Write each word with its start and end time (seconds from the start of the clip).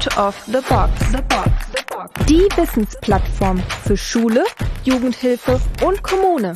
Out 0.00 0.16
of 0.16 0.44
the 0.46 0.60
Box. 0.66 0.92
The 1.12 1.22
Box. 1.28 2.26
Die 2.26 2.48
Wissensplattform 2.56 3.62
für 3.84 3.98
Schule, 3.98 4.44
Jugendhilfe 4.82 5.60
und 5.84 6.02
Kommune. 6.02 6.54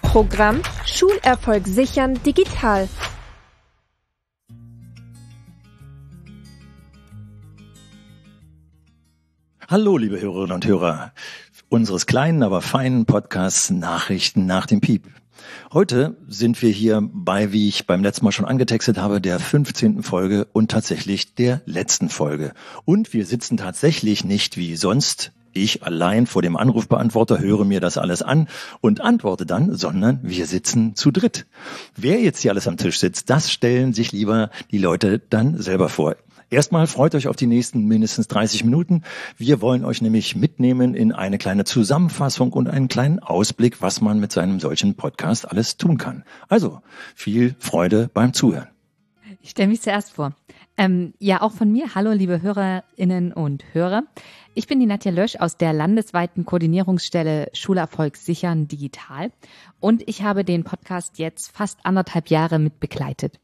Programm 0.00 0.62
Schulerfolg 0.86 1.66
sichern 1.66 2.18
digital. 2.22 2.88
Hallo, 9.68 9.98
liebe 9.98 10.18
Hörerinnen 10.18 10.52
und 10.52 10.64
Hörer 10.64 11.12
unseres 11.68 12.06
kleinen, 12.06 12.42
aber 12.42 12.62
feinen 12.62 13.04
Podcasts 13.04 13.68
Nachrichten 13.68 14.46
nach 14.46 14.64
dem 14.64 14.80
Piep. 14.80 15.06
Heute 15.72 16.16
sind 16.28 16.60
wir 16.62 16.70
hier 16.70 17.00
bei, 17.12 17.52
wie 17.52 17.68
ich 17.68 17.86
beim 17.86 18.02
letzten 18.02 18.24
Mal 18.24 18.32
schon 18.32 18.44
angetextet 18.44 18.98
habe, 18.98 19.20
der 19.20 19.38
15. 19.38 20.02
Folge 20.02 20.46
und 20.52 20.70
tatsächlich 20.70 21.34
der 21.34 21.62
letzten 21.66 22.08
Folge. 22.08 22.52
Und 22.84 23.12
wir 23.12 23.26
sitzen 23.26 23.56
tatsächlich 23.56 24.24
nicht 24.24 24.56
wie 24.56 24.76
sonst 24.76 25.32
ich 25.56 25.82
allein 25.82 26.26
vor 26.26 26.42
dem 26.42 26.56
Anrufbeantworter 26.56 27.38
höre 27.40 27.64
mir 27.64 27.80
das 27.80 27.98
alles 27.98 28.22
an 28.22 28.48
und 28.80 29.00
antworte 29.00 29.46
dann, 29.46 29.74
sondern 29.74 30.20
wir 30.22 30.46
sitzen 30.46 30.94
zu 30.94 31.10
dritt. 31.10 31.46
Wer 31.96 32.20
jetzt 32.20 32.40
hier 32.40 32.50
alles 32.50 32.68
am 32.68 32.76
Tisch 32.76 32.98
sitzt, 32.98 33.30
das 33.30 33.50
stellen 33.50 33.92
sich 33.92 34.12
lieber 34.12 34.50
die 34.70 34.78
Leute 34.78 35.18
dann 35.18 35.60
selber 35.60 35.88
vor. 35.88 36.16
Erstmal 36.48 36.86
freut 36.86 37.16
euch 37.16 37.26
auf 37.26 37.34
die 37.34 37.48
nächsten 37.48 37.86
mindestens 37.86 38.28
30 38.28 38.62
Minuten. 38.62 39.02
Wir 39.36 39.60
wollen 39.60 39.84
euch 39.84 40.00
nämlich 40.00 40.36
mitnehmen 40.36 40.94
in 40.94 41.12
eine 41.12 41.38
kleine 41.38 41.64
Zusammenfassung 41.64 42.52
und 42.52 42.68
einen 42.68 42.86
kleinen 42.86 43.18
Ausblick, 43.18 43.82
was 43.82 44.00
man 44.00 44.20
mit 44.20 44.30
seinem 44.30 44.60
solchen 44.60 44.94
Podcast 44.94 45.50
alles 45.50 45.76
tun 45.76 45.98
kann. 45.98 46.22
Also 46.48 46.82
viel 47.16 47.56
Freude 47.58 48.08
beim 48.14 48.32
Zuhören. 48.32 48.68
Ich 49.42 49.50
stelle 49.50 49.68
mich 49.68 49.82
zuerst 49.82 50.12
vor. 50.12 50.36
Ähm, 50.76 51.14
ja, 51.18 51.40
auch 51.42 51.52
von 51.52 51.72
mir. 51.72 51.94
Hallo, 51.96 52.12
liebe 52.12 52.42
Hörerinnen 52.42 53.32
und 53.32 53.64
Hörer. 53.72 54.04
Ich 54.54 54.68
bin 54.68 54.78
die 54.78 54.86
Nadja 54.86 55.10
Lösch 55.10 55.36
aus 55.36 55.56
der 55.56 55.72
landesweiten 55.72 56.44
Koordinierungsstelle 56.44 57.48
Schulerfolg 57.54 58.16
sichern 58.16 58.68
digital 58.68 59.32
und 59.80 60.02
ich 60.08 60.22
habe 60.22 60.44
den 60.44 60.64
Podcast 60.64 61.18
jetzt 61.18 61.56
fast 61.56 61.80
anderthalb 61.84 62.28
Jahre 62.28 62.58
mit 62.58 62.78
begleitet. 62.78 63.40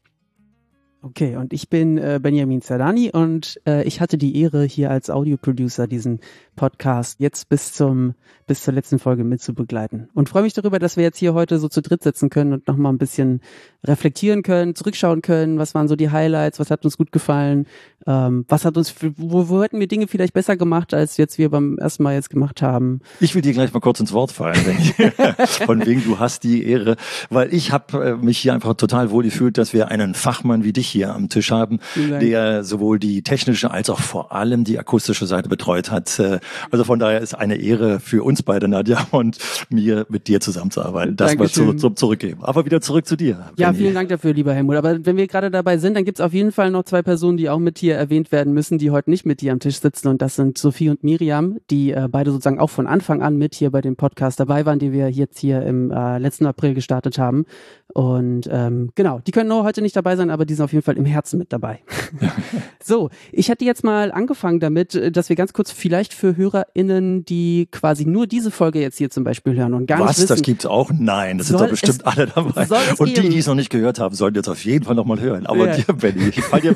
Okay, 1.05 1.35
und 1.35 1.51
ich 1.51 1.67
bin 1.67 1.97
äh, 1.97 2.17
Benjamin 2.23 2.61
Zerdani 2.61 3.11
und 3.11 3.59
äh, 3.67 3.83
ich 3.83 3.99
hatte 3.99 4.17
die 4.17 4.39
Ehre, 4.41 4.63
hier 4.63 4.89
als 4.89 5.09
Audioproducer 5.09 5.85
diesen 5.85 6.21
Podcast 6.55 7.19
jetzt 7.19 7.49
bis 7.49 7.73
zum 7.73 8.15
bis 8.47 8.63
zur 8.63 8.73
letzten 8.73 8.99
Folge 8.99 9.23
mitzubegleiten. 9.23 10.09
Und 10.13 10.29
freue 10.29 10.43
mich 10.43 10.53
darüber, 10.53 10.79
dass 10.79 10.97
wir 10.97 11.03
jetzt 11.03 11.17
hier 11.17 11.33
heute 11.33 11.59
so 11.59 11.67
zu 11.67 11.81
dritt 11.81 12.03
sitzen 12.03 12.29
können 12.29 12.53
und 12.53 12.67
nochmal 12.67 12.93
ein 12.93 12.97
bisschen 12.97 13.41
reflektieren 13.83 14.43
können, 14.43 14.75
zurückschauen 14.75 15.21
können, 15.21 15.59
was 15.59 15.75
waren 15.75 15.87
so 15.87 15.95
die 15.95 16.09
Highlights, 16.09 16.59
was 16.59 16.71
hat 16.71 16.85
uns 16.85 16.97
gut 16.97 17.11
gefallen, 17.11 17.67
ähm, 18.07 18.45
was 18.47 18.65
hat 18.65 18.77
uns, 18.77 18.93
wo, 19.17 19.49
wo 19.49 19.63
hätten 19.63 19.79
wir 19.79 19.87
Dinge 19.87 20.07
vielleicht 20.07 20.33
besser 20.33 20.57
gemacht, 20.57 20.93
als 20.93 21.17
jetzt 21.17 21.37
wir 21.37 21.49
beim 21.49 21.77
ersten 21.77 22.03
Mal 22.03 22.13
jetzt 22.13 22.29
gemacht 22.29 22.61
haben. 22.61 23.01
Ich 23.19 23.35
will 23.35 23.41
dir 23.41 23.53
gleich 23.53 23.73
mal 23.73 23.79
kurz 23.79 23.99
ins 23.99 24.13
Wort 24.13 24.31
fallen, 24.31 24.59
wenn 24.65 24.77
ich, 24.79 25.59
von 25.65 25.85
wegen 25.85 26.03
du 26.03 26.19
hast 26.19 26.43
die 26.43 26.65
Ehre, 26.65 26.95
weil 27.29 27.53
ich 27.53 27.71
habe 27.71 28.05
äh, 28.05 28.15
mich 28.15 28.37
hier 28.37 28.53
einfach 28.53 28.73
total 28.75 29.11
wohl 29.11 29.23
gefühlt, 29.23 29.57
dass 29.57 29.73
wir 29.73 29.89
einen 29.89 30.13
Fachmann 30.15 30.63
wie 30.63 30.73
dich 30.73 30.87
hier 30.87 31.13
am 31.13 31.29
Tisch 31.29 31.51
haben, 31.51 31.79
der 31.95 32.63
sowohl 32.63 32.99
die 32.99 33.21
technische 33.21 33.71
als 33.71 33.89
auch 33.89 33.99
vor 33.99 34.31
allem 34.31 34.63
die 34.63 34.77
akustische 34.79 35.25
Seite 35.25 35.49
betreut 35.49 35.91
hat. 35.91 36.19
Äh, 36.19 36.39
also 36.71 36.83
von 36.83 36.99
daher 36.99 37.21
ist 37.21 37.33
eine 37.33 37.55
Ehre 37.55 37.99
für 37.99 38.23
uns 38.23 38.43
beide, 38.43 38.67
Nadja, 38.67 39.07
und 39.11 39.37
mir 39.69 40.05
mit 40.09 40.27
dir 40.27 40.39
zusammenzuarbeiten. 40.39 41.15
Das 41.15 41.35
Dankeschön. 41.35 41.65
mal 41.65 41.71
zu, 41.73 41.77
zum 41.77 41.95
Zurückgeben. 41.95 42.43
Aber 42.43 42.65
wieder 42.65 42.81
zurück 42.81 43.05
zu 43.05 43.15
dir. 43.15 43.51
Ja, 43.57 43.73
vielen 43.73 43.93
Dank 43.93 44.09
dafür, 44.09 44.33
lieber 44.33 44.53
Helmut. 44.53 44.75
Aber 44.75 45.05
wenn 45.05 45.17
wir 45.17 45.27
gerade 45.27 45.49
dabei 45.51 45.77
sind, 45.77 45.95
dann 45.95 46.05
gibt's 46.05 46.21
auf 46.21 46.33
jeden 46.33 46.51
Fall 46.51 46.71
noch 46.71 46.83
zwei 46.83 47.01
Personen, 47.01 47.37
die 47.37 47.49
auch 47.49 47.59
mit 47.59 47.77
dir 47.93 47.97
erwähnt 47.99 48.31
werden 48.31 48.53
müssen, 48.53 48.77
die 48.77 48.91
heute 48.91 49.09
nicht 49.09 49.25
mit 49.25 49.41
dir 49.41 49.51
am 49.51 49.59
Tisch 49.59 49.79
sitzen. 49.79 50.07
Und 50.07 50.21
das 50.21 50.35
sind 50.35 50.57
Sophie 50.57 50.89
und 50.89 51.03
Miriam, 51.03 51.57
die 51.69 51.91
äh, 51.91 52.07
beide 52.09 52.31
sozusagen 52.31 52.59
auch 52.59 52.69
von 52.69 52.87
Anfang 52.87 53.21
an 53.21 53.37
mit 53.37 53.55
hier 53.55 53.71
bei 53.71 53.81
dem 53.81 53.95
Podcast 53.95 54.39
dabei 54.39 54.65
waren, 54.65 54.79
die 54.79 54.91
wir 54.91 55.09
jetzt 55.09 55.39
hier 55.39 55.61
im 55.63 55.91
äh, 55.91 56.17
letzten 56.17 56.45
April 56.45 56.73
gestartet 56.73 57.17
haben. 57.17 57.45
Und 57.93 58.49
ähm, 58.51 58.89
genau, 58.95 59.19
die 59.19 59.31
können 59.31 59.49
nur 59.49 59.63
heute 59.63 59.81
nicht 59.81 59.95
dabei 59.95 60.15
sein, 60.15 60.31
aber 60.31 60.45
die 60.45 60.55
sind 60.55 60.63
auf 60.63 60.73
jeden 60.73 60.83
Fall 60.83 60.97
im 60.97 61.05
Herzen 61.05 61.37
mit 61.37 61.53
dabei. 61.53 61.81
so, 62.83 63.11
ich 63.31 63.51
hatte 63.51 63.65
jetzt 63.65 63.83
mal 63.83 64.11
angefangen 64.11 64.59
damit, 64.59 64.99
dass 65.15 65.29
wir 65.29 65.35
ganz 65.35 65.53
kurz 65.53 65.71
vielleicht 65.71 66.11
für 66.13 66.35
HörerInnen, 66.35 67.23
die 67.23 67.67
quasi 67.71 68.05
nur 68.05 68.25
diese 68.25 68.49
Folge 68.49 68.81
jetzt 68.81 68.97
hier 68.97 69.11
zum 69.11 69.23
Beispiel 69.23 69.55
hören 69.55 69.75
und 69.75 69.85
gar 69.85 69.99
Was, 69.99 70.07
nicht 70.07 70.17
wissen, 70.17 70.27
das 70.29 70.41
gibt's 70.41 70.65
auch? 70.65 70.91
Nein, 70.91 71.37
das 71.37 71.47
sind 71.47 71.59
doch 71.59 71.69
bestimmt 71.69 71.99
es, 71.99 72.05
alle 72.05 72.25
dabei. 72.25 72.67
Und 72.97 73.15
die, 73.15 73.29
die 73.29 73.37
es 73.37 73.45
noch 73.45 73.55
nicht 73.55 73.69
gehört 73.69 73.99
haben, 73.99 74.15
sollten 74.15 74.37
jetzt 74.37 74.49
auf 74.49 74.65
jeden 74.65 74.85
Fall 74.85 74.95
nochmal 74.95 75.19
hören. 75.19 75.45
Aber 75.45 75.67
ja. 75.67 75.77
dir, 75.77 75.93
Benny, 75.93 76.29
ich 76.29 76.41
fall 76.41 76.61
dir, 76.61 76.73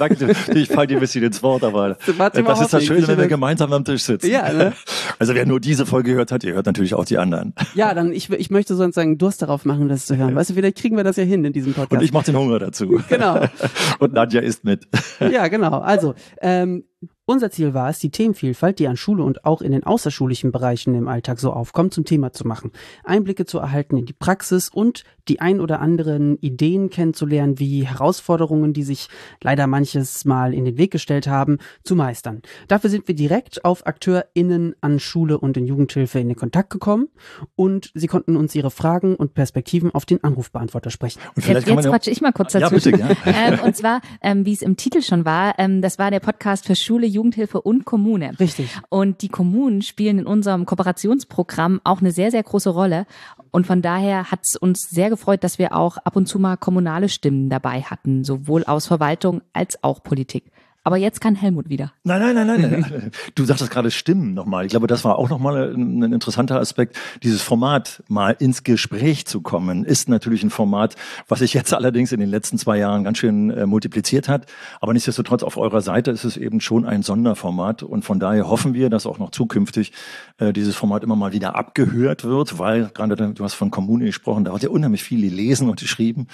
ich 0.53 0.67
fall 0.67 0.85
dir 0.85 0.99
bisschen 1.07 1.23
ins 1.23 1.43
Wort, 1.43 1.63
aber 1.63 1.97
das 2.05 2.61
ist 2.61 2.73
das 2.73 2.85
Schöne, 2.85 3.07
wenn 3.07 3.17
wir 3.17 3.27
gemeinsam 3.27 3.73
am 3.73 3.83
Tisch 3.83 4.03
sitzen. 4.03 4.29
Ja, 4.29 4.51
ne? 4.51 4.73
Also 5.19 5.33
wer 5.33 5.47
nur 5.47 5.59
diese 5.59 5.87
Folge 5.87 6.11
gehört 6.11 6.31
hat, 6.31 6.43
ihr 6.43 6.53
hört 6.53 6.67
natürlich 6.67 6.93
auch 6.93 7.05
die 7.05 7.17
anderen. 7.17 7.55
Ja, 7.73 7.95
dann 7.95 8.13
ich, 8.13 8.29
ich 8.29 8.51
möchte 8.51 8.75
sonst 8.75 8.93
sagen, 8.93 9.17
Durst 9.17 9.41
darauf 9.41 9.65
machen, 9.65 9.89
das 9.89 10.05
zu 10.05 10.15
hören. 10.15 10.35
Weißt 10.35 10.51
du, 10.51 10.53
vielleicht 10.53 10.77
kriegen 10.77 10.95
wir 10.95 11.03
das 11.03 11.15
ja 11.15 11.23
hin 11.23 11.43
in 11.43 11.53
diesem 11.53 11.73
Podcast. 11.73 11.99
Und 11.99 12.03
ich 12.03 12.13
mache 12.13 12.25
den 12.25 12.37
Hunger 12.37 12.59
dazu. 12.59 13.01
Genau. 13.09 13.39
Und 13.99 14.13
Nadja 14.13 14.41
isst 14.41 14.63
mit. 14.63 14.87
Ja, 15.19 15.47
genau. 15.47 15.79
Also, 15.79 16.13
ähm, 16.39 16.83
unser 17.29 17.51
Ziel 17.51 17.73
war 17.73 17.89
es, 17.89 17.99
die 17.99 18.09
Themenvielfalt, 18.09 18.79
die 18.79 18.87
an 18.87 18.95
Schule 18.95 19.23
und 19.23 19.43
auch 19.43 19.61
in 19.61 19.73
den 19.73 19.83
außerschulischen 19.83 20.53
Bereichen 20.53 20.95
im 20.95 21.09
Alltag 21.09 21.39
so 21.39 21.51
aufkommt, 21.51 21.93
zum 21.93 22.05
Thema 22.05 22.31
zu 22.31 22.47
machen. 22.47 22.71
Einblicke 23.03 23.45
zu 23.45 23.59
erhalten 23.59 23.97
in 23.97 24.05
die 24.05 24.13
Praxis 24.13 24.69
und 24.69 25.03
die 25.27 25.41
ein 25.41 25.59
oder 25.59 25.81
anderen 25.81 26.37
Ideen 26.37 26.89
kennenzulernen, 26.89 27.59
wie 27.59 27.85
Herausforderungen, 27.85 28.71
die 28.71 28.83
sich 28.83 29.09
leider 29.43 29.67
manches 29.67 30.23
Mal 30.23 30.53
in 30.53 30.63
den 30.63 30.77
Weg 30.77 30.91
gestellt 30.91 31.27
haben, 31.27 31.57
zu 31.83 31.97
meistern. 31.97 32.41
Dafür 32.69 32.89
sind 32.89 33.09
wir 33.09 33.15
direkt 33.15 33.65
auf 33.65 33.85
AkteurInnen 33.85 34.75
an 34.79 35.01
Schule 35.01 35.37
und 35.37 35.57
in 35.57 35.65
Jugendhilfe 35.65 36.19
in 36.19 36.29
den 36.29 36.37
Kontakt 36.37 36.69
gekommen 36.69 37.09
und 37.55 37.91
sie 37.93 38.07
konnten 38.07 38.37
uns 38.37 38.55
ihre 38.55 38.71
Fragen 38.71 39.15
und 39.15 39.33
Perspektiven 39.33 39.93
auf 39.93 40.05
den 40.05 40.23
Anrufbeantworter 40.23 40.91
sprechen. 40.91 41.19
Und 41.35 41.43
vielleicht 41.43 41.67
jetzt, 41.67 41.75
jetzt 41.75 41.89
quatsche 41.89 42.11
ich 42.11 42.21
mal 42.21 42.31
kurz 42.31 42.53
dazu. 42.53 42.63
Ja, 42.63 42.69
bitte, 42.69 42.91
ja. 42.91 43.09
ähm, 43.25 43.59
und 43.65 43.75
zwar, 43.75 43.99
ähm, 44.21 44.45
wie 44.45 44.53
es 44.53 44.61
im 44.61 44.77
Titel 44.77 45.01
schon 45.01 45.25
war, 45.25 45.55
ähm, 45.57 45.81
das 45.81 45.99
war 45.99 46.09
der 46.09 46.21
Podcast 46.21 46.65
für 46.65 46.75
Schule, 46.75 47.05
Jugendhilfe 47.17 47.61
und 47.61 47.85
Kommune. 47.85 48.39
Richtig. 48.39 48.69
Und 48.89 49.21
die 49.21 49.27
Kommunen 49.29 49.81
spielen 49.81 50.19
in 50.19 50.25
unserem 50.25 50.65
Kooperationsprogramm 50.65 51.81
auch 51.83 51.99
eine 51.99 52.11
sehr, 52.11 52.31
sehr 52.31 52.43
große 52.43 52.69
Rolle. 52.69 53.05
Und 53.51 53.67
von 53.67 53.81
daher 53.81 54.31
hat 54.31 54.41
es 54.43 54.55
uns 54.55 54.89
sehr 54.89 55.09
gefreut, 55.09 55.43
dass 55.43 55.59
wir 55.59 55.75
auch 55.75 55.97
ab 55.97 56.15
und 56.15 56.27
zu 56.27 56.39
mal 56.39 56.57
kommunale 56.57 57.09
Stimmen 57.09 57.49
dabei 57.49 57.81
hatten, 57.81 58.23
sowohl 58.23 58.63
aus 58.63 58.87
Verwaltung 58.87 59.41
als 59.53 59.83
auch 59.83 60.03
Politik. 60.03 60.45
Aber 60.87 60.95
jetzt 60.95 61.19
kann 61.19 61.35
Helmut 61.35 61.67
wieder. 61.67 61.91
Nein, 62.05 62.21
nein, 62.21 62.47
nein, 62.47 62.61
nein. 62.61 62.85
nein. 62.89 63.11
Du 63.35 63.43
sagtest 63.43 63.69
gerade 63.71 63.91
Stimmen 63.91 64.33
nochmal. 64.33 64.63
Ich 64.65 64.69
glaube, 64.69 64.87
das 64.87 65.03
war 65.03 65.19
auch 65.19 65.27
nochmal 65.27 65.73
ein, 65.73 66.01
ein 66.01 66.13
interessanter 66.13 66.61
Aspekt. 66.61 66.97
Dieses 67.23 67.41
Format, 67.41 68.03
mal 68.07 68.37
ins 68.39 68.63
Gespräch 68.63 69.25
zu 69.25 69.41
kommen, 69.41 69.83
ist 69.83 70.07
natürlich 70.07 70.43
ein 70.43 70.49
Format, 70.49 70.95
was 71.27 71.39
sich 71.39 71.53
jetzt 71.53 71.73
allerdings 71.73 72.13
in 72.13 72.21
den 72.21 72.29
letzten 72.29 72.57
zwei 72.57 72.77
Jahren 72.77 73.03
ganz 73.03 73.17
schön 73.17 73.49
äh, 73.49 73.65
multipliziert 73.65 74.29
hat. 74.29 74.45
Aber 74.79 74.93
nichtsdestotrotz 74.93 75.43
auf 75.43 75.57
eurer 75.57 75.81
Seite 75.81 76.11
ist 76.11 76.23
es 76.23 76.37
eben 76.37 76.61
schon 76.61 76.85
ein 76.85 77.03
Sonderformat. 77.03 77.83
Und 77.83 78.05
von 78.05 78.21
daher 78.21 78.47
hoffen 78.47 78.73
wir, 78.73 78.89
dass 78.89 79.05
auch 79.05 79.19
noch 79.19 79.31
zukünftig 79.31 79.91
äh, 80.37 80.53
dieses 80.53 80.77
Format 80.77 81.03
immer 81.03 81.17
mal 81.17 81.33
wieder 81.33 81.57
abgehört 81.57 82.23
wird, 82.23 82.59
weil 82.59 82.91
gerade 82.93 83.33
du 83.33 83.43
hast 83.43 83.55
von 83.55 83.71
Kommune 83.71 84.05
gesprochen, 84.05 84.45
da 84.45 84.53
hat 84.53 84.63
ja 84.63 84.69
unheimlich 84.69 85.03
viel 85.03 85.29
gelesen 85.29 85.69
und 85.69 85.81
geschrieben. 85.81 86.27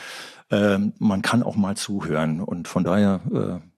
Ähm, 0.52 0.94
man 1.00 1.24
kann 1.24 1.42
auch 1.42 1.56
mal 1.56 1.76
zuhören. 1.76 2.40
Und 2.40 2.68
von 2.68 2.84
daher 2.84 3.22
äh, 3.34 3.73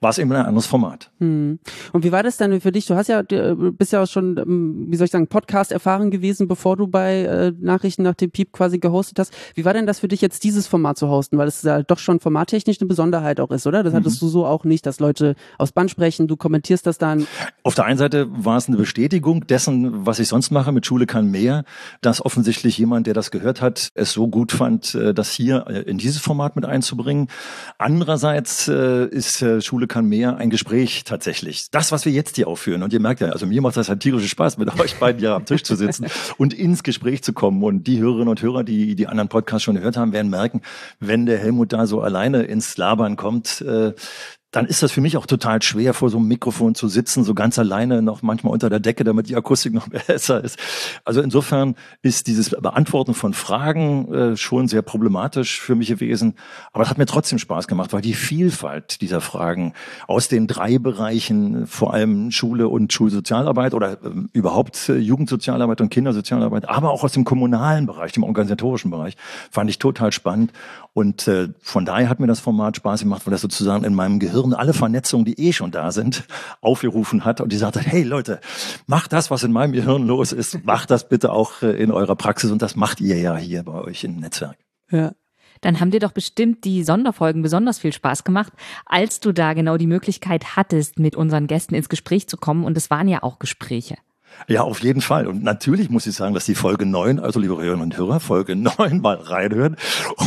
war 0.00 0.10
es 0.10 0.18
eben 0.18 0.32
ein 0.32 0.44
anderes 0.44 0.66
Format. 0.66 1.10
Hm. 1.18 1.58
Und 1.92 2.04
wie 2.04 2.12
war 2.12 2.22
das 2.22 2.36
denn 2.36 2.60
für 2.60 2.72
dich? 2.72 2.86
Du 2.86 2.94
hast 2.94 3.08
ja, 3.08 3.22
bist 3.22 3.92
ja 3.92 4.02
auch 4.02 4.06
schon, 4.06 4.36
ähm, 4.38 4.86
wie 4.88 4.96
soll 4.96 5.06
ich 5.06 5.10
sagen, 5.10 5.28
Podcast 5.28 5.72
erfahren 5.72 6.10
gewesen, 6.10 6.48
bevor 6.48 6.76
du 6.76 6.86
bei 6.86 7.22
äh, 7.22 7.52
Nachrichten 7.58 8.02
nach 8.02 8.14
dem 8.14 8.30
Piep 8.30 8.52
quasi 8.52 8.78
gehostet 8.78 9.18
hast. 9.18 9.34
Wie 9.54 9.64
war 9.64 9.72
denn 9.72 9.86
das 9.86 10.00
für 10.00 10.08
dich 10.08 10.20
jetzt, 10.20 10.44
dieses 10.44 10.66
Format 10.66 10.98
zu 10.98 11.08
hosten? 11.08 11.38
Weil 11.38 11.48
es 11.48 11.62
ja 11.62 11.82
doch 11.82 11.98
schon 11.98 12.20
formattechnisch 12.20 12.80
eine 12.80 12.88
Besonderheit 12.88 13.40
auch 13.40 13.50
ist, 13.50 13.66
oder? 13.66 13.82
Das 13.82 13.94
hattest 13.94 14.22
mhm. 14.22 14.26
du 14.26 14.30
so 14.30 14.46
auch 14.46 14.64
nicht, 14.64 14.86
dass 14.86 15.00
Leute 15.00 15.34
aus 15.58 15.72
Band 15.72 15.90
sprechen, 15.90 16.28
du 16.28 16.36
kommentierst 16.36 16.86
das 16.86 16.98
dann. 16.98 17.26
Auf 17.62 17.74
der 17.74 17.84
einen 17.84 17.98
Seite 17.98 18.28
war 18.30 18.56
es 18.56 18.68
eine 18.68 18.76
Bestätigung 18.76 19.46
dessen, 19.46 20.06
was 20.06 20.18
ich 20.18 20.28
sonst 20.28 20.50
mache 20.50 20.72
mit 20.72 20.86
Schule 20.86 21.06
kann 21.06 21.30
mehr, 21.30 21.64
dass 22.00 22.24
offensichtlich 22.24 22.78
jemand, 22.78 23.06
der 23.06 23.14
das 23.14 23.30
gehört 23.30 23.60
hat, 23.60 23.88
es 23.94 24.12
so 24.12 24.28
gut 24.28 24.52
fand, 24.52 24.94
äh, 24.94 25.14
das 25.14 25.30
hier 25.30 25.66
äh, 25.68 25.80
in 25.82 25.98
dieses 25.98 26.20
Format 26.20 26.56
mit 26.56 26.64
einzubringen. 26.64 27.28
Andererseits 27.78 28.68
ist 28.68 29.44
Schule 29.60 29.86
kann 29.94 30.08
mehr 30.08 30.38
ein 30.38 30.50
Gespräch 30.50 31.04
tatsächlich. 31.04 31.70
Das, 31.70 31.92
was 31.92 32.04
wir 32.04 32.10
jetzt 32.10 32.34
hier 32.34 32.48
aufführen. 32.48 32.82
Und 32.82 32.92
ihr 32.92 32.98
merkt 32.98 33.20
ja, 33.20 33.28
also 33.28 33.46
mir 33.46 33.62
macht 33.62 33.76
das 33.76 33.88
halt 33.88 34.00
tierische 34.00 34.26
Spaß, 34.26 34.58
mit 34.58 34.68
euch 34.80 34.96
beiden 34.96 35.20
hier 35.20 35.34
am 35.34 35.44
Tisch 35.44 35.62
zu 35.62 35.76
sitzen 35.76 36.08
und 36.36 36.52
ins 36.52 36.82
Gespräch 36.82 37.22
zu 37.22 37.32
kommen. 37.32 37.62
Und 37.62 37.84
die 37.84 38.00
Hörerinnen 38.00 38.26
und 38.26 38.42
Hörer, 38.42 38.64
die 38.64 38.96
die 38.96 39.06
anderen 39.06 39.28
Podcasts 39.28 39.62
schon 39.62 39.76
gehört 39.76 39.96
haben, 39.96 40.12
werden 40.12 40.32
merken, 40.32 40.62
wenn 40.98 41.26
der 41.26 41.38
Helmut 41.38 41.72
da 41.72 41.86
so 41.86 42.00
alleine 42.00 42.42
ins 42.42 42.76
Labern 42.76 43.14
kommt, 43.14 43.60
äh, 43.60 43.92
dann 44.54 44.66
ist 44.66 44.84
das 44.84 44.92
für 44.92 45.00
mich 45.00 45.16
auch 45.16 45.26
total 45.26 45.60
schwer, 45.62 45.94
vor 45.94 46.10
so 46.10 46.18
einem 46.18 46.28
Mikrofon 46.28 46.76
zu 46.76 46.86
sitzen, 46.86 47.24
so 47.24 47.34
ganz 47.34 47.58
alleine, 47.58 48.02
noch 48.02 48.22
manchmal 48.22 48.52
unter 48.52 48.70
der 48.70 48.78
Decke, 48.78 49.02
damit 49.02 49.28
die 49.28 49.34
Akustik 49.34 49.74
noch 49.74 49.88
besser 50.06 50.44
ist. 50.44 50.58
Also 51.04 51.20
insofern 51.20 51.74
ist 52.02 52.28
dieses 52.28 52.50
Beantworten 52.50 53.14
von 53.14 53.34
Fragen 53.34 54.14
äh, 54.14 54.36
schon 54.36 54.68
sehr 54.68 54.82
problematisch 54.82 55.60
für 55.60 55.74
mich 55.74 55.88
gewesen. 55.88 56.34
Aber 56.72 56.84
es 56.84 56.90
hat 56.90 56.98
mir 56.98 57.06
trotzdem 57.06 57.38
Spaß 57.40 57.66
gemacht, 57.66 57.92
weil 57.92 58.00
die 58.00 58.14
Vielfalt 58.14 59.00
dieser 59.00 59.20
Fragen 59.20 59.72
aus 60.06 60.28
den 60.28 60.46
drei 60.46 60.78
Bereichen, 60.78 61.66
vor 61.66 61.92
allem 61.92 62.30
Schule 62.30 62.68
und 62.68 62.92
Schulsozialarbeit 62.92 63.74
oder 63.74 63.94
äh, 63.94 63.96
überhaupt 64.34 64.88
äh, 64.88 64.94
Jugendsozialarbeit 64.94 65.80
und 65.80 65.88
Kindersozialarbeit, 65.88 66.68
aber 66.68 66.92
auch 66.92 67.02
aus 67.02 67.12
dem 67.12 67.24
kommunalen 67.24 67.86
Bereich, 67.86 68.12
dem 68.12 68.22
organisatorischen 68.22 68.92
Bereich, 68.92 69.16
fand 69.50 69.68
ich 69.68 69.80
total 69.80 70.12
spannend. 70.12 70.52
Und 70.94 71.26
äh, 71.26 71.48
von 71.60 71.84
daher 71.84 72.08
hat 72.08 72.20
mir 72.20 72.28
das 72.28 72.38
Format 72.38 72.76
Spaß 72.76 73.00
gemacht, 73.00 73.26
weil 73.26 73.32
das 73.32 73.40
sozusagen 73.40 73.84
in 73.84 73.94
meinem 73.94 74.20
Gehirn 74.20 74.54
alle 74.54 74.72
Vernetzungen, 74.72 75.24
die 75.24 75.38
eh 75.40 75.52
schon 75.52 75.72
da 75.72 75.90
sind, 75.90 76.24
aufgerufen 76.60 77.24
hat 77.24 77.40
und 77.40 77.52
die 77.52 77.56
sagte, 77.56 77.80
hey 77.80 78.04
Leute, 78.04 78.40
macht 78.86 79.12
das, 79.12 79.28
was 79.30 79.42
in 79.42 79.52
meinem 79.52 79.72
Gehirn 79.72 80.06
los 80.06 80.32
ist, 80.32 80.64
macht 80.64 80.92
das 80.92 81.08
bitte 81.08 81.32
auch 81.32 81.62
äh, 81.62 81.72
in 81.72 81.90
eurer 81.90 82.14
Praxis 82.14 82.52
und 82.52 82.62
das 82.62 82.76
macht 82.76 83.00
ihr 83.00 83.18
ja 83.18 83.36
hier 83.36 83.64
bei 83.64 83.74
euch 83.74 84.04
im 84.04 84.16
Netzwerk. 84.16 84.56
Ja. 84.90 85.12
Dann 85.60 85.80
haben 85.80 85.90
dir 85.90 86.00
doch 86.00 86.12
bestimmt 86.12 86.64
die 86.64 86.84
Sonderfolgen 86.84 87.42
besonders 87.42 87.78
viel 87.78 87.92
Spaß 87.92 88.22
gemacht, 88.22 88.52
als 88.84 89.18
du 89.20 89.32
da 89.32 89.54
genau 89.54 89.78
die 89.78 89.86
Möglichkeit 89.86 90.56
hattest, 90.56 90.98
mit 90.98 91.16
unseren 91.16 91.46
Gästen 91.46 91.74
ins 91.74 91.88
Gespräch 91.88 92.28
zu 92.28 92.36
kommen. 92.36 92.64
Und 92.64 92.76
es 92.76 92.90
waren 92.90 93.08
ja 93.08 93.22
auch 93.22 93.38
Gespräche. 93.38 93.96
Ja, 94.46 94.62
auf 94.62 94.80
jeden 94.80 95.00
Fall. 95.00 95.26
Und 95.26 95.42
natürlich 95.42 95.90
muss 95.90 96.06
ich 96.06 96.14
sagen, 96.14 96.34
dass 96.34 96.44
die 96.44 96.54
Folge 96.54 96.86
9, 96.86 97.18
also 97.18 97.40
liebe 97.40 97.56
Hörerinnen 97.56 97.82
und 97.82 97.96
Hörer, 97.96 98.20
Folge 98.20 98.56
9 98.78 99.00
mal 99.00 99.16
reinhören. 99.16 99.76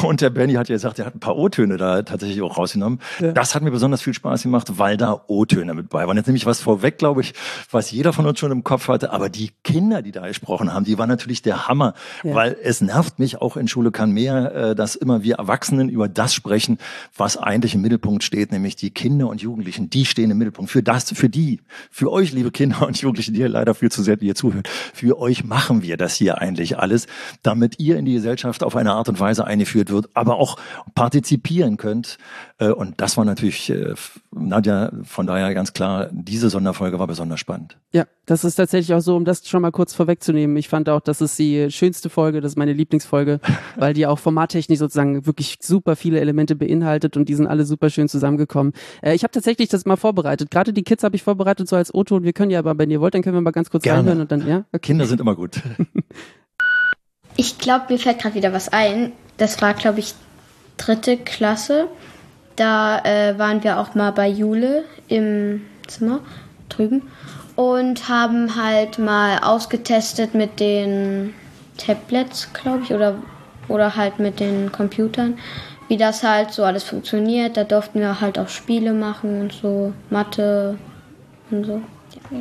Und 0.03 0.21
der 0.21 0.29
Benny 0.29 0.53
hat 0.53 0.69
ja 0.69 0.75
gesagt, 0.75 0.99
er 0.99 1.05
hat 1.05 1.15
ein 1.15 1.19
paar 1.19 1.37
O-Töne 1.37 1.77
da 1.77 2.01
tatsächlich 2.01 2.41
auch 2.41 2.57
rausgenommen. 2.57 2.99
Ja. 3.19 3.31
Das 3.31 3.53
hat 3.53 3.61
mir 3.61 3.71
besonders 3.71 4.01
viel 4.01 4.13
Spaß 4.13 4.43
gemacht, 4.43 4.77
weil 4.77 4.97
da 4.97 5.21
O-Töne 5.27 5.73
mit 5.73 5.89
bei 5.89 6.07
waren. 6.07 6.17
Jetzt 6.17 6.27
nämlich 6.27 6.45
was 6.45 6.61
vorweg, 6.61 6.97
glaube 6.97 7.21
ich, 7.21 7.33
was 7.71 7.91
jeder 7.91 8.13
von 8.13 8.25
uns 8.25 8.39
schon 8.39 8.51
im 8.51 8.63
Kopf 8.63 8.87
hatte. 8.87 9.11
Aber 9.11 9.29
die 9.29 9.51
Kinder, 9.63 10.01
die 10.01 10.11
da 10.11 10.27
gesprochen 10.27 10.73
haben, 10.73 10.85
die 10.85 10.97
waren 10.97 11.09
natürlich 11.09 11.41
der 11.41 11.67
Hammer. 11.67 11.93
Ja. 12.23 12.33
Weil 12.33 12.57
es 12.63 12.81
nervt 12.81 13.19
mich 13.19 13.41
auch 13.41 13.57
in 13.57 13.67
Schule 13.67 13.91
kann 13.91 14.11
mehr, 14.11 14.53
äh, 14.53 14.75
dass 14.75 14.95
immer 14.95 15.23
wir 15.23 15.35
Erwachsenen 15.35 15.89
über 15.89 16.07
das 16.07 16.33
sprechen, 16.33 16.77
was 17.15 17.37
eigentlich 17.37 17.75
im 17.75 17.81
Mittelpunkt 17.81 18.23
steht, 18.23 18.51
nämlich 18.51 18.75
die 18.75 18.91
Kinder 18.91 19.27
und 19.27 19.41
Jugendlichen. 19.41 19.89
Die 19.89 20.05
stehen 20.05 20.31
im 20.31 20.37
Mittelpunkt. 20.37 20.71
Für 20.71 20.83
das, 20.83 21.11
für 21.11 21.29
die, 21.29 21.61
für 21.91 22.11
euch, 22.11 22.31
liebe 22.31 22.51
Kinder 22.51 22.87
und 22.87 22.99
Jugendliche, 22.99 23.31
die 23.31 23.41
ihr 23.41 23.49
leider 23.49 23.75
viel 23.75 23.91
zu 23.91 23.96
sehr, 24.03 24.17
die 24.17 24.27
ihr 24.27 24.35
zuhört. 24.35 24.67
Für 24.67 25.19
euch 25.19 25.43
machen 25.43 25.81
wir 25.81 25.97
das 25.97 26.15
hier 26.15 26.39
eigentlich 26.39 26.77
alles, 26.77 27.07
damit 27.43 27.79
ihr 27.79 27.97
in 27.97 28.05
die 28.05 28.13
Gesellschaft 28.13 28.63
auf 28.63 28.75
eine 28.75 28.93
Art 28.93 29.09
und 29.09 29.19
Weise 29.19 29.45
eingeführt 29.45 29.89
wird, 29.91 30.09
aber 30.13 30.37
auch 30.37 30.57
partizipieren 30.95 31.77
könnt. 31.77 32.17
Äh, 32.59 32.69
und 32.69 32.99
das 32.99 33.17
war 33.17 33.25
natürlich, 33.25 33.69
äh, 33.69 33.93
Nadja, 34.31 34.91
von 35.03 35.27
daher 35.27 35.53
ganz 35.53 35.73
klar, 35.73 36.09
diese 36.11 36.49
Sonderfolge 36.49 36.97
war 36.97 37.07
besonders 37.07 37.39
spannend. 37.39 37.77
Ja, 37.91 38.05
das 38.25 38.43
ist 38.43 38.55
tatsächlich 38.55 38.95
auch 38.95 39.01
so, 39.01 39.15
um 39.15 39.25
das 39.25 39.47
schon 39.47 39.61
mal 39.61 39.71
kurz 39.71 39.93
vorwegzunehmen. 39.93 40.57
Ich 40.57 40.67
fand 40.67 40.89
auch, 40.89 41.01
das 41.01 41.21
ist 41.21 41.37
die 41.37 41.69
schönste 41.69 42.09
Folge, 42.09 42.41
das 42.41 42.53
ist 42.53 42.55
meine 42.57 42.73
Lieblingsfolge, 42.73 43.39
weil 43.75 43.93
die 43.93 44.07
auch 44.07 44.19
formattechnisch 44.19 44.79
sozusagen 44.79 45.25
wirklich 45.25 45.57
super 45.61 45.95
viele 45.95 46.19
Elemente 46.19 46.55
beinhaltet 46.55 47.15
und 47.15 47.29
die 47.29 47.35
sind 47.35 47.47
alle 47.47 47.65
super 47.65 47.89
schön 47.89 48.09
zusammengekommen. 48.09 48.73
Äh, 49.01 49.13
ich 49.13 49.23
habe 49.23 49.31
tatsächlich 49.31 49.69
das 49.69 49.85
mal 49.85 49.97
vorbereitet. 49.97 50.49
Gerade 50.49 50.73
die 50.73 50.83
Kids 50.83 51.03
habe 51.03 51.15
ich 51.15 51.23
vorbereitet 51.23 51.67
so 51.67 51.75
als 51.75 51.93
Otto 51.93 52.15
und 52.15 52.23
wir 52.23 52.33
können 52.33 52.51
ja 52.51 52.59
aber, 52.59 52.77
wenn 52.77 52.89
ihr 52.89 53.01
wollt, 53.01 53.13
dann 53.13 53.21
können 53.21 53.35
wir 53.35 53.41
mal 53.41 53.51
ganz 53.51 53.69
kurz 53.69 53.83
Gerne. 53.83 53.99
reinhören 53.99 54.21
und 54.21 54.31
dann, 54.31 54.47
ja? 54.47 54.65
Okay. 54.71 54.87
Kinder 54.87 55.05
sind 55.05 55.21
immer 55.21 55.35
gut. 55.35 55.61
ich 57.35 57.59
glaube, 57.59 57.85
mir 57.89 57.99
fällt 57.99 58.19
gerade 58.19 58.35
wieder 58.35 58.53
was 58.53 58.69
ein. 58.69 59.11
Das 59.37 59.61
war, 59.61 59.73
glaube 59.73 59.99
ich, 59.99 60.15
dritte 60.77 61.17
Klasse. 61.17 61.87
Da 62.57 62.99
äh, 63.05 63.37
waren 63.39 63.63
wir 63.63 63.79
auch 63.79 63.95
mal 63.95 64.11
bei 64.11 64.27
Jule 64.27 64.83
im 65.07 65.61
Zimmer 65.87 66.19
drüben 66.69 67.03
und 67.55 68.09
haben 68.09 68.55
halt 68.55 68.99
mal 68.99 69.39
ausgetestet 69.39 70.33
mit 70.33 70.59
den 70.59 71.33
Tablets, 71.77 72.51
glaube 72.53 72.81
ich, 72.83 72.93
oder, 72.93 73.15
oder 73.67 73.95
halt 73.95 74.19
mit 74.19 74.39
den 74.39 74.71
Computern, 74.71 75.37
wie 75.87 75.97
das 75.97 76.23
halt 76.23 76.51
so 76.51 76.63
alles 76.63 76.83
funktioniert. 76.83 77.57
Da 77.57 77.63
durften 77.63 77.99
wir 77.99 78.19
halt 78.19 78.37
auch 78.39 78.49
Spiele 78.49 78.93
machen 78.93 79.41
und 79.41 79.53
so, 79.53 79.93
Mathe 80.09 80.77
und 81.51 81.63
so. 81.63 81.81
Ja. 82.31 82.39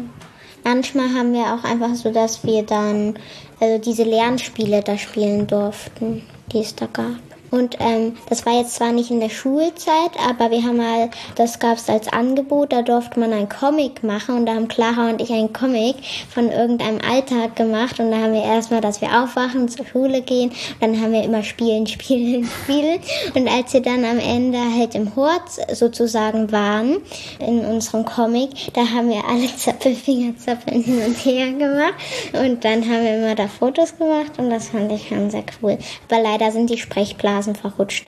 Manchmal 0.65 1.11
haben 1.15 1.33
wir 1.33 1.45
auch 1.45 1.63
einfach 1.63 1.95
so, 1.95 2.11
dass 2.11 2.43
wir 2.43 2.65
dann 2.65 3.15
also 3.61 3.79
diese 3.79 4.03
Lernspiele 4.03 4.83
da 4.83 4.99
spielen 4.99 5.47
durften, 5.47 6.23
die 6.51 6.61
es 6.61 6.75
da 6.75 6.87
gab. 6.87 7.21
Und 7.51 7.77
ähm, 7.79 8.17
das 8.29 8.45
war 8.45 8.59
jetzt 8.59 8.75
zwar 8.75 8.93
nicht 8.93 9.11
in 9.11 9.21
der 9.21 9.29
Schulzeit, 9.29 10.11
aber 10.29 10.51
wir 10.51 10.63
haben 10.63 10.79
mal, 10.79 11.11
das 11.37 11.59
gab 11.59 11.77
es 11.77 11.89
als 11.89 12.13
Angebot, 12.13 12.73
da 12.73 12.83
durfte 12.83 13.21
man 13.21 13.33
einen 13.33 13.49
Comic 13.49 14.03
machen 14.03 14.37
und 14.37 14.47
da 14.47 14.55
haben 14.55 14.69
Clara 14.69 15.11
und 15.11 15.21
ich 15.21 15.31
einen 15.31 15.53
Comic 15.53 15.97
von 16.29 16.51
irgendeinem 16.51 17.01
Alltag 17.09 17.55
gemacht 17.55 18.01
und 18.01 18.11
da 18.11 18.19
haben 18.19 18.33
wir 18.33 18.43
erstmal, 18.43 18.81
dass 18.81 19.01
wir 19.01 19.23
aufwachen, 19.23 19.69
zur 19.69 19.87
Schule 19.87 20.23
gehen, 20.23 20.51
dann 20.81 21.01
haben 21.01 21.13
wir 21.13 21.23
immer 21.23 21.43
spielen, 21.43 21.87
spielen, 21.87 22.49
spielen 22.63 23.01
und 23.35 23.49
als 23.49 23.73
wir 23.73 23.81
dann 23.81 24.05
am 24.05 24.19
Ende 24.19 24.59
halt 24.59 24.95
im 24.95 25.15
Hort 25.15 25.51
sozusagen 25.73 26.51
waren, 26.51 26.97
in 27.39 27.61
unserem 27.61 28.05
Comic, 28.05 28.73
da 28.75 28.83
haben 28.89 29.09
wir 29.09 29.25
alle 29.25 29.47
Zappelfinger, 29.57 30.37
Zappeln 30.37 30.83
hin 30.83 31.03
und 31.05 31.25
her 31.25 31.53
gemacht 31.53 31.95
und 32.33 32.65
dann 32.65 32.83
haben 32.83 33.03
wir 33.03 33.19
immer 33.19 33.35
da 33.35 33.47
Fotos 33.47 33.97
gemacht 33.97 34.33
und 34.39 34.51
das 34.51 34.71
fand 34.71 34.91
ich 34.91 35.09
schon 35.09 35.31
sehr 35.31 35.45
cool. 35.63 35.79
Aber 36.11 36.21
leider 36.21 36.51
sind 36.51 36.71
die 36.71 36.79
Sprechblasen 36.79 37.36
Nasen 37.37 37.55
verrutscht. 37.55 38.07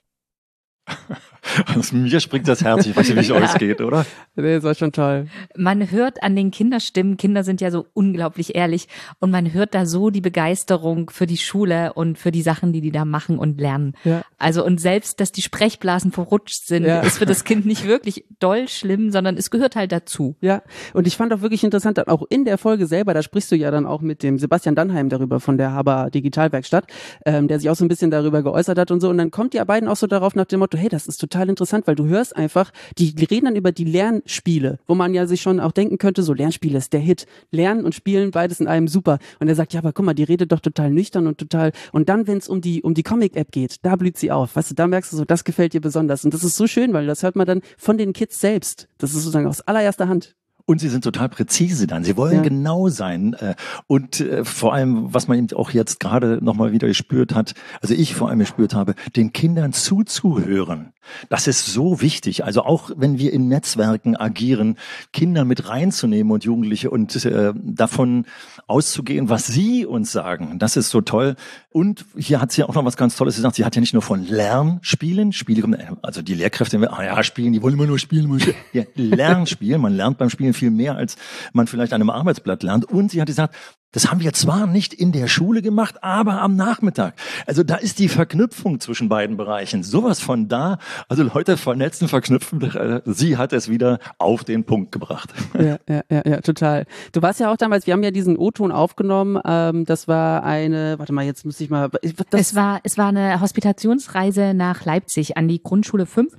Also 1.66 1.96
mir 1.96 2.20
springt 2.20 2.48
das 2.48 2.62
Herz, 2.62 2.86
ich 2.86 2.96
weiß 2.96 3.08
nicht, 3.08 3.16
wie 3.16 3.20
es 3.20 3.30
euch 3.54 3.58
geht, 3.58 3.80
oder? 3.80 4.06
Nee, 4.36 4.54
das 4.56 4.64
war 4.64 4.74
schon 4.74 4.92
toll. 4.92 5.26
Man 5.56 5.90
hört 5.90 6.22
an 6.22 6.36
den 6.36 6.50
Kinderstimmen, 6.50 7.16
Kinder 7.16 7.44
sind 7.44 7.60
ja 7.60 7.70
so 7.70 7.86
unglaublich 7.94 8.54
ehrlich 8.54 8.88
und 9.18 9.30
man 9.30 9.52
hört 9.52 9.74
da 9.74 9.86
so 9.86 10.10
die 10.10 10.20
Begeisterung 10.20 11.10
für 11.10 11.26
die 11.26 11.36
Schule 11.36 11.92
und 11.94 12.18
für 12.18 12.30
die 12.30 12.42
Sachen, 12.42 12.72
die 12.72 12.80
die 12.80 12.92
da 12.92 13.04
machen 13.04 13.38
und 13.38 13.60
lernen. 13.60 13.94
Ja. 14.04 14.22
Also 14.38 14.64
und 14.64 14.80
selbst, 14.80 15.20
dass 15.20 15.32
die 15.32 15.42
Sprechblasen 15.42 16.12
verrutscht 16.12 16.66
sind, 16.66 16.84
ja. 16.84 17.00
ist 17.00 17.18
für 17.18 17.26
das 17.26 17.44
Kind 17.44 17.66
nicht 17.66 17.86
wirklich 17.86 18.24
doll 18.38 18.68
schlimm, 18.68 19.10
sondern 19.10 19.36
es 19.36 19.50
gehört 19.50 19.76
halt 19.76 19.92
dazu. 19.92 20.36
Ja, 20.40 20.62
und 20.94 21.06
ich 21.06 21.16
fand 21.16 21.32
auch 21.32 21.40
wirklich 21.40 21.64
interessant, 21.64 22.06
auch 22.08 22.24
in 22.28 22.44
der 22.44 22.58
Folge 22.58 22.86
selber, 22.86 23.14
da 23.14 23.22
sprichst 23.22 23.50
du 23.50 23.56
ja 23.56 23.70
dann 23.70 23.86
auch 23.86 24.00
mit 24.00 24.22
dem 24.22 24.38
Sebastian 24.38 24.74
Dannheim 24.74 25.08
darüber 25.08 25.40
von 25.40 25.58
der 25.58 25.72
Haber 25.72 26.10
Digitalwerkstatt, 26.10 26.86
ähm, 27.24 27.48
der 27.48 27.58
sich 27.60 27.70
auch 27.70 27.76
so 27.76 27.84
ein 27.84 27.88
bisschen 27.88 28.10
darüber 28.10 28.42
geäußert 28.42 28.78
hat 28.78 28.90
und 28.90 29.00
so 29.00 29.08
und 29.08 29.18
dann 29.18 29.30
kommt 29.30 29.54
die 29.54 29.58
beiden 29.64 29.88
auch 29.88 29.96
so 29.96 30.06
darauf 30.06 30.34
nach 30.34 30.46
dem 30.46 30.60
Motto, 30.60 30.78
hey, 30.78 30.88
das 30.88 31.06
ist 31.06 31.18
total 31.18 31.37
interessant, 31.46 31.86
weil 31.86 31.94
du 31.94 32.06
hörst 32.06 32.34
einfach, 32.34 32.72
die, 32.98 33.14
die 33.14 33.24
reden 33.24 33.46
dann 33.46 33.56
über 33.56 33.72
die 33.72 33.84
Lernspiele, 33.84 34.78
wo 34.86 34.94
man 34.94 35.14
ja 35.14 35.26
sich 35.26 35.40
schon 35.40 35.60
auch 35.60 35.72
denken 35.72 35.98
könnte, 35.98 36.22
so 36.22 36.32
Lernspiele 36.32 36.78
ist 36.78 36.92
der 36.92 37.00
Hit. 37.00 37.26
Lernen 37.50 37.84
und 37.84 37.94
Spielen, 37.94 38.30
beides 38.30 38.60
in 38.60 38.66
einem 38.66 38.88
super. 38.88 39.18
Und 39.38 39.48
er 39.48 39.54
sagt, 39.54 39.72
ja, 39.72 39.80
aber 39.80 39.92
guck 39.92 40.04
mal, 40.04 40.14
die 40.14 40.24
redet 40.24 40.50
doch 40.52 40.60
total 40.60 40.90
nüchtern 40.90 41.26
und 41.26 41.38
total. 41.38 41.72
Und 41.92 42.08
dann, 42.08 42.26
wenn 42.26 42.38
es 42.38 42.48
um 42.48 42.60
die, 42.60 42.82
um 42.82 42.94
die 42.94 43.02
Comic-App 43.02 43.52
geht, 43.52 43.84
da 43.84 43.96
blüht 43.96 44.16
sie 44.16 44.32
auf. 44.32 44.56
Weißt 44.56 44.70
du, 44.70 44.74
da 44.74 44.86
merkst 44.86 45.12
du 45.12 45.16
so, 45.16 45.24
das 45.24 45.44
gefällt 45.44 45.74
dir 45.74 45.80
besonders. 45.80 46.24
Und 46.24 46.34
das 46.34 46.42
ist 46.42 46.56
so 46.56 46.66
schön, 46.66 46.92
weil 46.92 47.06
das 47.06 47.22
hört 47.22 47.36
man 47.36 47.46
dann 47.46 47.60
von 47.76 47.98
den 47.98 48.12
Kids 48.12 48.40
selbst. 48.40 48.88
Das 48.98 49.10
ist 49.10 49.22
sozusagen 49.22 49.46
aus 49.46 49.60
allererster 49.60 50.08
Hand. 50.08 50.37
Und 50.68 50.80
sie 50.80 50.90
sind 50.90 51.02
total 51.02 51.30
präzise 51.30 51.86
dann. 51.86 52.04
Sie 52.04 52.18
wollen 52.18 52.36
ja. 52.36 52.42
genau 52.42 52.90
sein. 52.90 53.32
Äh, 53.32 53.54
und 53.86 54.20
äh, 54.20 54.44
vor 54.44 54.74
allem, 54.74 55.14
was 55.14 55.26
man 55.26 55.38
eben 55.38 55.56
auch 55.56 55.70
jetzt 55.70 55.98
gerade 55.98 56.44
nochmal 56.44 56.72
wieder 56.72 56.86
gespürt 56.86 57.34
hat, 57.34 57.54
also 57.80 57.94
ich 57.94 58.14
vor 58.14 58.28
allem 58.28 58.40
gespürt 58.40 58.74
habe, 58.74 58.94
den 59.16 59.32
Kindern 59.32 59.72
zuzuhören. 59.72 60.92
Das 61.30 61.46
ist 61.46 61.64
so 61.64 62.02
wichtig. 62.02 62.44
Also 62.44 62.64
auch 62.64 62.90
wenn 62.96 63.18
wir 63.18 63.32
in 63.32 63.48
Netzwerken 63.48 64.14
agieren, 64.14 64.76
Kinder 65.12 65.46
mit 65.46 65.68
reinzunehmen 65.68 66.30
und 66.32 66.44
Jugendliche 66.44 66.90
und 66.90 67.24
äh, 67.24 67.52
davon 67.56 68.26
auszugehen, 68.66 69.30
was 69.30 69.46
sie 69.46 69.86
uns 69.86 70.12
sagen. 70.12 70.58
Das 70.58 70.76
ist 70.76 70.90
so 70.90 71.00
toll. 71.00 71.36
Und 71.70 72.04
hier 72.16 72.40
hat 72.40 72.52
sie 72.52 72.64
auch 72.64 72.74
noch 72.74 72.84
was 72.84 72.96
ganz 72.96 73.16
Tolles 73.16 73.36
gesagt. 73.36 73.56
Sie 73.56 73.64
hat 73.64 73.74
ja 73.74 73.80
nicht 73.80 73.92
nur 73.92 74.02
von 74.02 74.26
Lernspielen, 74.26 75.32
Spiele, 75.32 75.62
also 76.02 76.22
die 76.22 76.34
Lehrkräfte, 76.34 76.92
ah 76.92 77.04
ja, 77.04 77.22
spielen, 77.22 77.52
die 77.52 77.62
wollen 77.62 77.74
immer 77.74 77.86
nur 77.86 77.98
spielen. 77.98 78.18
Ja, 78.72 78.82
Lernspielen, 78.94 79.80
man 79.80 79.94
lernt 79.94 80.18
beim 80.18 80.28
Spielen 80.28 80.52
viel 80.58 80.70
mehr, 80.70 80.96
als 80.96 81.16
man 81.52 81.66
vielleicht 81.66 81.92
an 81.92 82.00
einem 82.00 82.10
Arbeitsblatt 82.10 82.62
lernt. 82.62 82.84
Und 82.84 83.10
sie 83.10 83.20
hat 83.20 83.28
gesagt, 83.28 83.54
das 83.92 84.10
haben 84.10 84.20
wir 84.20 84.34
zwar 84.34 84.66
nicht 84.66 84.92
in 84.92 85.12
der 85.12 85.28
Schule 85.28 85.62
gemacht, 85.62 86.02
aber 86.02 86.42
am 86.42 86.56
Nachmittag. 86.56 87.14
Also 87.46 87.62
da 87.62 87.76
ist 87.76 87.98
die 87.98 88.08
Verknüpfung 88.08 88.80
zwischen 88.80 89.08
beiden 89.08 89.36
Bereichen. 89.38 89.82
Sowas 89.82 90.20
von 90.20 90.48
da. 90.48 90.78
Also 91.08 91.22
Leute 91.22 91.56
vernetzen, 91.56 92.06
verknüpfen. 92.08 92.60
Äh, 92.62 93.00
sie 93.06 93.38
hat 93.38 93.52
es 93.54 93.70
wieder 93.70 93.98
auf 94.18 94.44
den 94.44 94.64
Punkt 94.64 94.92
gebracht. 94.92 95.32
Ja, 95.58 95.78
ja, 95.88 96.02
ja, 96.10 96.22
ja, 96.24 96.40
total. 96.40 96.84
Du 97.12 97.22
warst 97.22 97.40
ja 97.40 97.50
auch 97.50 97.56
damals, 97.56 97.86
wir 97.86 97.94
haben 97.94 98.02
ja 98.02 98.10
diesen 98.10 98.36
O-Ton 98.36 98.72
aufgenommen. 98.72 99.40
Ähm, 99.44 99.84
das 99.86 100.06
war 100.06 100.42
eine, 100.44 100.98
warte 100.98 101.12
mal, 101.12 101.24
jetzt 101.24 101.44
muss 101.44 101.58
ich 101.60 101.70
mal. 101.70 101.90
es 102.32 102.54
war, 102.54 102.80
es 102.84 102.98
war 102.98 103.08
eine 103.08 103.40
Hospitationsreise 103.40 104.52
nach 104.54 104.84
Leipzig 104.84 105.36
an 105.36 105.48
die 105.48 105.62
Grundschule 105.62 106.06
5. 106.06 106.36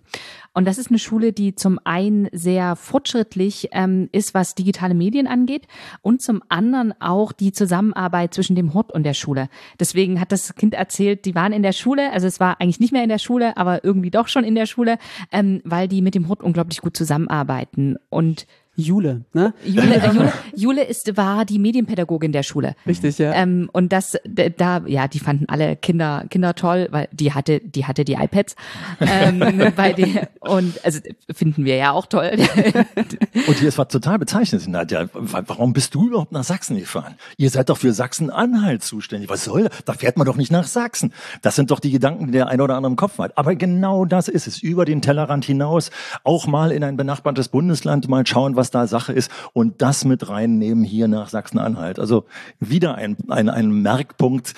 Und 0.54 0.66
das 0.66 0.78
ist 0.78 0.90
eine 0.90 1.00
Schule, 1.00 1.32
die 1.32 1.56
zum 1.56 1.80
einen 1.84 2.28
sehr 2.32 2.76
fortschrittlich 2.76 3.70
ähm, 3.72 4.10
ist, 4.12 4.34
was 4.34 4.56
digitale 4.56 4.94
Medien 4.94 5.28
angeht 5.28 5.68
und 6.02 6.22
zum 6.22 6.42
anderen 6.50 6.94
auch 7.00 7.32
die 7.40 7.52
Zusammenarbeit 7.52 8.34
zwischen 8.34 8.56
dem 8.56 8.74
Hort 8.74 8.92
und 8.92 9.04
der 9.04 9.14
Schule. 9.14 9.50
Deswegen 9.80 10.20
hat 10.20 10.32
das 10.32 10.56
Kind 10.56 10.74
erzählt, 10.74 11.26
die 11.26 11.36
waren 11.36 11.54
in 11.54 11.64
der 11.64 11.72
Schule, 11.72 12.12
also 12.12 12.28
es 12.28 12.40
war 12.40 12.60
eigentlich 12.60 12.80
nicht 12.80 12.94
mehr 12.94 13.04
in 13.04 13.10
der 13.10 13.18
Schule, 13.18 13.58
aber 13.58 13.84
irgendwie 13.84 14.12
doch 14.12 14.28
schon 14.28 14.44
in 14.44 14.56
der 14.56 14.66
Schule, 14.66 14.98
ähm, 15.32 15.62
weil 15.64 15.88
die 15.88 16.02
mit 16.02 16.16
dem 16.16 16.28
Hort 16.28 16.44
unglaublich 16.44 16.82
gut 16.82 16.96
zusammenarbeiten. 16.96 17.98
Und 18.10 18.46
Jule, 18.80 19.26
ne? 19.34 19.54
Jule, 19.66 19.96
äh, 19.96 20.08
Jule, 20.14 20.34
Jule 20.56 20.84
ist, 20.84 21.18
war 21.18 21.46
die 21.46 21.60
Medienpädagogin 21.60 22.32
der 22.32 22.44
Schule. 22.44 22.76
Richtig, 22.88 23.18
ja. 23.18 23.34
Ähm, 23.34 23.70
und 23.74 23.92
das, 23.92 24.18
da, 24.26 24.82
ja, 24.86 25.08
die 25.08 25.20
fanden 25.20 25.46
alle 25.48 25.76
Kinder, 25.76 26.26
Kinder 26.30 26.56
toll, 26.56 26.88
weil 26.92 27.08
die 27.12 27.34
hatte, 27.34 27.60
die 27.60 27.86
hatte 27.86 28.06
die 28.06 28.14
iPads. 28.14 28.56
ähm, 29.02 29.40
bei 29.76 29.94
die, 29.94 30.20
und 30.40 30.84
also 30.84 31.00
finden 31.34 31.66
wir 31.66 31.76
ja 31.76 31.92
auch 31.92 32.06
toll. 32.06 32.32
und 33.48 33.58
hier 33.58 33.68
ist 33.68 33.78
was 33.78 33.88
total 33.90 34.20
bezeichnend, 34.20 34.68
Nadja. 34.68 35.08
Warum 35.14 35.74
bist 35.74 35.96
du 35.96 36.08
überhaupt 36.08 36.32
nach 36.32 36.44
Sachsen 36.44 36.78
gefahren? 36.78 37.16
Ihr 37.38 37.50
seid 37.50 37.70
doch 37.70 37.78
für 37.78 37.94
Sachsen-Anhalt 37.94 38.84
zuständig. 38.84 39.30
Was 39.30 39.44
soll 39.44 39.64
das? 39.64 39.84
Da 39.86 39.94
fährt 39.94 40.18
man 40.18 40.26
doch 40.26 40.38
nicht 40.38 40.52
nach 40.52 40.66
Sachsen. 40.66 41.14
Das 41.42 41.56
sind 41.56 41.72
doch 41.72 41.80
die 41.80 41.92
Gedanken, 41.92 42.28
die 42.28 42.32
der 42.34 42.48
ein 42.48 42.62
oder 42.62 42.76
andere 42.76 42.92
im 42.92 42.96
Kopf 42.96 43.18
hat. 43.20 43.38
Aber 43.38 43.56
genau 43.56 44.06
das 44.06 44.28
ist 44.28 44.48
es. 44.48 44.62
Über 44.62 44.86
den 44.86 45.02
Tellerrand 45.02 45.46
hinaus, 45.46 45.92
auch 46.24 46.48
mal 46.48 46.72
in 46.72 46.84
ein 46.84 46.98
benachbartes 46.98 47.50
Bundesland 47.50 48.08
mal 48.08 48.26
schauen, 48.26 48.56
was 48.56 48.69
da 48.72 48.88
Sache 48.88 49.14
ist 49.14 49.32
und 49.54 49.82
das 49.82 50.06
mit 50.06 50.30
reinnehmen 50.30 50.84
hier 50.84 51.08
nach 51.08 51.30
Sachsen-Anhalt. 51.30 52.00
Also 52.00 52.26
wieder 52.60 52.96
ein, 52.96 53.18
ein, 53.30 53.50
ein 53.50 53.70
Merkpunkt, 53.70 54.54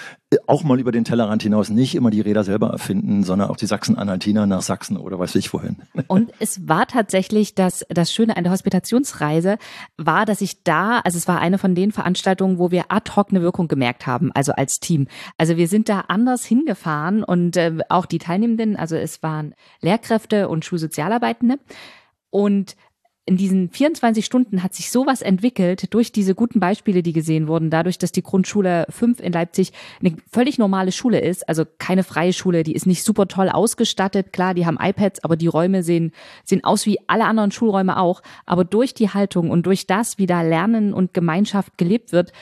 auch 0.47 0.63
mal 0.63 0.79
über 0.79 0.93
den 0.93 1.03
Tellerrand 1.03 1.43
hinaus 1.43 1.69
nicht 1.69 1.93
immer 1.93 2.09
die 2.09 2.21
Räder 2.21 2.43
selber 2.43 2.69
erfinden, 2.69 3.23
sondern 3.23 3.49
auch 3.49 3.57
die 3.57 3.65
Sachsen-Anhaltiner 3.65 4.45
nach 4.45 4.61
Sachsen 4.61 4.95
oder 4.95 5.19
weiß 5.19 5.35
ich 5.35 5.51
wohin. 5.53 5.77
Und 6.07 6.31
es 6.39 6.67
war 6.67 6.87
tatsächlich 6.87 7.53
das, 7.53 7.85
das 7.89 8.13
Schöne 8.13 8.37
an 8.37 8.43
der 8.43 8.53
Hospitationsreise 8.53 9.57
war, 9.97 10.25
dass 10.25 10.39
ich 10.39 10.63
da, 10.63 10.99
also 10.99 11.17
es 11.17 11.27
war 11.27 11.39
eine 11.39 11.57
von 11.57 11.75
den 11.75 11.91
Veranstaltungen, 11.91 12.59
wo 12.59 12.71
wir 12.71 12.85
ad 12.89 13.11
hoc 13.15 13.29
eine 13.31 13.41
Wirkung 13.41 13.67
gemerkt 13.67 14.07
haben, 14.07 14.31
also 14.33 14.53
als 14.53 14.79
Team. 14.79 15.07
Also 15.37 15.57
wir 15.57 15.67
sind 15.67 15.89
da 15.89 16.05
anders 16.07 16.45
hingefahren 16.45 17.23
und 17.23 17.57
äh, 17.57 17.79
auch 17.89 18.05
die 18.05 18.19
Teilnehmenden, 18.19 18.77
also 18.77 18.95
es 18.95 19.21
waren 19.21 19.53
Lehrkräfte 19.81 20.47
und 20.47 20.63
Schulsozialarbeitende 20.63 21.59
und 22.29 22.77
in 23.25 23.37
diesen 23.37 23.69
24 23.69 24.25
Stunden 24.25 24.63
hat 24.63 24.73
sich 24.73 24.89
sowas 24.89 25.21
entwickelt 25.21 25.93
durch 25.93 26.11
diese 26.11 26.33
guten 26.33 26.59
Beispiele, 26.59 27.03
die 27.03 27.13
gesehen 27.13 27.47
wurden, 27.47 27.69
dadurch, 27.69 27.99
dass 27.99 28.11
die 28.11 28.23
Grundschule 28.23 28.87
5 28.89 29.19
in 29.19 29.31
Leipzig 29.31 29.73
eine 29.99 30.17
völlig 30.31 30.57
normale 30.57 30.91
Schule 30.91 31.19
ist, 31.19 31.47
also 31.47 31.63
keine 31.77 32.03
freie 32.03 32.33
Schule, 32.33 32.63
die 32.63 32.73
ist 32.73 32.87
nicht 32.87 33.03
super 33.03 33.27
toll 33.27 33.49
ausgestattet. 33.49 34.33
Klar, 34.33 34.55
die 34.55 34.65
haben 34.65 34.79
iPads, 34.81 35.23
aber 35.23 35.35
die 35.35 35.47
Räume 35.47 35.83
sehen, 35.83 36.13
sehen 36.43 36.63
aus 36.63 36.87
wie 36.87 36.97
alle 37.07 37.25
anderen 37.25 37.51
Schulräume 37.51 37.99
auch. 37.99 38.23
Aber 38.47 38.65
durch 38.65 38.95
die 38.95 39.09
Haltung 39.09 39.51
und 39.51 39.67
durch 39.67 39.85
das, 39.85 40.17
wie 40.17 40.25
da 40.25 40.41
Lernen 40.41 40.91
und 40.91 41.13
Gemeinschaft 41.13 41.77
gelebt 41.77 42.11
wird, 42.11 42.33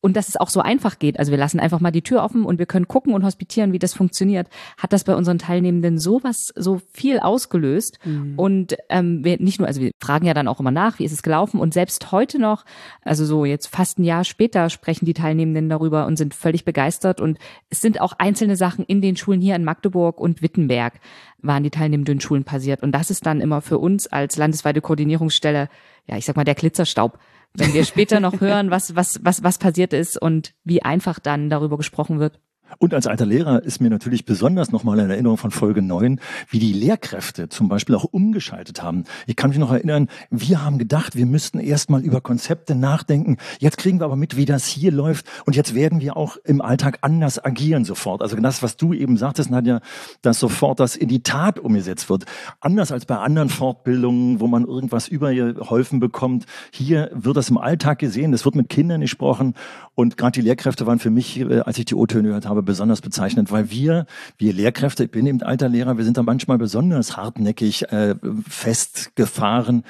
und 0.00 0.16
dass 0.16 0.28
es 0.28 0.36
auch 0.36 0.48
so 0.50 0.60
einfach 0.60 0.98
geht. 0.98 1.18
Also 1.18 1.32
wir 1.32 1.38
lassen 1.38 1.58
einfach 1.58 1.80
mal 1.80 1.90
die 1.90 2.02
Tür 2.02 2.22
offen 2.22 2.44
und 2.44 2.58
wir 2.58 2.66
können 2.66 2.86
gucken 2.86 3.14
und 3.14 3.24
hospitieren, 3.24 3.72
wie 3.72 3.78
das 3.78 3.94
funktioniert. 3.94 4.48
Hat 4.76 4.92
das 4.92 5.04
bei 5.04 5.16
unseren 5.16 5.38
Teilnehmenden 5.38 5.98
sowas 5.98 6.52
so 6.54 6.80
viel 6.92 7.18
ausgelöst 7.18 7.98
mhm. 8.04 8.34
und 8.36 8.76
ähm, 8.88 9.24
wir 9.24 9.38
nicht 9.40 9.58
nur, 9.58 9.66
also 9.66 9.80
wir 9.80 9.90
fragen 10.00 10.26
ja 10.26 10.34
dann 10.34 10.48
auch 10.48 10.60
immer 10.60 10.70
nach, 10.70 10.98
wie 10.98 11.04
ist 11.04 11.12
es 11.12 11.22
gelaufen 11.22 11.58
und 11.58 11.74
selbst 11.74 12.12
heute 12.12 12.38
noch, 12.38 12.64
also 13.02 13.24
so 13.24 13.44
jetzt 13.44 13.68
fast 13.68 13.98
ein 13.98 14.04
Jahr 14.04 14.24
später 14.24 14.70
sprechen 14.70 15.06
die 15.06 15.14
Teilnehmenden 15.14 15.68
darüber 15.68 16.06
und 16.06 16.16
sind 16.16 16.34
völlig 16.34 16.64
begeistert 16.64 17.20
und 17.20 17.38
es 17.70 17.80
sind 17.80 18.00
auch 18.00 18.12
einzelne 18.18 18.56
Sachen 18.56 18.84
in 18.84 19.00
den 19.00 19.16
Schulen 19.16 19.40
hier 19.40 19.56
in 19.56 19.64
Magdeburg 19.64 20.20
und 20.20 20.42
Wittenberg 20.42 21.00
waren 21.42 21.62
die 21.62 21.70
teilnehmenden 21.70 22.20
Schulen 22.20 22.44
passiert 22.44 22.82
und 22.82 22.92
das 22.92 23.10
ist 23.10 23.26
dann 23.26 23.40
immer 23.40 23.60
für 23.60 23.78
uns 23.78 24.06
als 24.06 24.36
landesweite 24.36 24.80
Koordinierungsstelle, 24.80 25.68
ja, 26.06 26.16
ich 26.16 26.26
sag 26.26 26.36
mal 26.36 26.44
der 26.44 26.54
Glitzerstaub 26.54 27.18
wenn 27.58 27.74
wir 27.74 27.84
später 27.84 28.20
noch 28.20 28.40
hören, 28.40 28.70
was, 28.70 28.94
was, 28.94 29.20
was, 29.22 29.42
was 29.42 29.58
passiert 29.58 29.92
ist 29.92 30.20
und 30.20 30.54
wie 30.64 30.82
einfach 30.82 31.18
dann 31.18 31.50
darüber 31.50 31.76
gesprochen 31.76 32.18
wird. 32.18 32.40
Und 32.78 32.94
als 32.94 33.06
alter 33.06 33.26
Lehrer 33.26 33.62
ist 33.62 33.80
mir 33.80 33.90
natürlich 33.90 34.24
besonders 34.24 34.72
nochmal 34.72 34.98
in 34.98 35.10
Erinnerung 35.10 35.36
von 35.36 35.50
Folge 35.50 35.82
9, 35.82 36.20
wie 36.50 36.58
die 36.58 36.72
Lehrkräfte 36.72 37.48
zum 37.48 37.68
Beispiel 37.68 37.94
auch 37.94 38.04
umgeschaltet 38.04 38.82
haben. 38.82 39.04
Ich 39.26 39.36
kann 39.36 39.50
mich 39.50 39.58
noch 39.58 39.72
erinnern, 39.72 40.08
wir 40.30 40.64
haben 40.64 40.78
gedacht, 40.78 41.16
wir 41.16 41.26
müssten 41.26 41.58
erstmal 41.58 42.02
über 42.02 42.20
Konzepte 42.20 42.74
nachdenken. 42.74 43.36
Jetzt 43.58 43.78
kriegen 43.78 44.00
wir 44.00 44.04
aber 44.04 44.16
mit, 44.16 44.36
wie 44.36 44.44
das 44.44 44.66
hier 44.66 44.92
läuft. 44.92 45.26
Und 45.46 45.56
jetzt 45.56 45.74
werden 45.74 46.00
wir 46.00 46.16
auch 46.16 46.36
im 46.44 46.60
Alltag 46.60 46.98
anders 47.02 47.42
agieren 47.42 47.84
sofort. 47.84 48.22
Also 48.22 48.36
das, 48.36 48.62
was 48.62 48.76
du 48.76 48.92
eben 48.92 49.16
sagtest, 49.16 49.50
Nadja, 49.50 49.80
dass 50.22 50.40
sofort 50.40 50.80
das 50.80 50.96
in 50.96 51.08
die 51.08 51.22
Tat 51.22 51.58
umgesetzt 51.58 52.10
wird. 52.10 52.24
Anders 52.60 52.92
als 52.92 53.06
bei 53.06 53.16
anderen 53.16 53.48
Fortbildungen, 53.48 54.40
wo 54.40 54.46
man 54.46 54.64
irgendwas 54.64 55.08
übergeholfen 55.08 56.00
bekommt. 56.00 56.46
Hier 56.70 57.10
wird 57.14 57.36
das 57.36 57.48
im 57.48 57.58
Alltag 57.58 57.98
gesehen. 57.98 58.32
Das 58.32 58.44
wird 58.44 58.54
mit 58.54 58.68
Kindern 58.68 59.00
gesprochen. 59.00 59.54
Und 59.94 60.16
gerade 60.16 60.32
die 60.32 60.40
Lehrkräfte 60.42 60.86
waren 60.86 60.98
für 60.98 61.10
mich, 61.10 61.40
äh, 61.40 61.60
als 61.60 61.78
ich 61.78 61.86
die 61.86 61.94
O-Töne 61.94 62.28
gehört 62.28 62.46
habe, 62.46 62.55
habe, 62.56 62.64
besonders 62.64 63.00
bezeichnend, 63.00 63.50
weil 63.50 63.70
wir, 63.70 64.06
wir 64.38 64.52
Lehrkräfte, 64.52 65.04
ich 65.04 65.10
bin 65.10 65.26
eben 65.26 65.42
alter 65.42 65.68
Lehrer, 65.68 65.98
wir 65.98 66.04
sind 66.04 66.16
da 66.16 66.22
manchmal 66.22 66.58
besonders 66.58 67.16
hartnäckig 67.16 67.90
äh, 67.92 68.14
festgefahren. 68.48 69.84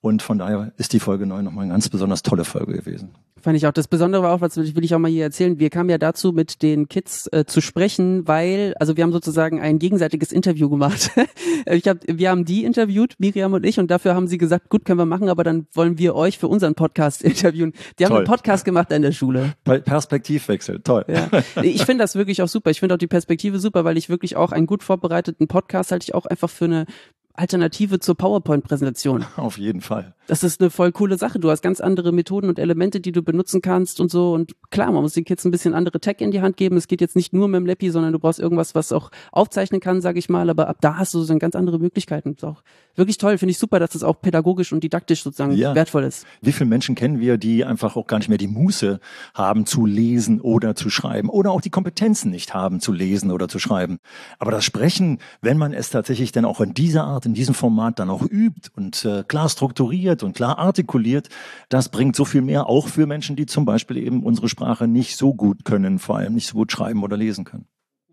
Und 0.00 0.22
von 0.22 0.38
daher 0.38 0.72
ist 0.76 0.92
die 0.92 1.00
Folge 1.00 1.26
9 1.26 1.44
nochmal 1.44 1.64
eine 1.64 1.72
ganz 1.72 1.88
besonders 1.88 2.22
tolle 2.22 2.44
Folge 2.44 2.72
gewesen. 2.72 3.10
Fand 3.40 3.56
ich 3.56 3.66
auch. 3.66 3.72
Das 3.72 3.88
Besondere 3.88 4.22
war 4.22 4.34
auch, 4.34 4.40
was 4.40 4.56
will 4.56 4.84
ich 4.84 4.94
auch 4.94 4.98
mal 4.98 5.10
hier 5.10 5.24
erzählen. 5.24 5.58
Wir 5.58 5.70
kamen 5.70 5.90
ja 5.90 5.98
dazu, 5.98 6.32
mit 6.32 6.62
den 6.62 6.88
Kids 6.88 7.28
äh, 7.32 7.44
zu 7.46 7.60
sprechen, 7.60 8.26
weil, 8.26 8.74
also 8.80 8.96
wir 8.96 9.04
haben 9.04 9.12
sozusagen 9.12 9.60
ein 9.60 9.78
gegenseitiges 9.78 10.32
Interview 10.32 10.68
gemacht. 10.68 11.10
ich 11.66 11.86
hab, 11.86 11.98
wir 12.06 12.30
haben 12.30 12.44
die 12.44 12.64
interviewt, 12.64 13.14
Miriam 13.18 13.52
und 13.52 13.64
ich, 13.64 13.78
und 13.78 13.90
dafür 13.90 14.14
haben 14.14 14.26
sie 14.26 14.38
gesagt, 14.38 14.68
gut, 14.68 14.84
können 14.84 14.98
wir 14.98 15.06
machen, 15.06 15.28
aber 15.28 15.44
dann 15.44 15.66
wollen 15.72 15.98
wir 15.98 16.14
euch 16.14 16.38
für 16.38 16.48
unseren 16.48 16.74
Podcast 16.74 17.22
interviewen. 17.24 17.72
Die 17.98 18.04
haben 18.04 18.10
Toll. 18.10 18.18
einen 18.18 18.26
Podcast 18.26 18.64
gemacht 18.64 18.92
an 18.92 19.02
der 19.02 19.12
Schule. 19.12 19.54
Perspektivwechsel, 19.64 20.80
toll. 20.80 21.04
Ja. 21.08 21.28
Ich 21.62 21.84
finde 21.84 22.02
das 22.02 22.16
wirklich 22.16 22.42
auch 22.42 22.48
super. 22.48 22.70
Ich 22.70 22.80
finde 22.80 22.96
auch 22.96 22.98
die 22.98 23.06
Perspektive 23.06 23.58
super, 23.58 23.84
weil 23.84 23.96
ich 23.96 24.08
wirklich 24.08 24.36
auch 24.36 24.52
einen 24.52 24.66
gut 24.66 24.82
vorbereiteten 24.82 25.46
Podcast 25.48 25.92
halte 25.92 26.04
ich 26.04 26.14
auch 26.14 26.26
einfach 26.26 26.50
für 26.50 26.64
eine 26.64 26.86
Alternative 27.34 28.00
zur 28.00 28.16
PowerPoint-Präsentation. 28.16 29.24
Auf 29.36 29.58
jeden 29.58 29.80
Fall. 29.80 30.14
Das 30.28 30.42
ist 30.44 30.60
eine 30.60 30.68
voll 30.68 30.92
coole 30.92 31.16
Sache. 31.16 31.38
Du 31.38 31.50
hast 31.50 31.62
ganz 31.62 31.80
andere 31.80 32.12
Methoden 32.12 32.50
und 32.50 32.58
Elemente, 32.58 33.00
die 33.00 33.12
du 33.12 33.22
benutzen 33.22 33.62
kannst 33.62 33.98
und 33.98 34.10
so. 34.10 34.34
Und 34.34 34.52
klar, 34.70 34.92
man 34.92 35.00
muss 35.00 35.14
den 35.14 35.24
Kids 35.24 35.46
ein 35.46 35.50
bisschen 35.50 35.72
andere 35.72 36.00
Tech 36.00 36.16
in 36.18 36.30
die 36.30 36.42
Hand 36.42 36.58
geben. 36.58 36.76
Es 36.76 36.86
geht 36.86 37.00
jetzt 37.00 37.16
nicht 37.16 37.32
nur 37.32 37.48
mit 37.48 37.56
dem 37.56 37.64
Leppi, 37.64 37.88
sondern 37.90 38.12
du 38.12 38.18
brauchst 38.18 38.38
irgendwas, 38.38 38.74
was 38.74 38.92
auch 38.92 39.10
aufzeichnen 39.32 39.80
kann, 39.80 40.02
sage 40.02 40.18
ich 40.18 40.28
mal. 40.28 40.50
Aber 40.50 40.68
ab 40.68 40.76
da 40.82 40.98
hast 40.98 41.14
du 41.14 41.22
so 41.22 41.38
ganz 41.38 41.56
andere 41.56 41.78
Möglichkeiten. 41.78 42.34
ist 42.34 42.44
auch 42.44 42.62
wirklich 42.94 43.16
toll. 43.16 43.38
Finde 43.38 43.52
ich 43.52 43.58
super, 43.58 43.78
dass 43.78 43.90
das 43.90 44.02
auch 44.02 44.20
pädagogisch 44.20 44.70
und 44.74 44.84
didaktisch 44.84 45.22
sozusagen 45.22 45.52
ja. 45.52 45.74
wertvoll 45.74 46.04
ist. 46.04 46.26
Wie 46.42 46.52
viele 46.52 46.68
Menschen 46.68 46.94
kennen 46.94 47.20
wir, 47.20 47.38
die 47.38 47.64
einfach 47.64 47.96
auch 47.96 48.06
gar 48.06 48.18
nicht 48.18 48.28
mehr 48.28 48.36
die 48.36 48.48
Muße 48.48 49.00
haben 49.32 49.64
zu 49.64 49.86
lesen 49.86 50.42
oder 50.42 50.74
zu 50.74 50.90
schreiben 50.90 51.30
oder 51.30 51.52
auch 51.52 51.62
die 51.62 51.70
Kompetenzen 51.70 52.30
nicht 52.30 52.52
haben 52.52 52.80
zu 52.80 52.92
lesen 52.92 53.30
oder 53.30 53.48
zu 53.48 53.58
schreiben. 53.58 53.98
Aber 54.38 54.50
das 54.50 54.64
Sprechen, 54.64 55.20
wenn 55.40 55.56
man 55.56 55.72
es 55.72 55.88
tatsächlich 55.88 56.32
dann 56.32 56.44
auch 56.44 56.60
in 56.60 56.74
dieser 56.74 57.04
Art 57.04 57.24
in 57.24 57.32
diesem 57.32 57.54
Format 57.54 57.98
dann 57.98 58.10
auch 58.10 58.22
übt 58.22 58.68
und 58.76 59.06
äh, 59.06 59.24
klar 59.26 59.48
strukturiert 59.48 60.17
und 60.22 60.34
klar 60.34 60.58
artikuliert, 60.58 61.28
das 61.68 61.88
bringt 61.88 62.16
so 62.16 62.24
viel 62.24 62.42
mehr, 62.42 62.66
auch 62.66 62.88
für 62.88 63.06
Menschen, 63.06 63.36
die 63.36 63.46
zum 63.46 63.64
Beispiel 63.64 63.96
eben 63.96 64.22
unsere 64.22 64.48
Sprache 64.48 64.88
nicht 64.88 65.16
so 65.16 65.34
gut 65.34 65.64
können, 65.64 65.98
vor 65.98 66.16
allem 66.16 66.34
nicht 66.34 66.48
so 66.48 66.54
gut 66.56 66.72
schreiben 66.72 67.02
oder 67.02 67.16
lesen 67.16 67.44
können. 67.44 67.66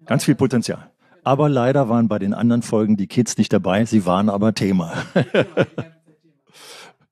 Ganz 0.05 0.23
viel 0.23 0.35
Potenzial. 0.35 0.91
Aber 1.23 1.49
leider 1.49 1.89
waren 1.89 2.07
bei 2.07 2.19
den 2.19 2.33
anderen 2.33 2.61
Folgen 2.61 2.97
die 2.97 3.07
Kids 3.07 3.37
nicht 3.37 3.51
dabei, 3.51 3.85
sie 3.85 4.05
waren 4.05 4.29
aber 4.29 4.53
Thema. 4.53 4.93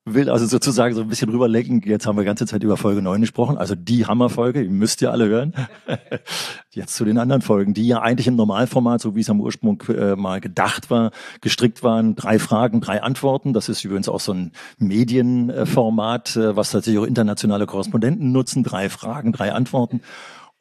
Will 0.05 0.29
also 0.29 0.45
sozusagen 0.45 0.95
so 0.95 1.01
ein 1.01 1.07
bisschen 1.07 1.29
rüberlenken. 1.29 1.81
Jetzt 1.85 2.05
haben 2.05 2.17
wir 2.17 2.23
die 2.23 2.27
ganze 2.27 2.45
Zeit 2.45 2.63
über 2.63 2.75
Folge 2.75 3.01
9 3.01 3.21
gesprochen, 3.21 3.57
also 3.57 3.73
die 3.75 4.05
Hammerfolge, 4.05 4.63
die 4.63 4.69
müsst 4.69 5.01
ihr 5.01 5.11
alle 5.11 5.27
hören. 5.27 5.53
Jetzt 6.71 6.95
zu 6.95 7.05
den 7.05 7.17
anderen 7.17 7.41
Folgen, 7.41 7.73
die 7.73 7.87
ja 7.87 8.01
eigentlich 8.01 8.27
im 8.27 8.35
Normalformat, 8.35 8.99
so 8.99 9.15
wie 9.15 9.21
es 9.21 9.29
am 9.29 9.39
Ursprung 9.39 9.81
äh, 9.87 10.15
mal 10.15 10.41
gedacht 10.41 10.89
war, 10.89 11.11
gestrickt 11.41 11.83
waren. 11.83 12.15
Drei 12.15 12.39
Fragen, 12.39 12.81
drei 12.81 13.01
Antworten. 13.01 13.53
Das 13.53 13.69
ist 13.69 13.85
übrigens 13.85 14.09
auch 14.09 14.19
so 14.19 14.33
ein 14.33 14.51
Medienformat, 14.77 16.35
äh, 16.35 16.55
was 16.55 16.71
tatsächlich 16.71 17.01
auch 17.01 17.07
internationale 17.07 17.65
Korrespondenten 17.65 18.31
nutzen. 18.31 18.63
Drei 18.63 18.89
Fragen, 18.89 19.31
drei 19.31 19.53
Antworten. 19.53 20.01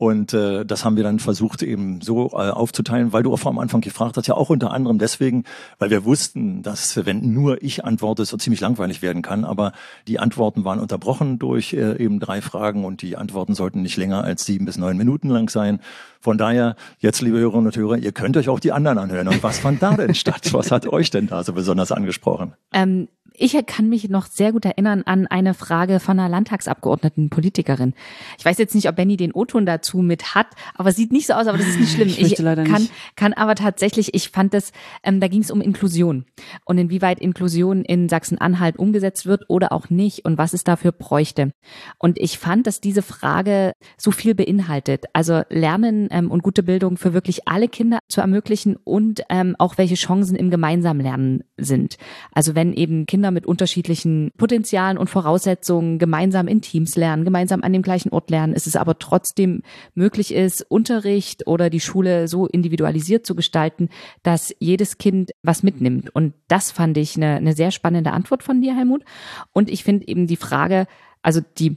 Und 0.03 0.35
äh, 0.35 0.65
das 0.65 0.85
haben 0.85 0.97
wir 0.97 1.05
dann 1.05 1.21
versucht 1.21 1.63
eben 1.63 2.01
so 2.01 2.31
äh, 2.33 2.51
aufzuteilen, 2.51 3.13
weil 3.13 3.23
du 3.23 3.33
auch 3.33 3.47
am 3.47 3.61
Anfang 3.61 3.83
gefragt 3.83 4.17
hast, 4.17 4.27
ja 4.27 4.35
auch 4.35 4.51
unter 4.51 4.73
anderem 4.73 4.99
deswegen, 4.99 5.45
weil 5.79 5.91
wir 5.91 6.05
wussten, 6.05 6.65
dass 6.65 7.07
wenn 7.07 7.33
nur 7.33 7.63
ich 7.63 7.85
antworte, 7.85 8.23
es 8.23 8.31
so 8.31 8.37
ziemlich 8.37 8.61
langweilig 8.61 9.01
werden 9.01 9.23
kann. 9.23 9.45
Aber 9.45 9.71
die 10.09 10.19
Antworten 10.19 10.65
waren 10.65 10.81
unterbrochen 10.81 11.39
durch 11.39 11.73
äh, 11.73 12.03
eben 12.03 12.19
drei 12.19 12.43
Fragen 12.43 12.85
und 12.85 13.01
die 13.01 13.17
Antworten 13.17 13.55
sollten 13.55 13.83
nicht 13.83 13.97
länger 13.97 14.25
als 14.25 14.45
sieben 14.45 14.65
bis 14.65 14.77
neun 14.77 14.97
Minuten 14.97 15.29
lang 15.29 15.49
sein. 15.49 15.79
Von 16.19 16.37
daher, 16.37 16.75
jetzt 16.99 17.23
liebe 17.23 17.39
Hörerinnen 17.39 17.67
und 17.67 17.77
Hörer, 17.77 17.97
ihr 17.99 18.11
könnt 18.11 18.37
euch 18.37 18.49
auch 18.49 18.59
die 18.59 18.73
anderen 18.73 18.99
anhören. 18.99 19.29
Und 19.29 19.41
was 19.45 19.61
fand 19.61 19.85
da 19.85 19.97
denn 19.97 20.17
statt? 20.17 20.53
Was 20.53 20.73
hat 20.73 20.89
euch 20.89 21.11
denn 21.11 21.29
da 21.29 21.45
so 21.45 21.53
besonders 21.53 21.93
angesprochen? 21.93 22.55
Ähm, 22.73 23.07
ich 23.35 23.57
kann 23.67 23.89
mich 23.89 24.09
noch 24.09 24.27
sehr 24.27 24.53
gut 24.53 24.65
erinnern 24.65 25.03
an 25.05 25.27
eine 25.27 25.55
Frage 25.55 26.01
von 26.01 26.19
einer 26.19 26.29
Landtagsabgeordneten 26.29 27.31
Politikerin. 27.31 27.95
Ich 28.39 28.45
weiß 28.45 28.59
jetzt 28.59 28.75
nicht, 28.75 28.89
ob 28.89 28.97
Benny 28.97 29.17
den 29.17 29.33
O-Ton 29.33 29.67
dazu 29.67 29.99
mit 29.99 30.35
hat, 30.35 30.49
aber 30.75 30.91
es 30.91 30.97
sieht 30.97 31.13
nicht 31.13 31.27
so 31.27 31.35
aus, 31.35 31.47
aber 31.47 31.59
das 31.59 31.69
ist 31.69 31.81
nicht 31.81 31.93
schlimm. 31.95 32.09
Ich, 32.09 32.21
ich 32.21 32.37
kann, 32.37 32.63
nicht. 32.65 32.93
kann 33.17 33.33
aber 33.33 33.55
tatsächlich, 33.55 34.15
ich 34.15 34.31
fand 34.31 34.55
das, 34.55 34.73
ähm, 35.03 35.21
da 35.21 35.29
ging 35.29 35.43
es 35.43 35.51
um 35.51 35.61
Inklusion 35.61 36.25
und 36.65 36.79
inwieweit 36.79 37.21
Inklusion 37.21 37.85
in 37.85 38.09
Sachsen-Anhalt 38.09 38.79
umgesetzt 38.79 39.27
wird 39.27 39.45
oder 39.49 39.73
auch 39.73 39.91
nicht 39.91 40.25
und 40.25 40.39
was 40.39 40.53
es 40.53 40.65
dafür 40.65 40.93
bräuchte. 40.93 41.53
Und 41.99 42.19
ich 42.19 42.39
fand, 42.39 42.67
dass 42.67 42.81
diese 42.81 43.03
Frage 43.03 43.73
so 43.97 44.11
viel 44.11 44.35
beinhaltet. 44.35 45.05
Also 45.13 45.43
Lernen 45.49 46.09
ähm, 46.11 46.31
und 46.31 46.43
gute 46.43 46.63
Bildung 46.63 46.97
für 46.97 47.15
wirklich 47.15 47.49
alle 47.49 47.69
Kinder 47.69 47.99
zu 48.09 48.21
ermöglichen 48.21 48.77
und 48.77 49.23
ähm, 49.29 49.57
auch 49.59 49.79
welche 49.79 49.95
Chancen 49.95 50.37
im 50.37 50.51
gemeinsamen 50.51 51.01
Lernen 51.01 51.45
sind. 51.57 51.97
Also 52.33 52.55
wenn 52.55 52.73
eben 52.73 53.07
Kinder 53.07 53.22
mit 53.31 53.47
unterschiedlichen 53.47 54.33
Potenzialen 54.37 54.99
und 54.99 55.09
Voraussetzungen 55.11 55.99
gemeinsam 55.99 56.49
in 56.49 56.61
Teams 56.61 56.97
lernen, 56.97 57.25
gemeinsam 57.25 57.63
an 57.63 57.73
dem 57.73 57.83
gleichen 57.83 58.11
Ort 58.11 58.31
lernen, 58.31 58.55
ist 58.55 58.67
es 58.67 58.77
aber 58.77 58.99
trotzdem 58.99 59.63
möglich 59.95 60.35
ist, 60.35 60.63
Unterricht 60.69 61.47
oder 61.47 61.71
die 61.71 61.81
Schule 61.81 62.29
so 62.29 62.47
individualisiert 62.47 63.27
zu 63.27 63.35
gestalten, 63.35 63.89
dass 64.23 64.55
jedes 64.59 64.99
Kind 64.99 65.33
was 65.43 65.63
mitnimmt. 65.63 66.15
Und 66.15 66.35
das 66.49 66.71
fand 66.71 66.97
ich 66.97 67.17
eine, 67.17 67.37
eine 67.37 67.55
sehr 67.55 67.71
spannende 67.71 68.13
Antwort 68.13 68.43
von 68.43 68.61
dir, 68.61 68.77
Helmut. 68.77 69.05
Und 69.53 69.71
ich 69.71 69.85
finde 69.85 70.09
eben 70.09 70.27
die 70.27 70.37
Frage, 70.37 70.87
also 71.23 71.41
die 71.59 71.77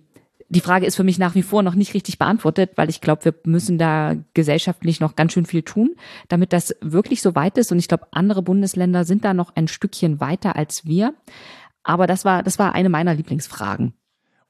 die 0.50 0.62
Frage 0.62 0.86
ist 0.86 0.96
für 0.96 1.04
mich 1.04 1.18
nach 1.18 1.36
wie 1.36 1.42
vor 1.42 1.64
noch 1.64 1.75
nicht 1.75 1.94
richtig 1.94 2.20
beantwortet, 2.20 2.72
weil 2.75 2.90
ich 2.90 3.02
glaube, 3.02 3.25
wir 3.25 3.34
müssen 3.46 3.78
da 3.78 4.16
gesellschaftlich 4.34 5.00
noch 5.00 5.16
ganz 5.16 5.34
schön 5.34 5.46
viel 5.46 5.64
tun, 5.64 5.96
damit 6.28 6.54
das 6.54 6.75
wirklich 6.82 7.22
so 7.22 7.36
weit 7.36 7.58
ist. 7.58 7.72
Und 7.72 7.80
ich 7.80 7.88
glaube, 7.88 8.08
andere 8.12 8.42
Bundesländer 8.42 9.06
sind 9.06 9.25
da 9.25 9.34
noch 9.34 9.56
ein 9.56 9.68
Stückchen 9.68 10.20
weiter 10.20 10.56
als 10.56 10.86
wir. 10.86 11.16
Aber 11.84 12.08
das 12.08 12.25
war, 12.25 12.44
das 12.44 12.60
war 12.60 12.74
eine 12.75 12.90
meiner 12.90 13.14
Lieblingsfragen. 13.14 13.94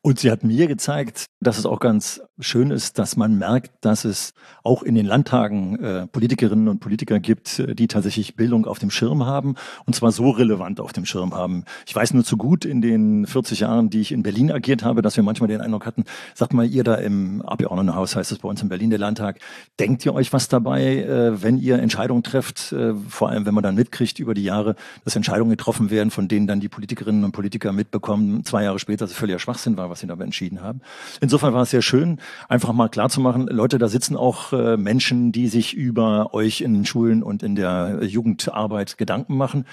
Und 0.06 0.20
sie 0.20 0.30
hat 0.30 0.44
mir 0.44 0.68
gezeigt, 0.68 1.26
dass 1.40 1.58
es 1.58 1.66
auch 1.66 1.80
ganz 1.80 2.22
schön 2.40 2.70
ist, 2.70 3.00
dass 3.00 3.18
man 3.18 3.40
merkt, 3.40 3.84
dass 3.84 4.06
es 4.06 4.36
auch 4.62 4.84
in 4.84 4.94
den 4.94 5.08
Landtagen 5.08 5.80
äh, 5.84 6.06
Politikerinnen 6.06 6.68
und 6.68 6.80
Politiker 6.80 7.20
gibt, 7.20 7.58
äh, 7.58 7.74
die 7.74 7.88
tatsächlich 7.88 8.36
Bildung 8.36 8.68
auf 8.68 8.78
dem 8.78 8.92
Schirm 8.92 9.26
haben 9.26 9.56
und 9.88 9.96
zwar 9.96 10.12
so 10.12 10.30
relevant 10.30 10.80
auf 10.80 10.94
dem 10.94 11.08
Schirm 11.08 11.34
haben. 11.34 11.66
Ich 11.88 11.96
weiß 11.96 12.14
nur 12.14 12.24
zu 12.24 12.38
gut 12.38 12.66
in 12.66 12.82
den 12.82 13.26
40 13.26 13.62
Jahren, 13.62 13.90
die 13.90 14.00
ich 14.00 14.12
in 14.12 14.22
Berlin 14.22 14.52
agiert 14.52 14.84
habe, 14.84 15.02
dass 15.02 15.16
wir 15.16 15.24
manchmal 15.24 15.48
den 15.48 15.60
Eindruck 15.60 15.88
hatten, 15.88 16.04
sagt 16.36 16.54
mal 16.54 16.68
ihr 16.68 16.84
da 16.84 16.96
im 16.96 17.42
Abgeordnetenhaus, 17.42 18.16
heißt 18.16 18.32
es 18.32 18.38
bei 18.38 18.48
uns 18.48 18.62
in 18.62 18.70
Berlin, 18.70 18.92
der 18.92 19.00
Landtag, 19.00 19.40
denkt 19.80 20.06
ihr 20.06 20.14
euch 20.14 20.34
was 20.34 20.50
dabei, 20.50 20.98
äh, 20.98 21.42
wenn 21.42 21.58
ihr 21.58 21.80
Entscheidungen 21.80 22.22
trefft, 22.22 22.74
äh, 22.74 22.94
vor 23.10 23.30
allem 23.30 23.48
wenn 23.48 23.56
man 23.56 23.64
dann 23.64 23.74
mitkriegt 23.74 24.20
über 24.20 24.36
die 24.36 24.44
Jahre, 24.44 24.76
dass 25.04 25.16
Entscheidungen 25.16 25.50
getroffen 25.50 25.90
werden, 25.90 26.12
von 26.12 26.28
denen 26.28 26.46
dann 26.46 26.60
die 26.60 26.70
Politikerinnen 26.70 27.24
und 27.24 27.32
Politiker 27.32 27.72
mitbekommen, 27.72 28.46
zwei 28.46 28.66
Jahre 28.66 28.78
später, 28.78 29.06
dass 29.06 29.12
es 29.12 29.18
völliger 29.18 29.40
Schwachsinn 29.40 29.78
war, 29.78 29.95
was 29.96 30.02
sie 30.02 30.08
dabei 30.08 30.26
entschieden 30.26 30.62
haben. 30.62 30.82
Insofern 31.22 31.54
war 31.54 31.62
es 31.62 31.70
sehr 31.70 31.82
schön, 31.82 32.20
einfach 32.50 32.74
mal 32.74 32.90
klar 32.90 33.10
zu 33.10 33.22
machen, 33.22 33.48
Leute, 33.48 33.78
da 33.78 33.88
sitzen 33.88 34.18
auch 34.18 34.52
äh, 34.52 34.76
Menschen, 34.76 35.32
die 35.32 35.48
sich 35.48 35.74
über 35.74 36.34
euch 36.34 36.60
in 36.60 36.74
den 36.74 36.86
Schulen 36.86 37.24
und 37.24 37.44
in 37.44 37.56
der 37.56 38.04
Jugendarbeit 38.04 38.98
Gedanken 38.98 39.38
machen 39.38 39.64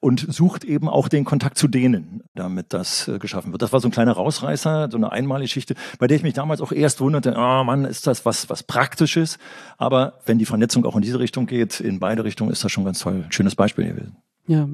und 0.00 0.26
sucht 0.32 0.64
eben 0.64 0.88
auch 0.88 1.06
den 1.06 1.24
Kontakt 1.24 1.58
zu 1.58 1.68
denen, 1.68 2.24
damit 2.34 2.72
das 2.72 3.06
äh, 3.06 3.20
geschaffen 3.20 3.52
wird. 3.52 3.62
Das 3.62 3.72
war 3.72 3.78
so 3.78 3.86
ein 3.86 3.92
kleiner 3.92 4.12
Rausreißer, 4.12 4.88
so 4.90 4.96
eine 4.96 5.12
Einmalgeschichte, 5.12 5.76
bei 6.00 6.08
der 6.08 6.16
ich 6.16 6.24
mich 6.24 6.34
damals 6.34 6.60
auch 6.60 6.72
erst 6.72 7.00
wunderte, 7.00 7.36
ah 7.36 7.60
oh 7.60 7.64
Mann, 7.64 7.84
ist 7.84 8.08
das 8.08 8.24
was, 8.24 8.50
was 8.50 8.64
Praktisches? 8.64 9.38
Aber 9.76 10.14
wenn 10.26 10.38
die 10.38 10.44
Vernetzung 10.44 10.84
auch 10.86 10.96
in 10.96 11.02
diese 11.02 11.20
Richtung 11.20 11.46
geht, 11.46 11.78
in 11.78 12.00
beide 12.00 12.24
Richtungen, 12.24 12.50
ist 12.50 12.64
das 12.64 12.72
schon 12.72 12.84
ganz 12.84 12.98
toll. 12.98 13.26
Schönes 13.30 13.54
Beispiel 13.54 13.86
gewesen. 13.86 14.16
Ja, 14.48 14.68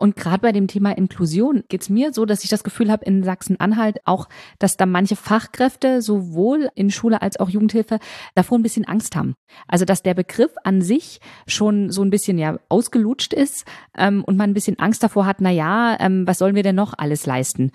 und 0.00 0.16
gerade 0.16 0.40
bei 0.40 0.52
dem 0.52 0.66
Thema 0.66 0.96
Inklusion 0.96 1.62
geht's 1.68 1.90
mir 1.90 2.14
so, 2.14 2.24
dass 2.24 2.42
ich 2.42 2.48
das 2.48 2.64
Gefühl 2.64 2.90
habe 2.90 3.04
in 3.04 3.22
Sachsen-Anhalt 3.22 3.98
auch, 4.06 4.30
dass 4.58 4.78
da 4.78 4.86
manche 4.86 5.14
Fachkräfte 5.14 6.00
sowohl 6.00 6.70
in 6.74 6.90
Schule 6.90 7.20
als 7.20 7.38
auch 7.38 7.50
Jugendhilfe 7.50 7.98
davor 8.34 8.58
ein 8.58 8.62
bisschen 8.62 8.86
Angst 8.86 9.14
haben. 9.14 9.34
Also 9.68 9.84
dass 9.84 10.02
der 10.02 10.14
Begriff 10.14 10.52
an 10.64 10.80
sich 10.80 11.20
schon 11.46 11.90
so 11.90 12.02
ein 12.02 12.08
bisschen 12.08 12.38
ja 12.38 12.58
ausgelutscht 12.70 13.34
ist 13.34 13.66
ähm, 13.96 14.24
und 14.24 14.38
man 14.38 14.50
ein 14.50 14.54
bisschen 14.54 14.78
Angst 14.78 15.02
davor 15.02 15.26
hat, 15.26 15.42
na 15.42 15.50
ja, 15.50 15.98
ähm, 16.00 16.26
was 16.26 16.38
sollen 16.38 16.54
wir 16.54 16.62
denn 16.62 16.76
noch 16.76 16.94
alles 16.96 17.26
leisten? 17.26 17.70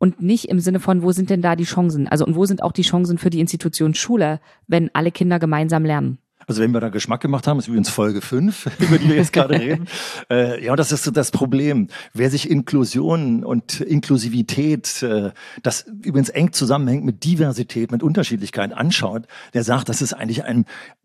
und 0.00 0.22
nicht 0.22 0.48
im 0.48 0.60
Sinne 0.60 0.78
von, 0.78 1.02
wo 1.02 1.10
sind 1.10 1.28
denn 1.28 1.42
da 1.42 1.56
die 1.56 1.64
Chancen? 1.64 2.06
Also 2.06 2.24
und 2.24 2.36
wo 2.36 2.44
sind 2.44 2.62
auch 2.62 2.70
die 2.70 2.82
Chancen 2.82 3.18
für 3.18 3.30
die 3.30 3.40
Institution 3.40 3.94
Schule, 3.94 4.40
wenn 4.68 4.90
alle 4.94 5.10
Kinder 5.10 5.40
gemeinsam 5.40 5.84
lernen? 5.84 6.18
Also 6.48 6.62
wenn 6.62 6.72
wir 6.72 6.80
da 6.80 6.88
Geschmack 6.88 7.20
gemacht 7.20 7.46
haben, 7.46 7.58
ist 7.58 7.68
übrigens 7.68 7.90
Folge 7.90 8.22
5, 8.22 8.70
über 8.78 8.98
die 8.98 9.08
wir 9.08 9.16
jetzt 9.16 9.32
gerade 9.32 9.60
reden. 9.60 9.86
Äh, 10.30 10.64
ja, 10.64 10.74
das 10.76 10.92
ist 10.92 11.04
so 11.04 11.10
das 11.10 11.30
Problem. 11.30 11.88
Wer 12.12 12.30
sich 12.30 12.50
Inklusion 12.50 13.44
und 13.44 13.80
Inklusivität, 13.80 15.02
äh, 15.02 15.30
das 15.62 15.82
übrigens 15.82 16.28
eng 16.28 16.52
zusammenhängt 16.52 17.04
mit 17.04 17.24
Diversität, 17.24 17.92
mit 17.92 18.02
Unterschiedlichkeit 18.02 18.72
anschaut, 18.72 19.26
der 19.54 19.64
sagt, 19.64 19.88
das 19.88 20.02
ist 20.02 20.12
eigentlich 20.12 20.44
ein 20.44 20.64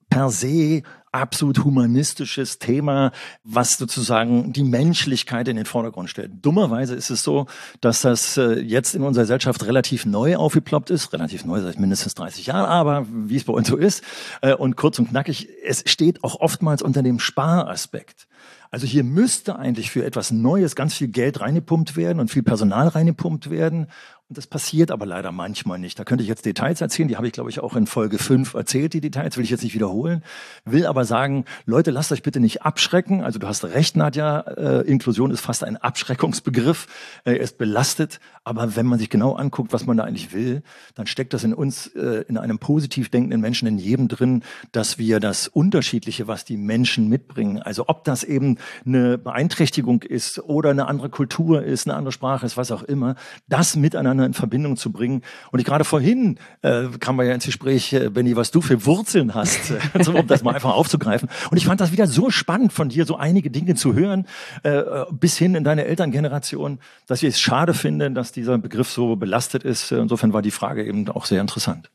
per 0.09 0.29
se 0.29 0.83
absolut 1.13 1.63
humanistisches 1.63 2.59
Thema, 2.59 3.11
was 3.43 3.77
sozusagen 3.77 4.51
die 4.51 4.63
Menschlichkeit 4.63 5.47
in 5.47 5.55
den 5.55 5.65
Vordergrund 5.65 6.09
stellt. 6.09 6.31
Dummerweise 6.41 6.95
ist 6.95 7.09
es 7.09 7.23
so, 7.23 7.45
dass 7.81 8.01
das 8.01 8.37
äh, 8.37 8.59
jetzt 8.59 8.95
in 8.95 9.03
unserer 9.03 9.23
Gesellschaft 9.23 9.65
relativ 9.65 10.05
neu 10.05 10.35
aufgeploppt 10.35 10.89
ist, 10.89 11.13
relativ 11.13 11.45
neu 11.45 11.61
seit 11.61 11.79
mindestens 11.79 12.15
30 12.15 12.47
Jahren, 12.47 12.65
aber 12.65 13.05
wie 13.09 13.37
es 13.37 13.43
bei 13.43 13.53
uns 13.53 13.67
so 13.67 13.77
ist, 13.77 14.03
äh, 14.41 14.53
und 14.53 14.75
kurz 14.75 14.99
und 14.99 15.09
knackig, 15.09 15.47
es 15.65 15.83
steht 15.85 16.23
auch 16.23 16.39
oftmals 16.39 16.81
unter 16.81 17.03
dem 17.03 17.19
Sparaspekt. 17.19 18.27
Also 18.73 18.87
hier 18.87 19.03
müsste 19.03 19.59
eigentlich 19.59 19.91
für 19.91 20.03
etwas 20.03 20.31
Neues 20.31 20.75
ganz 20.75 20.95
viel 20.95 21.07
Geld 21.07 21.41
reingepumpt 21.41 21.95
werden 21.95 22.19
und 22.19 22.31
viel 22.31 22.41
Personal 22.41 22.87
reingepumpt 22.87 23.51
werden. 23.51 23.85
Und 24.29 24.37
das 24.37 24.47
passiert 24.47 24.89
aber 24.89 25.05
leider 25.05 25.33
manchmal 25.33 25.77
nicht. 25.77 25.99
Da 25.99 26.05
könnte 26.05 26.23
ich 26.23 26.29
jetzt 26.29 26.45
Details 26.45 26.79
erzählen, 26.79 27.09
die 27.09 27.17
habe 27.17 27.27
ich, 27.27 27.33
glaube 27.33 27.49
ich, 27.49 27.59
auch 27.59 27.75
in 27.75 27.87
Folge 27.87 28.17
5 28.17 28.53
erzählt, 28.53 28.93
die 28.93 29.01
Details, 29.01 29.35
will 29.35 29.43
ich 29.43 29.49
jetzt 29.49 29.63
nicht 29.63 29.75
wiederholen. 29.75 30.23
Will 30.63 30.85
aber 30.85 31.03
sagen, 31.03 31.43
Leute, 31.65 31.91
lasst 31.91 32.11
euch 32.13 32.23
bitte 32.23 32.39
nicht 32.39 32.61
abschrecken. 32.61 33.21
Also 33.21 33.37
du 33.37 33.47
hast 33.47 33.65
recht, 33.65 33.97
Nadja, 33.97 34.39
äh, 34.39 34.87
Inklusion 34.87 35.29
ist 35.29 35.41
fast 35.41 35.65
ein 35.65 35.75
Abschreckungsbegriff. 35.75 36.87
Äh, 37.25 37.33
er 37.33 37.41
ist 37.41 37.57
belastet, 37.57 38.21
aber 38.45 38.77
wenn 38.77 38.85
man 38.85 38.97
sich 38.97 39.09
genau 39.09 39.33
anguckt, 39.33 39.73
was 39.73 39.85
man 39.85 39.97
da 39.97 40.05
eigentlich 40.05 40.31
will, 40.33 40.63
dann 40.95 41.05
steckt 41.05 41.33
das 41.33 41.43
in 41.43 41.53
uns, 41.53 41.87
äh, 41.87 42.23
in 42.29 42.37
einem 42.37 42.59
positiv 42.59 43.09
denkenden 43.09 43.41
Menschen, 43.41 43.67
in 43.67 43.77
jedem 43.77 44.07
drin, 44.07 44.43
dass 44.71 44.97
wir 44.97 45.19
das 45.19 45.49
Unterschiedliche, 45.49 46.27
was 46.27 46.45
die 46.45 46.57
Menschen 46.57 47.09
mitbringen, 47.09 47.61
also 47.61 47.85
ob 47.87 48.05
das 48.05 48.23
eben 48.23 48.57
eine 48.85 49.17
Beeinträchtigung 49.17 50.01
ist 50.01 50.39
oder 50.39 50.69
eine 50.69 50.87
andere 50.87 51.09
Kultur 51.09 51.61
ist, 51.61 51.87
eine 51.87 51.97
andere 51.97 52.13
Sprache 52.13 52.45
ist, 52.45 52.55
was 52.55 52.71
auch 52.71 52.83
immer, 52.83 53.15
das 53.49 53.75
miteinander 53.75 54.12
miteinander 54.13 54.25
in 54.25 54.33
Verbindung 54.33 54.77
zu 54.77 54.91
bringen. 54.91 55.21
Und 55.51 55.59
ich 55.59 55.65
gerade 55.65 55.83
vorhin 55.83 56.37
äh, 56.61 56.85
kam 56.99 57.17
wir 57.17 57.25
ja 57.25 57.33
ins 57.33 57.45
Gespräch, 57.45 57.93
äh, 57.93 58.09
Benny, 58.09 58.35
was 58.35 58.51
du 58.51 58.61
für 58.61 58.85
Wurzeln 58.85 59.33
hast, 59.33 59.71
äh, 59.71 60.09
um 60.09 60.27
das 60.27 60.43
mal 60.43 60.53
einfach 60.53 60.73
aufzugreifen. 60.73 61.29
Und 61.51 61.57
ich 61.57 61.65
fand 61.65 61.81
das 61.81 61.91
wieder 61.91 62.07
so 62.07 62.29
spannend 62.29 62.73
von 62.73 62.89
dir, 62.89 63.05
so 63.05 63.17
einige 63.17 63.49
Dinge 63.49 63.75
zu 63.75 63.93
hören, 63.93 64.25
äh, 64.63 64.83
bis 65.11 65.37
hin 65.37 65.55
in 65.55 65.63
deine 65.63 65.85
Elterngeneration, 65.85 66.79
dass 67.07 67.23
ich 67.23 67.29
es 67.29 67.39
schade 67.39 67.73
finde, 67.73 68.11
dass 68.11 68.31
dieser 68.31 68.57
Begriff 68.57 68.89
so 68.89 69.15
belastet 69.15 69.63
ist. 69.63 69.91
Insofern 69.91 70.33
war 70.33 70.41
die 70.41 70.51
Frage 70.51 70.85
eben 70.85 71.07
auch 71.09 71.25
sehr 71.25 71.41
interessant. 71.41 71.89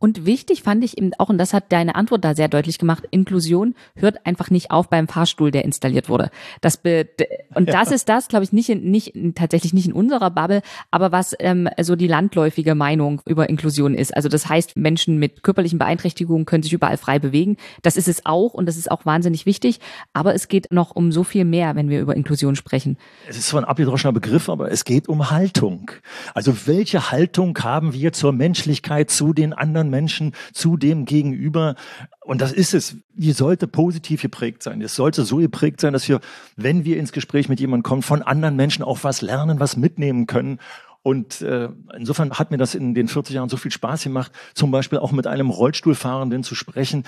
Und 0.00 0.24
wichtig 0.24 0.62
fand 0.62 0.82
ich 0.82 0.96
eben 0.96 1.12
auch, 1.18 1.28
und 1.28 1.36
das 1.36 1.52
hat 1.52 1.64
deine 1.68 1.94
Antwort 1.94 2.24
da 2.24 2.34
sehr 2.34 2.48
deutlich 2.48 2.78
gemacht, 2.78 3.04
Inklusion 3.10 3.74
hört 3.94 4.24
einfach 4.24 4.48
nicht 4.50 4.70
auf 4.70 4.88
beim 4.88 5.08
Fahrstuhl, 5.08 5.50
der 5.50 5.66
installiert 5.66 6.08
wurde. 6.08 6.30
Das 6.62 6.78
be 6.78 7.06
und 7.54 7.68
ja. 7.68 7.74
das 7.74 7.92
ist 7.92 8.08
das, 8.08 8.28
glaube 8.28 8.44
ich, 8.44 8.52
nicht, 8.52 8.70
in, 8.70 8.90
nicht 8.90 9.12
tatsächlich 9.34 9.74
nicht 9.74 9.86
in 9.86 9.92
unserer 9.92 10.30
Bubble, 10.30 10.62
aber 10.90 11.12
was 11.12 11.36
ähm, 11.38 11.68
so 11.80 11.96
die 11.96 12.06
landläufige 12.06 12.74
Meinung 12.74 13.20
über 13.26 13.50
Inklusion 13.50 13.94
ist. 13.94 14.16
Also 14.16 14.30
das 14.30 14.48
heißt, 14.48 14.74
Menschen 14.74 15.18
mit 15.18 15.42
körperlichen 15.42 15.78
Beeinträchtigungen 15.78 16.46
können 16.46 16.62
sich 16.62 16.72
überall 16.72 16.96
frei 16.96 17.18
bewegen. 17.18 17.58
Das 17.82 17.98
ist 17.98 18.08
es 18.08 18.24
auch 18.24 18.54
und 18.54 18.64
das 18.64 18.78
ist 18.78 18.90
auch 18.90 19.04
wahnsinnig 19.04 19.44
wichtig. 19.44 19.80
Aber 20.14 20.34
es 20.34 20.48
geht 20.48 20.72
noch 20.72 20.96
um 20.96 21.12
so 21.12 21.24
viel 21.24 21.44
mehr, 21.44 21.76
wenn 21.76 21.90
wir 21.90 22.00
über 22.00 22.16
Inklusion 22.16 22.56
sprechen. 22.56 22.96
Es 23.28 23.36
ist 23.36 23.48
zwar 23.48 23.60
ein 23.60 23.68
abgedroschener 23.68 24.14
Begriff, 24.14 24.48
aber 24.48 24.72
es 24.72 24.86
geht 24.86 25.10
um 25.10 25.30
Haltung. 25.30 25.90
Also 26.32 26.66
welche 26.66 27.10
Haltung 27.10 27.58
haben 27.58 27.92
wir 27.92 28.14
zur 28.14 28.32
Menschlichkeit, 28.32 29.10
zu 29.10 29.34
den 29.34 29.52
anderen 29.52 29.89
Menschen 29.90 30.32
zu 30.52 30.76
dem 30.76 31.04
Gegenüber. 31.04 31.74
Und 32.20 32.40
das 32.40 32.52
ist 32.52 32.74
es. 32.74 32.96
Die 33.14 33.32
sollte 33.32 33.66
positiv 33.66 34.22
geprägt 34.22 34.62
sein. 34.62 34.80
Es 34.80 34.94
sollte 34.94 35.24
so 35.24 35.36
geprägt 35.36 35.80
sein, 35.80 35.92
dass 35.92 36.08
wir, 36.08 36.20
wenn 36.56 36.84
wir 36.84 36.96
ins 36.96 37.12
Gespräch 37.12 37.48
mit 37.48 37.60
jemandem 37.60 37.82
kommen, 37.82 38.02
von 38.02 38.22
anderen 38.22 38.56
Menschen 38.56 38.84
auch 38.84 39.00
was 39.02 39.20
lernen, 39.20 39.60
was 39.60 39.76
mitnehmen 39.76 40.26
können 40.26 40.58
Und 41.02 41.40
äh, 41.40 41.70
insofern 41.96 42.32
hat 42.32 42.50
mir 42.50 42.58
das 42.58 42.74
in 42.74 42.94
den 42.94 43.08
40 43.08 43.34
Jahren 43.34 43.48
so 43.48 43.56
viel 43.56 43.70
Spaß 43.70 44.04
gemacht, 44.04 44.32
zum 44.54 44.70
Beispiel 44.70 44.98
auch 44.98 45.12
mit 45.12 45.26
einem 45.26 45.48
Rollstuhlfahrenden 45.48 46.42
zu 46.42 46.54
sprechen, 46.54 47.04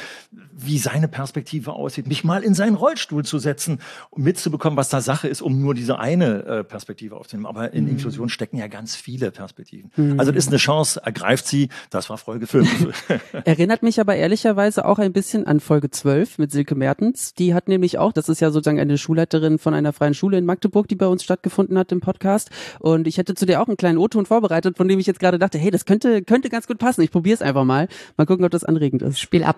wie 0.53 0.79
seine 0.79 1.09
Perspektive 1.09 1.75
aussieht, 1.75 2.07
mich 2.07 2.25
mal 2.25 2.43
in 2.43 2.55
seinen 2.55 2.75
Rollstuhl 2.77 3.23
zu 3.25 3.39
setzen, 3.39 3.81
um 4.09 4.23
mitzubekommen, 4.23 4.79
was 4.79 4.89
da 4.89 5.03
Sache 5.03 5.29
ist, 5.29 5.43
um 5.43 5.61
nur 5.61 5.75
diese 5.75 5.99
eine 5.99 6.45
äh, 6.45 6.65
Perspektive 6.65 7.17
aufzunehmen. 7.17 7.45
Aber 7.45 7.75
in 7.75 7.85
mhm. 7.85 7.91
Inklusion 7.91 8.31
stecken 8.31 8.57
ja 8.57 8.67
ganz 8.67 8.97
viele 8.97 9.31
Perspektiven. 9.31 9.91
Mhm. 9.97 10.19
Also 10.19 10.33
das 10.33 10.45
ist 10.45 10.49
eine 10.49 10.59
Chance, 10.59 11.01
ergreift 11.05 11.47
sie. 11.47 11.69
Das 11.91 12.09
war 12.09 12.17
Folge 12.17 12.47
5. 12.47 13.11
Erinnert 13.45 13.83
mich 13.83 14.01
aber 14.01 14.17
ehrlicherweise 14.17 14.87
auch 14.87 15.01
ein 15.01 15.13
bisschen 15.13 15.47
an 15.47 15.61
Folge 15.61 15.91
12 15.91 16.39
mit 16.39 16.51
Silke 16.51 16.75
Mertens. 16.75 17.35
Die 17.35 17.53
hat 17.53 17.69
nämlich 17.69 17.99
auch, 17.99 18.13
das 18.13 18.31
ist 18.31 18.41
ja 18.41 18.51
sozusagen 18.51 18.81
eine 18.81 18.97
Schulleiterin 18.97 19.59
von 19.59 19.75
einer 19.75 19.93
freien 19.93 20.15
Schule 20.15 20.39
in 20.39 20.47
Magdeburg, 20.47 20.89
die 20.89 20.95
bei 20.95 21.07
uns 21.07 21.23
stattgefunden 21.23 21.77
hat 21.77 21.93
im 21.93 22.01
Podcast. 22.01 22.51
Und 22.79 23.07
ich 23.07 23.19
hätte 23.19 23.35
zu 23.35 23.45
dir 23.45 23.61
auch 23.61 23.69
einen 23.69 23.77
kleinen 23.83 23.99
O-Ton 23.99 24.27
vorbereitet, 24.27 24.77
von 24.77 24.87
dem 24.87 25.01
ich 25.01 25.09
jetzt 25.09 25.19
gerade 25.19 25.41
dachte, 25.41 25.59
hey, 25.59 25.73
das 25.73 25.85
könnte, 25.85 26.23
könnte 26.23 26.49
ganz 26.49 26.69
gut 26.69 26.79
passen. 26.79 27.03
Ich 27.03 27.11
probiere 27.11 27.35
es 27.35 27.43
einfach 27.43 27.65
mal. 27.65 27.89
Mal 28.17 28.27
gucken, 28.27 28.45
ob 28.45 28.53
das 28.53 28.63
anregend 28.63 29.03
ist. 29.03 29.19
Spiel 29.19 29.43
ab. 29.43 29.57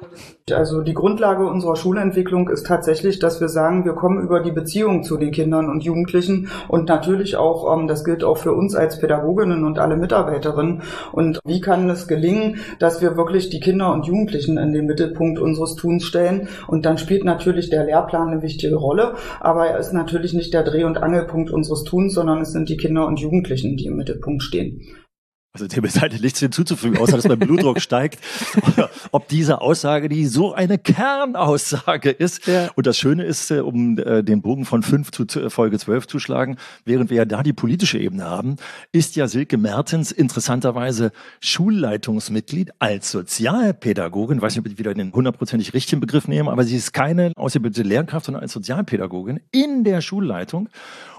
Also 0.51 0.81
die 0.81 0.95
Grundlage 0.95 1.47
unserer 1.47 1.77
Schulentwicklung 1.77 2.49
ist 2.49 2.67
tatsächlich, 2.67 3.19
dass 3.19 3.43
wir 3.43 3.51
sagen, 3.51 3.85
wir 3.85 3.93
kommen 3.93 4.23
über 4.23 4.41
die 4.41 4.51
Beziehung 4.51 5.03
zu 5.03 5.19
den 5.19 5.31
Kindern 5.31 5.69
und 5.69 5.85
Jugendlichen 5.85 6.49
und 6.69 6.89
natürlich 6.89 7.37
auch, 7.37 7.77
ähm, 7.77 7.87
das 7.87 8.03
gilt 8.03 8.25
auch 8.25 8.39
für 8.39 8.55
uns 8.55 8.75
als 8.75 8.99
Pädagoginnen 8.99 9.63
und 9.65 9.79
alle 9.79 9.99
Mitarbeiterinnen. 9.99 10.81
Und 11.13 11.39
wie 11.45 11.61
kann 11.61 11.91
es 11.91 12.09
gelingen, 12.09 12.57
dass 12.79 13.03
wir 13.03 13.19
wirklich 13.19 13.51
die 13.51 13.61
Kinder 13.61 13.93
und 13.93 14.07
Jugendlichen 14.07 14.57
in 14.57 14.73
den 14.73 14.87
Mittelpunkt 14.87 15.39
unseres 15.39 15.75
Tuns 15.75 16.05
stellen? 16.07 16.49
Und 16.67 16.87
dann 16.87 16.97
spielt 16.97 17.25
natürlich 17.25 17.69
der 17.69 17.85
Lehrplan 17.85 18.29
eine 18.29 18.43
wichtige 18.43 18.77
Rolle, 18.77 19.17
aber 19.41 19.67
er 19.67 19.79
ist 19.79 19.93
natürlich 19.93 20.33
nicht 20.33 20.55
der 20.55 20.63
Dreh- 20.63 20.85
und 20.85 20.97
Angelpunkt 20.97 21.51
unseres 21.51 21.85
Tuns, 21.85 22.15
sondern 22.15 22.41
es 22.41 22.53
sind 22.53 22.71
die 22.71 22.79
Kinder 22.79 23.07
und 23.07 23.21
Jugendlichen, 23.21 23.77
die 23.77 23.85
im 23.85 23.97
Mittelpunkt 23.97 24.14
stehen. 24.41 24.81
Also 25.57 25.69
dem 25.69 25.85
ist 25.85 26.01
halt 26.01 26.21
nichts 26.21 26.41
hinzuzufügen, 26.41 26.99
außer 26.99 27.15
dass 27.15 27.29
mein 27.29 27.39
Blutdruck 27.39 27.81
steigt. 27.81 28.19
Ob 29.13 29.29
diese 29.29 29.61
Aussage, 29.61 30.09
die 30.09 30.27
so 30.27 30.53
eine 30.53 30.79
Kernaussage 30.79 32.11
ist. 32.11 32.49
Ja. 32.49 32.71
Und 32.75 32.89
das 32.89 32.99
Schöne 32.99 33.23
ist, 33.23 33.53
äh, 33.53 33.61
um 33.61 33.97
äh, 33.99 34.25
den 34.25 34.43
Bogen 34.43 34.65
von 34.65 34.83
fünf 34.83 35.13
zu 35.13 35.25
Folge 35.51 35.79
zwölf 35.79 36.09
zu 36.09 36.19
schlagen, 36.19 36.57
während 36.85 37.09
wir 37.09 37.19
ja 37.19 37.25
da 37.25 37.45
die 37.45 37.53
politische 37.53 38.01
Ebene 38.01 38.25
haben, 38.25 38.57
ist 38.91 39.15
ja 39.15 39.29
Silke 39.29 39.57
Mertens 39.57 40.11
interessanterweise 40.11 41.13
Schulleitungsmitglied 41.39 42.73
als 42.81 43.13
Sozialpädagogin. 43.13 44.39
Ich 44.39 44.43
weiß 44.43 44.57
nicht, 44.57 44.67
ob 44.67 44.73
ich 44.73 44.79
wieder 44.81 44.93
den 44.93 45.13
hundertprozentig 45.13 45.73
richtigen 45.73 46.01
Begriff 46.01 46.27
nehme, 46.27 46.51
aber 46.51 46.65
sie 46.65 46.77
ist 46.77 46.93
keine 46.93 47.31
ausgebildete 47.37 47.87
Lehrkraft, 47.87 48.27
sondern 48.27 48.43
als 48.43 48.53
Sozialpädagogin 48.55 49.39
in 49.53 49.85
der 49.85 50.01
Schulleitung. 50.01 50.69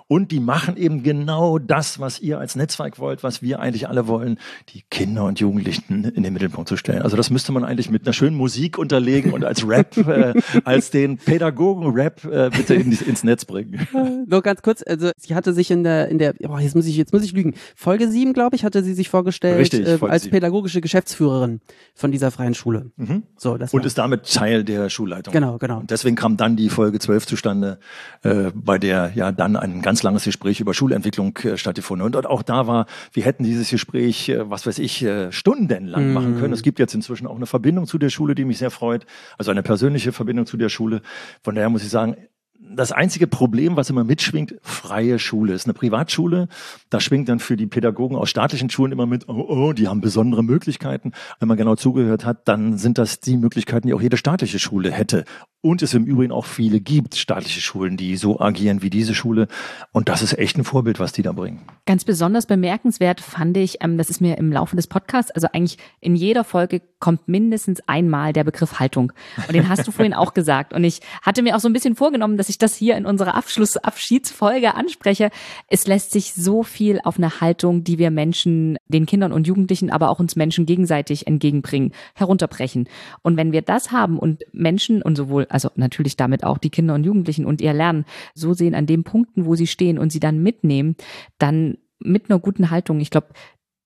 Und 0.07 0.31
die 0.31 0.39
machen 0.39 0.77
eben 0.77 1.01
genau 1.01 1.57
das, 1.57 1.99
was 1.99 2.19
ihr 2.19 2.37
als 2.37 2.55
Netzwerk 2.55 2.99
wollt, 2.99 3.23
was 3.23 3.41
wir 3.41 3.59
eigentlich 3.59 3.87
alle 3.89 4.07
wollen, 4.07 4.37
die 4.69 4.83
Kinder 4.91 5.25
und 5.25 5.39
Jugendlichen 5.39 6.03
in 6.03 6.21
den 6.21 6.31
Mittelpunkt 6.31 6.69
zu 6.69 6.77
stellen. 6.77 7.01
Also 7.01 7.17
das 7.17 7.31
müsste 7.31 7.51
man 7.51 7.63
eigentlich 7.63 7.89
mit 7.89 8.05
einer 8.05 8.13
schönen 8.13 8.37
Musik 8.37 8.77
unterlegen 8.77 9.33
und 9.33 9.43
als 9.43 9.67
Rap, 9.67 9.97
äh, 10.07 10.35
als 10.63 10.91
den 10.91 11.17
Pädagogen-Rap 11.17 12.23
äh, 12.25 12.51
bitte 12.55 12.75
in, 12.75 12.91
ins 12.91 13.23
Netz 13.23 13.45
bringen. 13.45 13.87
Nur 14.27 14.43
ganz 14.43 14.61
kurz, 14.61 14.83
also 14.85 15.09
sie 15.17 15.33
hatte 15.33 15.53
sich 15.53 15.71
in 15.71 15.83
der, 15.83 16.09
in 16.09 16.19
der, 16.19 16.35
oh, 16.47 16.59
jetzt 16.59 16.75
muss 16.75 16.85
ich, 16.85 16.97
jetzt 16.97 17.11
muss 17.11 17.23
ich 17.23 17.31
lügen. 17.31 17.55
Folge 17.75 18.07
7, 18.07 18.33
glaube 18.33 18.55
ich, 18.55 18.63
hatte 18.63 18.83
sie 18.83 18.93
sich 18.93 19.09
vorgestellt 19.09 19.59
Richtig, 19.59 19.87
äh, 19.87 19.97
als 20.01 20.23
7. 20.23 20.33
pädagogische 20.33 20.81
Geschäftsführerin 20.81 21.61
von 21.95 22.11
dieser 22.11 22.29
freien 22.29 22.53
Schule. 22.53 22.91
Mhm. 22.97 23.23
So, 23.37 23.57
das 23.57 23.73
und 23.73 23.83
ist 23.85 23.97
damit 23.97 24.31
Teil 24.31 24.63
der 24.63 24.91
Schulleitung. 24.91 25.33
Genau, 25.33 25.57
genau. 25.57 25.79
Und 25.79 25.89
deswegen 25.89 26.15
kam 26.15 26.37
dann 26.37 26.55
die 26.55 26.69
Folge 26.69 26.99
12 26.99 27.25
zustande, 27.25 27.79
äh, 28.21 28.51
bei 28.53 28.77
der 28.77 29.11
ja 29.15 29.31
dann 29.31 29.55
ein 29.55 29.81
ganz 29.81 29.94
ganz 29.95 30.03
langes 30.03 30.25
Gespräch 30.25 30.59
über 30.59 30.73
Schulentwicklung 30.73 31.37
äh, 31.37 31.55
stattgefunden. 31.55 32.05
Und, 32.05 32.17
und 32.17 32.27
auch 32.27 32.43
da 32.43 32.67
war, 32.67 32.85
wir 33.13 33.23
hätten 33.23 33.45
dieses 33.45 33.69
Gespräch, 33.69 34.27
äh, 34.27 34.49
was 34.49 34.67
weiß 34.67 34.79
ich, 34.79 35.01
äh, 35.03 35.31
stundenlang 35.31 36.09
mhm. 36.09 36.13
machen 36.13 36.37
können. 36.37 36.53
Es 36.53 36.63
gibt 36.63 36.79
jetzt 36.79 36.93
inzwischen 36.93 37.27
auch 37.27 37.37
eine 37.37 37.45
Verbindung 37.45 37.87
zu 37.87 37.97
der 37.97 38.09
Schule, 38.09 38.35
die 38.35 38.43
mich 38.43 38.57
sehr 38.57 38.71
freut. 38.71 39.05
Also 39.37 39.51
eine 39.51 39.63
persönliche 39.63 40.11
Verbindung 40.11 40.47
zu 40.47 40.57
der 40.57 40.67
Schule. 40.67 41.01
Von 41.43 41.55
daher 41.55 41.69
muss 41.69 41.81
ich 41.81 41.89
sagen, 41.89 42.17
das 42.59 42.91
einzige 42.91 43.27
Problem, 43.27 43.75
was 43.75 43.89
immer 43.89 44.03
mitschwingt, 44.03 44.55
freie 44.61 45.19
Schule. 45.19 45.53
Ist 45.53 45.65
eine 45.65 45.73
Privatschule. 45.73 46.47
Da 46.89 46.99
schwingt 46.99 47.29
dann 47.29 47.39
für 47.39 47.57
die 47.57 47.67
Pädagogen 47.67 48.15
aus 48.15 48.29
staatlichen 48.29 48.69
Schulen 48.69 48.91
immer 48.91 49.05
mit, 49.05 49.27
oh, 49.27 49.45
oh, 49.47 49.73
die 49.73 49.87
haben 49.87 50.01
besondere 50.01 50.43
Möglichkeiten. 50.43 51.11
Wenn 51.39 51.47
man 51.47 51.57
genau 51.57 51.75
zugehört 51.75 52.25
hat, 52.25 52.47
dann 52.47 52.77
sind 52.77 52.97
das 52.97 53.19
die 53.19 53.37
Möglichkeiten, 53.37 53.87
die 53.87 53.93
auch 53.93 54.01
jede 54.01 54.17
staatliche 54.17 54.59
Schule 54.59 54.91
hätte. 54.91 55.25
Und 55.61 55.81
es 55.81 55.93
im 55.95 56.05
Übrigen 56.05 56.31
auch 56.31 56.45
viele 56.45 56.79
gibt, 56.79 57.15
staatliche 57.15 57.59
Schulen, 57.59 57.97
die 57.97 58.17
so 58.17 58.39
agieren 58.39 58.83
wie 58.83 58.91
diese 58.91 59.15
Schule. 59.15 59.47
Und 59.91 60.09
das 60.09 60.21
ist 60.21 60.37
echt 60.37 60.57
ein 60.57 60.63
Vorbild, 60.63 60.99
was 60.99 61.11
die 61.11 61.23
da 61.23 61.31
bringen. 61.31 61.61
Ganz 61.87 62.03
besonders 62.03 62.45
bemerkenswert 62.45 63.19
fand 63.19 63.57
ich, 63.57 63.77
ähm, 63.81 63.97
das 63.97 64.09
ist 64.09 64.21
mir 64.21 64.37
im 64.37 64.51
Laufe 64.51 64.75
des 64.75 64.85
Podcasts, 64.85 65.31
also 65.31 65.47
eigentlich 65.53 65.77
in 66.01 66.15
jeder 66.15 66.43
Folge 66.43 66.81
kommt 66.99 67.27
mindestens 67.27 67.81
einmal 67.87 68.31
der 68.31 68.43
Begriff 68.43 68.79
Haltung. 68.79 69.11
Und 69.37 69.53
den 69.55 69.67
hast 69.69 69.87
du 69.87 69.91
vorhin 69.91 70.13
auch 70.13 70.33
gesagt. 70.33 70.73
Und 70.73 70.83
ich 70.83 71.01
hatte 71.23 71.41
mir 71.41 71.55
auch 71.55 71.59
so 71.59 71.67
ein 71.67 71.73
bisschen 71.73 71.95
vorgenommen, 71.95 72.37
dass 72.37 72.49
ich 72.49 72.54
das 72.57 72.75
hier 72.75 72.95
in 72.97 73.05
unserer 73.05 73.35
Abschluss 73.35 73.77
Abschiedsfolge 73.77 74.75
anspreche. 74.75 75.29
Es 75.67 75.87
lässt 75.87 76.11
sich 76.11 76.33
so 76.33 76.63
viel 76.63 76.99
auf 77.03 77.17
eine 77.17 77.41
Haltung, 77.41 77.83
die 77.83 77.97
wir 77.99 78.11
Menschen, 78.11 78.77
den 78.87 79.05
Kindern 79.05 79.31
und 79.31 79.47
Jugendlichen, 79.47 79.89
aber 79.89 80.09
auch 80.09 80.19
uns 80.19 80.35
Menschen 80.35 80.65
gegenseitig 80.65 81.27
entgegenbringen, 81.27 81.93
herunterbrechen. 82.15 82.89
Und 83.21 83.37
wenn 83.37 83.51
wir 83.51 83.61
das 83.61 83.91
haben 83.91 84.19
und 84.19 84.43
Menschen 84.53 85.01
und 85.01 85.15
sowohl 85.15 85.45
also 85.49 85.69
natürlich 85.75 86.17
damit 86.17 86.43
auch 86.43 86.57
die 86.57 86.69
Kinder 86.69 86.95
und 86.95 87.03
Jugendlichen 87.03 87.45
und 87.45 87.61
ihr 87.61 87.73
Lernen 87.73 88.05
so 88.33 88.53
sehen 88.53 88.75
an 88.75 88.85
den 88.85 89.03
Punkten, 89.03 89.45
wo 89.45 89.55
sie 89.55 89.67
stehen 89.67 89.97
und 89.97 90.11
sie 90.11 90.19
dann 90.19 90.41
mitnehmen, 90.41 90.95
dann 91.37 91.77
mit 91.99 92.29
einer 92.29 92.39
guten 92.39 92.69
Haltung. 92.69 92.99
Ich 92.99 93.09
glaube, 93.09 93.29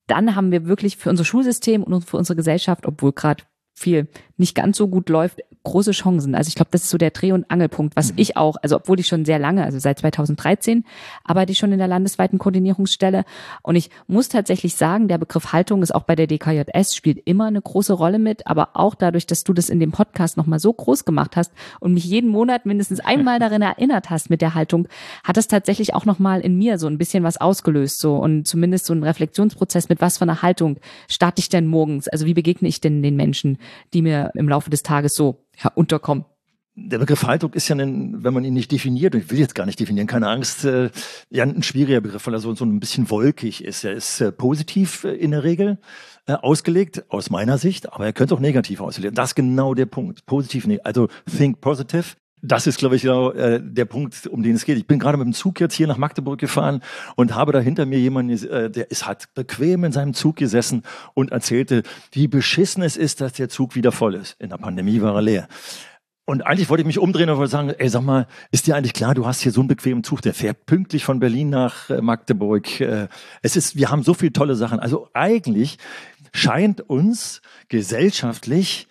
dann 0.08 0.36
haben 0.36 0.52
wir 0.52 0.66
wirklich 0.66 0.98
für 0.98 1.10
unser 1.10 1.26
Schulsystem 1.26 1.84
und 1.84 2.04
für 2.04 2.18
unsere 2.18 2.36
Gesellschaft, 2.36 2.86
obwohl 2.86 3.14
gerade 3.14 3.44
viel 3.76 4.08
nicht 4.38 4.56
ganz 4.56 4.78
so 4.78 4.88
gut 4.88 5.10
läuft, 5.10 5.40
große 5.64 5.92
Chancen. 5.92 6.36
Also 6.36 6.48
ich 6.48 6.56
glaube, 6.56 6.70
das 6.72 6.84
ist 6.84 6.90
so 6.90 6.98
der 6.98 7.12
Dreh- 7.12 7.34
und 7.34 7.50
Angelpunkt, 7.52 7.96
was 7.96 8.14
mhm. 8.14 8.20
ich 8.20 8.38
auch, 8.38 8.56
also 8.62 8.78
obwohl 8.78 9.00
ich 9.00 9.08
schon 9.08 9.26
sehr 9.26 9.40
lange, 9.40 9.64
also 9.64 9.78
seit 9.78 10.00
2013, 10.00 10.86
arbeite 11.24 11.52
ich 11.52 11.58
schon 11.58 11.72
in 11.72 11.80
der 11.80 11.88
landesweiten 11.88 12.40
Koordinierungsstelle. 12.40 13.26
Und 13.62 13.76
ich 13.76 13.90
muss 14.08 14.30
tatsächlich 14.30 14.76
sagen, 14.76 15.08
der 15.08 15.18
Begriff 15.18 15.52
Haltung 15.52 15.84
ist 15.84 15.94
auch 15.94 16.04
bei 16.04 16.16
der 16.16 16.28
DKJS, 16.28 16.96
spielt 16.96 17.20
immer 17.26 17.46
eine 17.46 17.62
große 17.62 17.94
Rolle 17.94 18.20
mit, 18.20 18.48
aber 18.48 18.70
auch 18.74 18.96
dadurch, 18.96 19.28
dass 19.28 19.44
du 19.44 19.54
das 19.54 19.70
in 19.70 19.80
dem 19.80 19.92
Podcast 19.92 20.38
nochmal 20.38 20.60
so 20.60 20.72
groß 20.72 21.04
gemacht 21.04 21.36
hast 21.36 21.52
und 21.80 21.94
mich 21.94 22.06
jeden 22.06 22.30
Monat 22.30 22.66
mindestens 22.66 23.02
einmal 23.02 23.40
darin 23.40 23.62
erinnert 23.62 24.10
hast 24.10 24.30
mit 24.30 24.42
der 24.42 24.56
Haltung, 24.56 24.88
hat 25.24 25.38
das 25.38 25.48
tatsächlich 25.48 25.94
auch 25.94 26.06
nochmal 26.06 26.40
in 26.40 26.58
mir 26.58 26.80
so 26.80 26.88
ein 26.88 26.98
bisschen 26.98 27.24
was 27.24 27.38
ausgelöst. 27.38 28.00
So 28.00 28.16
und 28.16 28.48
zumindest 28.48 28.86
so 28.86 28.94
ein 28.94 29.04
Reflexionsprozess 29.04 29.90
mit 29.90 30.00
was 30.00 30.18
für 30.18 30.24
einer 30.24 30.42
Haltung 30.42 30.78
starte 31.10 31.40
ich 31.42 31.50
denn 31.50 31.68
morgens? 31.68 32.08
Also 32.08 32.26
wie 32.26 32.34
begegne 32.34 32.70
ich 32.70 32.80
denn 32.80 33.04
den 33.04 33.16
Menschen, 33.16 33.58
die 33.94 34.02
mir 34.02 34.32
im 34.36 34.48
Laufe 34.48 34.70
des 34.70 34.84
Tages 34.84 35.14
so 35.14 35.44
ja, 35.64 35.72
unterkommen. 35.76 36.26
Der 36.76 36.98
Begriff 36.98 37.24
Haltung 37.24 37.52
ist 37.54 37.68
ja, 37.68 37.76
ein, 37.76 38.24
wenn 38.24 38.34
man 38.34 38.46
ihn 38.46 38.54
nicht 38.54 38.72
definiert, 38.72 39.14
und 39.14 39.22
ich 39.22 39.32
will 39.32 39.40
jetzt 39.40 39.56
gar 39.56 39.66
nicht 39.66 39.80
definieren, 39.80 40.08
keine 40.08 40.30
Angst, 40.30 40.64
äh, 40.64 40.92
ja 41.30 41.44
ein 41.44 41.62
schwieriger 41.62 42.00
Begriff, 42.00 42.26
weil 42.26 42.34
er 42.34 42.40
so, 42.40 42.56
so 42.56 42.64
ein 42.64 42.80
bisschen 42.80 43.10
wolkig 43.10 43.64
ist. 43.64 43.84
Er 43.84 43.94
ist 43.94 44.22
äh, 44.22 44.32
positiv 44.32 45.04
äh, 45.04 45.14
in 45.14 45.32
der 45.32 45.44
Regel 45.44 45.80
äh, 46.26 46.34
ausgelegt, 46.34 47.04
aus 47.10 47.30
meiner 47.30 47.58
Sicht, 47.58 47.92
aber 47.92 48.06
er 48.06 48.14
könnte 48.14 48.34
auch 48.34 48.40
negativ 48.40 48.80
ausgelegt. 48.80 49.18
Das 49.18 49.32
ist 49.32 49.36
genau 49.36 49.74
der 49.74 49.88
Punkt. 49.88 50.26
Positiv, 50.26 50.68
also 50.84 51.10
think 51.26 51.60
positive. 51.60 52.16
Das 52.42 52.68
ist, 52.68 52.80
glaube 52.80 52.96
ich, 52.96 53.02
genau 53.02 53.32
äh, 53.32 53.62
der 53.62 53.86
Punkt, 53.86 54.28
um 54.28 54.44
den 54.44 54.56
es 54.56 54.66
geht. 54.66 54.78
Ich 54.78 54.88
bin 54.88 55.00
gerade 55.00 55.18
mit 55.18 55.26
dem 55.26 55.34
Zug 55.34 55.60
jetzt 55.60 55.74
hier 55.74 55.88
nach 55.88 55.98
Magdeburg 55.98 56.40
gefahren 56.40 56.82
und 57.16 57.36
habe 57.36 57.52
da 57.52 57.60
hinter 57.60 57.86
mir 57.86 58.00
jemanden, 58.00 58.32
äh, 58.48 58.70
der 58.70 58.92
ist 58.92 59.06
halt 59.06 59.34
bequem 59.34 59.84
in 59.84 59.92
seinem 59.92 60.14
Zug 60.14 60.38
gesessen 60.38 60.84
und 61.14 61.32
erzählte, 61.32 61.84
wie 62.12 62.28
beschissen 62.28 62.84
es 62.84 62.96
ist, 62.96 63.22
dass 63.22 63.34
der 63.34 63.50
Zug 63.50 63.76
wieder 63.76 63.92
voll 63.92 64.16
ist. 64.16 64.36
In 64.40 64.50
der 64.50 64.58
Pandemie 64.58 65.02
war 65.02 65.16
er 65.16 65.22
leer. 65.22 65.48
Und 66.30 66.46
eigentlich 66.46 66.70
wollte 66.70 66.82
ich 66.82 66.86
mich 66.88 67.00
umdrehen 67.00 67.28
und 67.32 67.38
wollte 67.38 67.52
sagen, 67.52 67.72
ey, 67.72 67.90
sag 67.90 68.04
mal, 68.04 68.28
ist 68.52 68.68
dir 68.68 68.76
eigentlich 68.76 68.94
klar, 68.94 69.16
du 69.16 69.26
hast 69.26 69.42
hier 69.42 69.52
so 69.52 69.62
einen 69.62 69.68
bequemen 69.68 70.04
Zug, 70.04 70.22
der 70.22 70.36
fährt 70.36 70.68
pünktlich 70.68 71.04
von 71.04 71.20
Berlin 71.20 71.50
nach 71.50 71.90
äh, 71.90 72.02
Magdeburg. 72.02 72.80
Äh, 72.80 73.08
es 73.42 73.56
ist, 73.56 73.76
wir 73.76 73.90
haben 73.90 74.04
so 74.04 74.14
viele 74.14 74.32
tolle 74.32 74.54
Sachen. 74.56 74.80
Also 74.80 75.10
eigentlich 75.16 75.80
scheint 76.32 76.82
uns 76.82 77.42
gesellschaftlich 77.68 78.88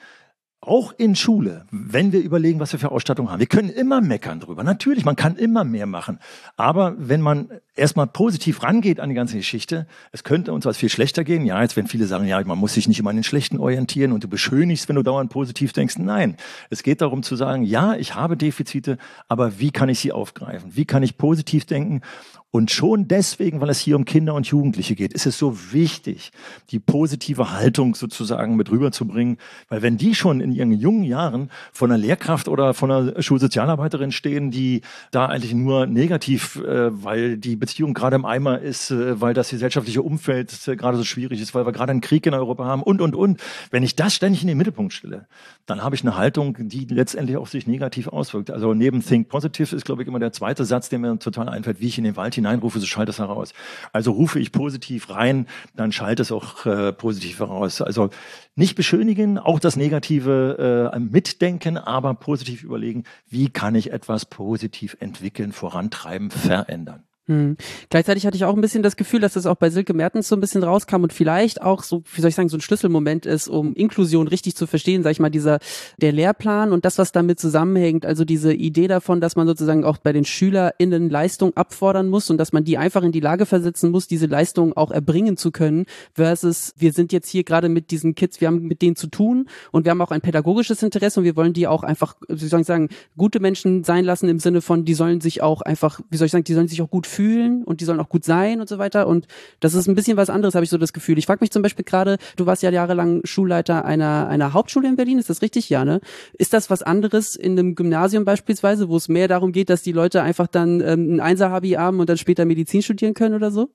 auch 0.69 0.93
in 0.97 1.17
Schule, 1.17 1.65
wenn 1.71 2.13
wir 2.13 2.21
überlegen, 2.21 2.61
was 2.61 2.73
wir 2.73 2.79
für 2.79 2.93
Ausstattung 2.93 3.31
haben. 3.31 3.41
Wir 3.41 3.47
können 3.47 3.71
immer 3.71 4.01
meckern 4.01 4.41
drüber. 4.41 4.63
Natürlich, 4.63 5.05
man 5.05 5.17
kann 5.17 5.37
immer 5.37 5.65
mehr 5.65 5.87
machen. 5.87 6.19
Aber 6.57 6.95
wenn 6.99 7.21
man 7.21 7.49
erstmal 7.75 8.07
positiv 8.07 8.63
rangeht 8.63 9.01
an 9.01 9.09
die 9.09 9.15
ganze 9.15 9.37
Geschichte, 9.37 9.87
es 10.13 10.25
könnte 10.25 10.53
uns 10.53 10.67
was 10.67 10.77
viel 10.77 10.91
schlechter 10.91 11.25
gehen. 11.25 11.47
Ja, 11.47 11.63
jetzt 11.63 11.77
wenn 11.77 11.87
viele 11.87 12.07
sagen, 12.07 12.27
ja, 12.27 12.43
man 12.45 12.59
muss 12.59 12.75
sich 12.75 12.87
nicht 12.87 12.99
immer 12.99 13.11
an 13.11 13.17
den 13.17 13.25
Schlechten 13.25 13.59
orientieren 13.59 14.13
und 14.13 14.23
du 14.23 14.29
beschönigst, 14.29 14.89
wenn 14.89 14.97
du 14.97 15.03
dauernd 15.03 15.31
positiv 15.31 15.73
denkst. 15.73 15.99
Nein, 15.99 16.37
es 16.71 16.83
geht 16.83 17.01
darum 17.01 17.23
zu 17.23 17.35
sagen, 17.35 17.63
ja, 17.63 17.95
ich 17.95 18.15
habe 18.15 18.37
Defizite, 18.37 18.99
aber 19.27 19.59
wie 19.59 19.71
kann 19.71 19.89
ich 19.89 19.99
sie 19.99 20.13
aufgreifen? 20.13 20.77
Wie 20.77 20.85
kann 20.85 21.03
ich 21.03 21.17
positiv 21.17 21.65
denken? 21.65 22.03
Und 22.51 22.71
schon 22.71 23.09
deswegen, 23.09 23.61
weil 23.61 23.69
es 23.69 23.79
hier 23.79 23.95
um 23.95 24.07
Kinder 24.07 24.33
und 24.33 24.47
Jugendliche 24.47 24.95
geht, 24.95 25.13
ist 25.13 25.27
es 25.27 25.37
so 25.37 25.73
wichtig, 25.73 26.31
die 26.71 26.79
positive 26.79 27.53
Haltung 27.53 27.95
sozusagen 27.95 28.57
mit 28.57 28.71
rüberzubringen. 28.71 29.37
Weil 29.69 29.83
wenn 29.83 29.99
die 29.99 30.15
schon 30.15 30.41
in 30.41 30.53
ihren 30.53 30.73
jungen 30.73 31.05
Jahren 31.05 31.51
von 31.73 31.91
einer 31.91 31.99
Lehrkraft 31.99 32.49
oder 32.49 32.73
von 32.73 32.91
einer 32.91 33.21
Schulsozialarbeiterin 33.21 34.13
stehen, 34.13 34.51
die 34.51 34.81
da 35.11 35.27
eigentlich 35.27 35.53
nur 35.53 35.85
negativ, 35.85 36.57
äh, 36.57 37.05
weil 37.05 37.37
die 37.37 37.57
Beziehung 37.57 37.93
gerade 37.93 38.17
im 38.17 38.25
Eimer 38.25 38.61
ist, 38.61 38.91
äh, 38.91 39.21
weil 39.21 39.35
das 39.35 39.51
gesellschaftliche 39.51 40.01
Umfeld 40.01 40.67
äh, 40.69 40.77
gerade 40.77 40.97
so 40.97 41.05
schwierig 41.05 41.43
ist, 41.43 41.55
weil 41.55 41.67
wir 41.67 41.73
gerade 41.73 41.91
einen 41.91 42.01
Krieg 42.01 42.25
in 42.25 42.33
Europa 42.33 42.65
haben 42.65 42.83
und, 42.83 43.03
und, 43.03 43.15
und. 43.15 43.41
Wenn 43.71 43.83
ich 43.83 43.95
das 43.95 44.15
ständig 44.15 44.41
in 44.41 44.49
den 44.49 44.57
Mittelpunkt 44.57 44.95
stelle, 44.95 45.27
dann 45.67 45.83
habe 45.83 45.95
ich 45.95 46.03
eine 46.03 46.17
Haltung, 46.17 46.57
die 46.59 46.87
letztendlich 46.87 47.37
auch 47.37 47.47
sich 47.47 47.67
negativ 47.67 48.09
auswirkt. 48.09 48.51
Also 48.51 48.73
neben 48.73 49.05
Think 49.05 49.29
Positive 49.29 49.77
ist, 49.77 49.85
glaube 49.85 50.01
ich, 50.01 50.09
immer 50.09 50.19
der 50.19 50.33
zweite 50.33 50.65
Satz, 50.65 50.89
der 50.89 50.99
mir 50.99 51.19
total 51.19 51.51
einfällt, 51.51 51.81
wie 51.81 51.89
ich 51.89 51.99
in 51.99 52.05
den 52.05 52.17
Wald 52.17 52.38
hineinrufe, 52.39 52.81
so 52.81 52.87
schallt 52.87 53.09
es 53.09 53.19
heraus. 53.19 53.53
Also 53.93 54.13
rufe 54.13 54.39
ich 54.39 54.53
positiv 54.53 55.11
rein, 55.11 55.47
dann 55.75 55.93
schallt 55.93 56.21
es 56.21 56.33
auch 56.33 56.67
äh, 56.67 56.93
positiv 56.93 57.41
heraus. 57.41 57.83
Also 57.83 58.11
nicht 58.55 58.75
beschönigen, 58.75 59.39
auch 59.39 59.61
das 59.61 59.77
Negative 59.77 60.91
äh, 60.95 60.99
mitdenken, 60.99 61.77
aber 61.77 62.15
positiv 62.15 62.63
überlegen, 62.63 63.05
wie 63.29 63.49
kann 63.49 63.75
ich 63.75 63.93
etwas 63.93 64.25
positiv 64.27 64.97
entwickeln, 65.01 65.53
vorantreiben, 65.53 66.31
verändern. 66.31 67.08
Hm. 67.29 67.59
Gleichzeitig 67.91 68.27
hatte 68.27 68.39
ich 68.39 68.45
auch 68.47 68.55
ein 68.55 68.61
bisschen 68.63 68.83
das 68.83 68.97
Gefühl, 68.97 69.21
dass 69.21 69.35
das 69.35 69.45
auch 69.45 69.57
bei 69.57 69.69
Silke 69.69 69.93
Mertens 69.93 70.29
so 70.29 70.35
ein 70.35 70.41
bisschen 70.41 70.63
rauskam 70.63 71.03
und 71.03 71.13
vielleicht 71.13 71.61
auch 71.61 71.83
so, 71.83 72.03
wie 72.15 72.23
soll 72.23 72.31
ich 72.31 72.35
sagen, 72.35 72.49
so 72.49 72.57
ein 72.57 72.63
Schlüsselmoment 72.63 73.27
ist, 73.27 73.49
um 73.49 73.75
Inklusion 73.75 74.29
richtig 74.29 74.57
zu 74.57 74.67
verstehen, 74.67 75.03
sag 75.03 75.11
ich 75.11 75.21
mal, 75.21 75.29
dieser, 75.29 75.59
der 75.99 76.13
Lehrplan 76.13 76.73
und 76.73 76.87
das, 76.87 76.97
was 76.97 77.13
damit 77.13 77.39
zusammenhängt, 77.39 78.07
also 78.07 78.25
diese 78.25 78.55
Idee 78.55 78.89
davon, 78.89 79.21
dass 79.21 79.37
man 79.37 79.47
sozusagen 79.47 79.85
auch 79.85 79.99
bei 79.99 80.15
den 80.15 80.25
SchülerInnen 80.25 81.11
Leistung 81.11 81.55
abfordern 81.55 82.09
muss 82.09 82.31
und 82.31 82.39
dass 82.39 82.55
man 82.55 82.65
die 82.65 82.79
einfach 82.79 83.03
in 83.03 83.13
die 83.13 83.21
Lage 83.21 83.45
versetzen 83.45 83.91
muss, 83.91 84.09
diese 84.09 84.27
Leistung 84.27 84.75
auch 84.75 84.91
erbringen 84.91 85.37
zu 85.37 85.51
können, 85.51 85.85
versus 86.15 86.73
wir 86.79 86.95
sind 86.95 87.13
jetzt 87.13 87.29
hier 87.29 87.45
gerade 87.45 87.69
mit 87.69 87.91
diesen 87.91 88.15
Kids, 88.15 88.41
wir 88.41 88.49
haben 88.49 88.63
mit 88.63 88.81
denen 88.81 88.97
zu 88.97 89.07
tun 89.07 89.51
und 89.71 89.85
wir 89.85 89.91
haben 89.91 90.01
auch 90.01 90.13
ein 90.13 90.23
pädagogisches 90.23 90.83
Interesse 90.83 91.21
und 91.21 91.25
wir 91.25 91.37
wollen 91.37 91.53
die 91.53 91.67
auch 91.67 91.83
einfach, 91.83 92.17
wie 92.27 92.47
soll 92.47 92.61
ich 92.61 92.67
sagen, 92.67 92.89
gute 93.19 93.39
Menschen 93.39 93.85
sein 93.85 94.07
lassen 94.07 94.31
im 94.31 94.39
Sinne 94.39 94.63
von, 94.63 94.87
die 94.87 94.95
sollen 94.95 95.21
sich 95.21 95.43
auch 95.43 95.61
einfach, 95.61 96.01
wie 96.09 96.17
soll 96.17 96.25
ich 96.25 96.33
sagen, 96.33 96.45
die 96.45 96.55
sollen 96.55 96.69
sich 96.69 96.81
auch 96.81 96.89
gut 96.89 97.07
fühlen 97.07 97.18
fühlen 97.19 97.65
und 97.65 97.81
die 97.81 97.85
sollen 97.85 97.99
auch 97.99 98.09
gut 98.09 98.25
sein 98.25 98.61
und 98.61 98.69
so 98.69 98.79
weiter. 98.79 99.09
Und 99.09 99.27
das 99.59 99.75
ist 99.75 99.89
ein 99.89 99.97
bisschen 99.97 100.17
was 100.17 100.31
anderes, 100.31 100.55
habe 100.55 100.63
ich 100.63 100.71
so 100.71 100.79
das 100.79 100.93
Gefühl. 100.93 101.19
Ich 101.19 101.27
frage 101.27 101.41
mich 101.41 101.51
zum 101.51 101.63
Beispiel 101.63 101.85
gerade, 101.85 102.17
du 102.37 102.47
warst 102.47 102.63
ja 102.63 102.71
jahrelang 102.71 103.23
Schulleiter 103.25 103.85
einer, 103.85 104.29
einer 104.29 104.53
Hauptschule 104.53 104.87
in 104.87 104.95
Berlin, 104.95 105.19
ist 105.19 105.29
das 105.29 105.43
richtig? 105.43 105.69
Ja, 105.69 105.85
ne? 105.85 106.01
Ist 106.35 106.53
das 106.53 106.71
was 106.71 106.85
anderes 106.85 107.35
in 107.35 107.59
einem 107.59 107.75
Gymnasium 107.75 108.25
beispielsweise, 108.25 108.89
wo 108.89 108.97
es 108.97 109.09
mehr 109.09 109.27
darum 109.27 109.51
geht, 109.51 109.69
dass 109.69 109.83
die 109.83 109.91
Leute 109.91 110.23
einfach 110.23 110.47
dann 110.47 110.81
ähm, 110.81 111.17
ein 111.17 111.21
Einser-Habi 111.21 111.71
haben 111.71 111.99
und 111.99 112.09
dann 112.09 112.19
später 112.19 112.45
Medizin 112.45 112.83
studieren 112.83 113.15
können 113.15 113.35
oder 113.35 113.51
so? 113.51 113.71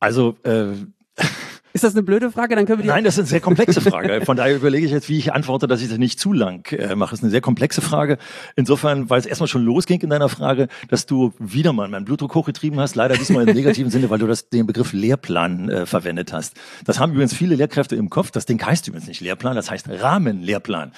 Also, 0.00 0.34
äh, 0.42 0.72
ist 1.72 1.84
das 1.84 1.94
eine 1.94 2.02
blöde 2.02 2.30
Frage? 2.30 2.56
Dann 2.56 2.66
können 2.66 2.78
wir 2.78 2.82
die 2.84 2.88
Nein, 2.88 3.04
das 3.04 3.14
ist 3.14 3.20
eine 3.20 3.26
sehr 3.28 3.40
komplexe 3.40 3.80
Frage. 3.80 4.22
Von 4.24 4.36
daher 4.36 4.56
überlege 4.56 4.86
ich 4.86 4.92
jetzt, 4.92 5.08
wie 5.08 5.18
ich 5.18 5.32
antworte, 5.32 5.66
dass 5.66 5.82
ich 5.82 5.88
das 5.88 5.98
nicht 5.98 6.18
zu 6.18 6.32
lang 6.32 6.70
äh, 6.72 6.94
mache. 6.94 7.10
Das 7.10 7.20
ist 7.20 7.24
eine 7.24 7.30
sehr 7.30 7.40
komplexe 7.40 7.80
Frage. 7.80 8.18
Insofern, 8.56 9.10
weil 9.10 9.20
es 9.20 9.26
erstmal 9.26 9.48
schon 9.48 9.64
losging 9.64 10.00
in 10.00 10.10
deiner 10.10 10.28
Frage, 10.28 10.68
dass 10.88 11.06
du 11.06 11.32
wieder 11.38 11.72
mal 11.72 11.88
meinen 11.88 12.04
Blutdruck 12.04 12.34
hochgetrieben 12.34 12.80
hast. 12.80 12.94
Leider 12.94 13.16
diesmal 13.16 13.48
im 13.48 13.54
negativen 13.54 13.90
Sinne, 13.90 14.10
weil 14.10 14.18
du 14.18 14.26
das, 14.26 14.48
den 14.48 14.66
Begriff 14.66 14.92
Lehrplan 14.92 15.68
äh, 15.68 15.86
verwendet 15.86 16.32
hast. 16.32 16.54
Das 16.84 16.98
haben 16.98 17.12
übrigens 17.12 17.34
viele 17.34 17.54
Lehrkräfte 17.54 17.96
im 17.96 18.10
Kopf. 18.10 18.30
Das 18.30 18.46
Ding 18.46 18.64
heißt 18.64 18.88
übrigens 18.88 19.08
nicht 19.08 19.20
Lehrplan, 19.20 19.54
das 19.54 19.70
heißt 19.70 19.88
Rahmenlehrplan. 19.88 20.92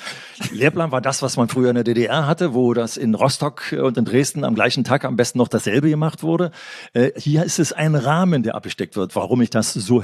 Lehrplan 0.52 0.92
war 0.92 1.00
das, 1.00 1.22
was 1.22 1.36
man 1.36 1.48
früher 1.48 1.70
in 1.70 1.74
der 1.74 1.84
DDR 1.84 2.26
hatte, 2.26 2.54
wo 2.54 2.74
das 2.74 2.96
in 2.96 3.14
Rostock 3.14 3.74
und 3.80 3.98
in 3.98 4.04
Dresden 4.04 4.44
am 4.44 4.54
gleichen 4.54 4.84
Tag 4.84 5.04
am 5.04 5.16
besten 5.16 5.38
noch 5.38 5.48
dasselbe 5.48 5.90
gemacht 5.90 6.22
wurde. 6.22 6.50
Äh, 6.92 7.10
hier 7.16 7.44
ist 7.44 7.58
es 7.58 7.72
ein 7.72 7.94
Rahmen, 7.94 8.42
der 8.42 8.54
abgesteckt 8.54 8.96
wird. 8.96 9.16
Warum 9.16 9.40
ich 9.40 9.50
das 9.50 9.72
so 9.72 10.02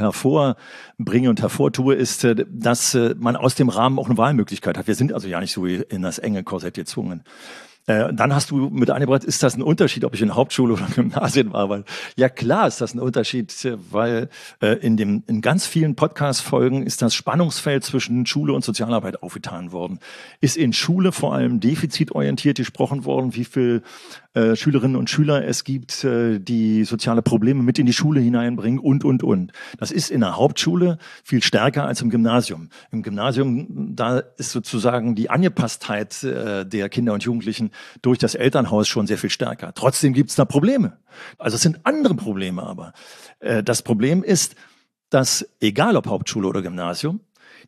hervorbringe 0.96 1.30
und 1.30 1.40
hervortue, 1.40 1.94
ist, 1.94 2.24
äh, 2.24 2.46
dass 2.48 2.94
äh, 2.94 3.14
man 3.18 3.36
aus 3.36 3.54
dem 3.54 3.68
Rahmen 3.68 3.98
auch 3.98 4.06
eine 4.06 4.18
Wahlmöglichkeit 4.18 4.78
hat. 4.78 4.86
Wir 4.86 4.94
sind 4.94 5.12
also 5.12 5.28
ja 5.28 5.40
nicht 5.40 5.52
so 5.52 5.66
in 5.66 6.02
das 6.02 6.18
enge 6.18 6.42
Korsett 6.44 6.74
gezwungen. 6.74 7.22
Äh, 7.86 8.12
dann 8.12 8.34
hast 8.34 8.50
du 8.50 8.68
mit 8.70 8.90
eingebracht, 8.90 9.22
ist 9.24 9.42
das 9.42 9.56
ein 9.56 9.62
Unterschied, 9.62 10.04
ob 10.04 10.14
ich 10.14 10.22
in 10.22 10.34
Hauptschule 10.34 10.74
oder 10.74 10.86
Gymnasien 10.94 11.52
war? 11.52 11.68
Weil 11.68 11.84
ja 12.16 12.28
klar 12.28 12.66
ist 12.66 12.80
das 12.80 12.94
ein 12.94 13.00
Unterschied, 13.00 13.54
weil 13.90 14.28
äh, 14.60 14.74
in 14.78 14.96
dem 14.96 15.22
in 15.26 15.40
ganz 15.40 15.66
vielen 15.66 15.94
Podcast-Folgen 15.94 16.82
ist 16.82 17.02
das 17.02 17.14
Spannungsfeld 17.14 17.84
zwischen 17.84 18.26
Schule 18.26 18.52
und 18.52 18.64
Sozialarbeit 18.64 19.22
aufgetan 19.22 19.70
worden. 19.70 20.00
Ist 20.40 20.56
in 20.56 20.72
Schule 20.72 21.12
vor 21.12 21.34
allem 21.34 21.60
defizitorientiert 21.60 22.56
gesprochen 22.56 23.04
worden, 23.04 23.34
wie 23.34 23.44
viel 23.44 23.82
äh, 24.36 24.54
Schülerinnen 24.54 24.96
und 24.96 25.08
Schüler 25.08 25.46
es 25.46 25.64
gibt, 25.64 26.04
äh, 26.04 26.38
die 26.38 26.84
soziale 26.84 27.22
Probleme 27.22 27.62
mit 27.62 27.78
in 27.78 27.86
die 27.86 27.94
Schule 27.94 28.20
hineinbringen 28.20 28.78
und 28.78 29.04
und 29.04 29.22
und. 29.22 29.52
Das 29.78 29.90
ist 29.90 30.10
in 30.10 30.20
der 30.20 30.36
Hauptschule 30.36 30.98
viel 31.24 31.42
stärker 31.42 31.86
als 31.86 32.02
im 32.02 32.10
Gymnasium. 32.10 32.68
Im 32.90 33.02
Gymnasium 33.02 33.94
da 33.96 34.18
ist 34.36 34.50
sozusagen 34.50 35.14
die 35.14 35.30
Angepasstheit 35.30 36.22
äh, 36.22 36.66
der 36.66 36.88
Kinder 36.90 37.14
und 37.14 37.22
Jugendlichen 37.22 37.70
durch 38.02 38.18
das 38.18 38.34
Elternhaus 38.34 38.88
schon 38.88 39.06
sehr 39.06 39.18
viel 39.18 39.30
stärker. 39.30 39.72
Trotzdem 39.74 40.12
gibt 40.12 40.30
es 40.30 40.36
da 40.36 40.44
Probleme. 40.44 40.98
Also 41.38 41.56
es 41.56 41.62
sind 41.62 41.80
andere 41.84 42.14
Probleme 42.14 42.62
aber. 42.62 42.92
Äh, 43.40 43.62
das 43.62 43.82
Problem 43.82 44.22
ist, 44.22 44.54
dass 45.10 45.48
egal 45.60 45.96
ob 45.96 46.06
Hauptschule 46.06 46.48
oder 46.48 46.62
Gymnasium, 46.62 47.20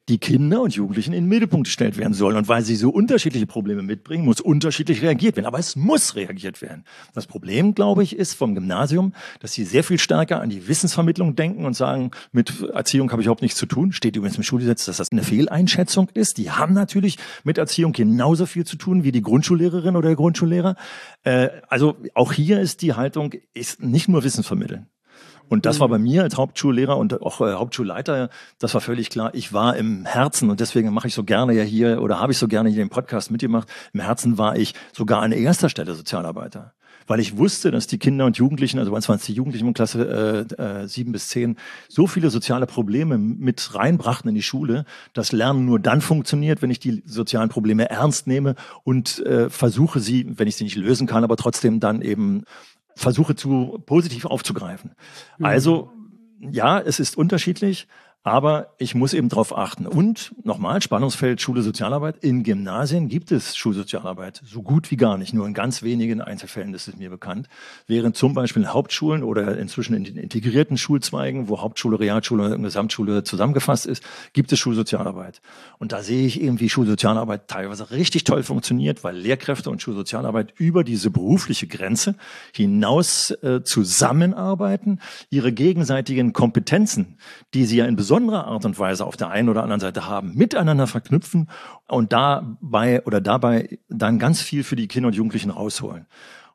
die 0.08 0.18
Kinder 0.18 0.62
und 0.62 0.74
Jugendlichen 0.74 1.12
in 1.12 1.24
den 1.24 1.28
Mittelpunkt 1.28 1.66
gestellt 1.66 1.98
werden 1.98 2.14
sollen. 2.14 2.36
Und 2.36 2.48
weil 2.48 2.62
sie 2.62 2.76
so 2.76 2.90
unterschiedliche 2.90 3.46
Probleme 3.46 3.82
mitbringen, 3.82 4.24
muss 4.24 4.40
unterschiedlich 4.40 5.02
reagiert 5.02 5.36
werden. 5.36 5.46
Aber 5.46 5.58
es 5.58 5.76
muss 5.76 6.16
reagiert 6.16 6.62
werden. 6.62 6.84
Das 7.14 7.26
Problem, 7.26 7.74
glaube 7.74 8.02
ich, 8.02 8.16
ist 8.16 8.34
vom 8.34 8.54
Gymnasium, 8.54 9.12
dass 9.40 9.52
sie 9.52 9.64
sehr 9.64 9.84
viel 9.84 9.98
stärker 9.98 10.40
an 10.40 10.48
die 10.48 10.66
Wissensvermittlung 10.66 11.36
denken 11.36 11.66
und 11.66 11.74
sagen, 11.74 12.10
mit 12.32 12.62
Erziehung 12.72 13.12
habe 13.12 13.22
ich 13.22 13.26
überhaupt 13.26 13.42
nichts 13.42 13.58
zu 13.58 13.66
tun. 13.66 13.92
Steht 13.92 14.16
übrigens 14.16 14.36
im 14.36 14.42
Schulgesetz, 14.42 14.86
dass 14.86 14.96
das 14.96 15.12
eine 15.12 15.22
Fehleinschätzung 15.22 16.08
ist. 16.14 16.38
Die 16.38 16.50
haben 16.50 16.72
natürlich 16.72 17.18
mit 17.44 17.58
Erziehung 17.58 17.92
genauso 17.92 18.46
viel 18.46 18.64
zu 18.64 18.76
tun 18.76 19.04
wie 19.04 19.12
die 19.12 19.22
Grundschullehrerin 19.22 19.96
oder 19.96 20.08
der 20.08 20.16
Grundschullehrer. 20.16 20.76
Äh, 21.24 21.48
also 21.68 21.96
auch 22.14 22.32
hier 22.32 22.60
ist 22.60 22.82
die 22.82 22.94
Haltung, 22.94 23.34
ist 23.52 23.82
nicht 23.82 24.08
nur 24.08 24.24
Wissen 24.24 24.42
vermitteln. 24.42 24.86
Und 25.48 25.66
das 25.66 25.80
war 25.80 25.88
mhm. 25.88 25.92
bei 25.92 25.98
mir 25.98 26.22
als 26.22 26.36
Hauptschullehrer 26.36 26.96
und 26.96 27.20
auch 27.22 27.40
äh, 27.40 27.54
Hauptschulleiter, 27.54 28.30
das 28.58 28.74
war 28.74 28.80
völlig 28.80 29.10
klar. 29.10 29.34
Ich 29.34 29.52
war 29.52 29.76
im 29.76 30.04
Herzen 30.04 30.50
und 30.50 30.60
deswegen 30.60 30.92
mache 30.92 31.08
ich 31.08 31.14
so 31.14 31.24
gerne 31.24 31.52
ja 31.54 31.62
hier 31.62 32.02
oder 32.02 32.20
habe 32.20 32.32
ich 32.32 32.38
so 32.38 32.48
gerne 32.48 32.68
hier 32.68 32.78
den 32.78 32.90
Podcast 32.90 33.30
mitgemacht. 33.30 33.68
Im 33.92 34.00
Herzen 34.00 34.38
war 34.38 34.56
ich 34.56 34.74
sogar 34.92 35.22
an 35.22 35.32
erster 35.32 35.68
Stelle 35.68 35.94
Sozialarbeiter 35.94 36.72
weil 37.08 37.20
ich 37.20 37.36
wusste, 37.36 37.70
dass 37.72 37.88
die 37.88 37.98
Kinder 37.98 38.26
und 38.26 38.36
Jugendlichen, 38.36 38.78
also 38.78 38.92
bei 38.92 38.96
uns 38.96 39.08
waren 39.08 39.16
es 39.16 39.24
die 39.24 39.32
Jugendlichen 39.32 39.66
in 39.66 39.74
Klasse 39.74 40.46
äh, 40.58 40.62
äh, 40.62 40.86
sieben 40.86 41.10
bis 41.10 41.28
zehn, 41.28 41.56
so 41.88 42.06
viele 42.06 42.30
soziale 42.30 42.66
Probleme 42.66 43.18
mit 43.18 43.74
reinbrachten 43.74 44.28
in 44.28 44.34
die 44.34 44.42
Schule, 44.42 44.84
dass 45.14 45.32
Lernen 45.32 45.64
nur 45.64 45.80
dann 45.80 46.00
funktioniert, 46.00 46.62
wenn 46.62 46.70
ich 46.70 46.78
die 46.78 47.02
sozialen 47.06 47.48
Probleme 47.48 47.90
ernst 47.90 48.26
nehme 48.26 48.54
und 48.84 49.20
äh, 49.26 49.50
versuche 49.50 50.00
sie, 50.00 50.26
wenn 50.38 50.46
ich 50.46 50.56
sie 50.56 50.64
nicht 50.64 50.76
lösen 50.76 51.06
kann, 51.06 51.24
aber 51.24 51.36
trotzdem 51.36 51.80
dann 51.80 52.02
eben 52.02 52.44
versuche 52.98 53.36
zu 53.36 53.80
positiv 53.86 54.24
aufzugreifen. 54.24 54.94
Mhm. 55.38 55.44
Also 55.44 55.92
ja, 56.40 56.80
es 56.80 57.00
ist 57.00 57.16
unterschiedlich, 57.16 57.86
aber 58.28 58.74
ich 58.76 58.94
muss 58.94 59.14
eben 59.14 59.30
darauf 59.30 59.56
achten. 59.56 59.86
Und 59.86 60.34
nochmal, 60.44 60.82
Spannungsfeld 60.82 61.40
Schule 61.40 61.62
Sozialarbeit. 61.62 62.18
In 62.22 62.42
Gymnasien 62.42 63.08
gibt 63.08 63.32
es 63.32 63.56
Schulsozialarbeit 63.56 64.42
so 64.44 64.60
gut 64.60 64.90
wie 64.90 64.96
gar 64.96 65.16
nicht. 65.16 65.32
Nur 65.32 65.46
in 65.46 65.54
ganz 65.54 65.82
wenigen 65.82 66.20
Einzelfällen 66.20 66.74
ist 66.74 66.98
mir 66.98 67.08
bekannt. 67.08 67.48
Während 67.86 68.16
zum 68.16 68.34
Beispiel 68.34 68.64
in 68.64 68.72
Hauptschulen 68.72 69.22
oder 69.22 69.56
inzwischen 69.56 69.94
in 69.94 70.04
den 70.04 70.18
integrierten 70.18 70.76
Schulzweigen, 70.76 71.48
wo 71.48 71.62
Hauptschule, 71.62 71.98
Realschule 71.98 72.54
und 72.54 72.62
Gesamtschule 72.62 73.24
zusammengefasst 73.24 73.86
ist, 73.86 74.02
gibt 74.34 74.52
es 74.52 74.58
Schulsozialarbeit. 74.58 75.40
Und 75.78 75.92
da 75.92 76.02
sehe 76.02 76.26
ich 76.26 76.40
eben, 76.42 76.60
wie 76.60 76.68
Schulsozialarbeit 76.68 77.48
teilweise 77.48 77.90
richtig 77.90 78.24
toll 78.24 78.42
funktioniert, 78.42 79.04
weil 79.04 79.16
Lehrkräfte 79.16 79.70
und 79.70 79.80
Schulsozialarbeit 79.80 80.52
über 80.58 80.84
diese 80.84 81.10
berufliche 81.10 81.66
Grenze 81.66 82.14
hinaus 82.52 83.30
äh, 83.42 83.62
zusammenarbeiten, 83.64 85.00
ihre 85.30 85.52
gegenseitigen 85.52 86.34
Kompetenzen, 86.34 87.16
die 87.54 87.64
sie 87.64 87.78
ja 87.78 87.86
in 87.86 87.96
besonderer 88.26 88.46
Art 88.46 88.64
und 88.64 88.78
Weise 88.78 89.04
auf 89.06 89.16
der 89.16 89.30
einen 89.30 89.48
oder 89.48 89.62
anderen 89.62 89.80
Seite 89.80 90.06
haben, 90.06 90.34
miteinander 90.34 90.86
verknüpfen 90.86 91.48
und 91.88 92.12
dabei 92.12 93.04
oder 93.04 93.20
dabei 93.20 93.78
dann 93.88 94.18
ganz 94.18 94.40
viel 94.40 94.64
für 94.64 94.76
die 94.76 94.88
Kinder 94.88 95.08
und 95.08 95.14
Jugendlichen 95.14 95.50
rausholen. 95.50 96.06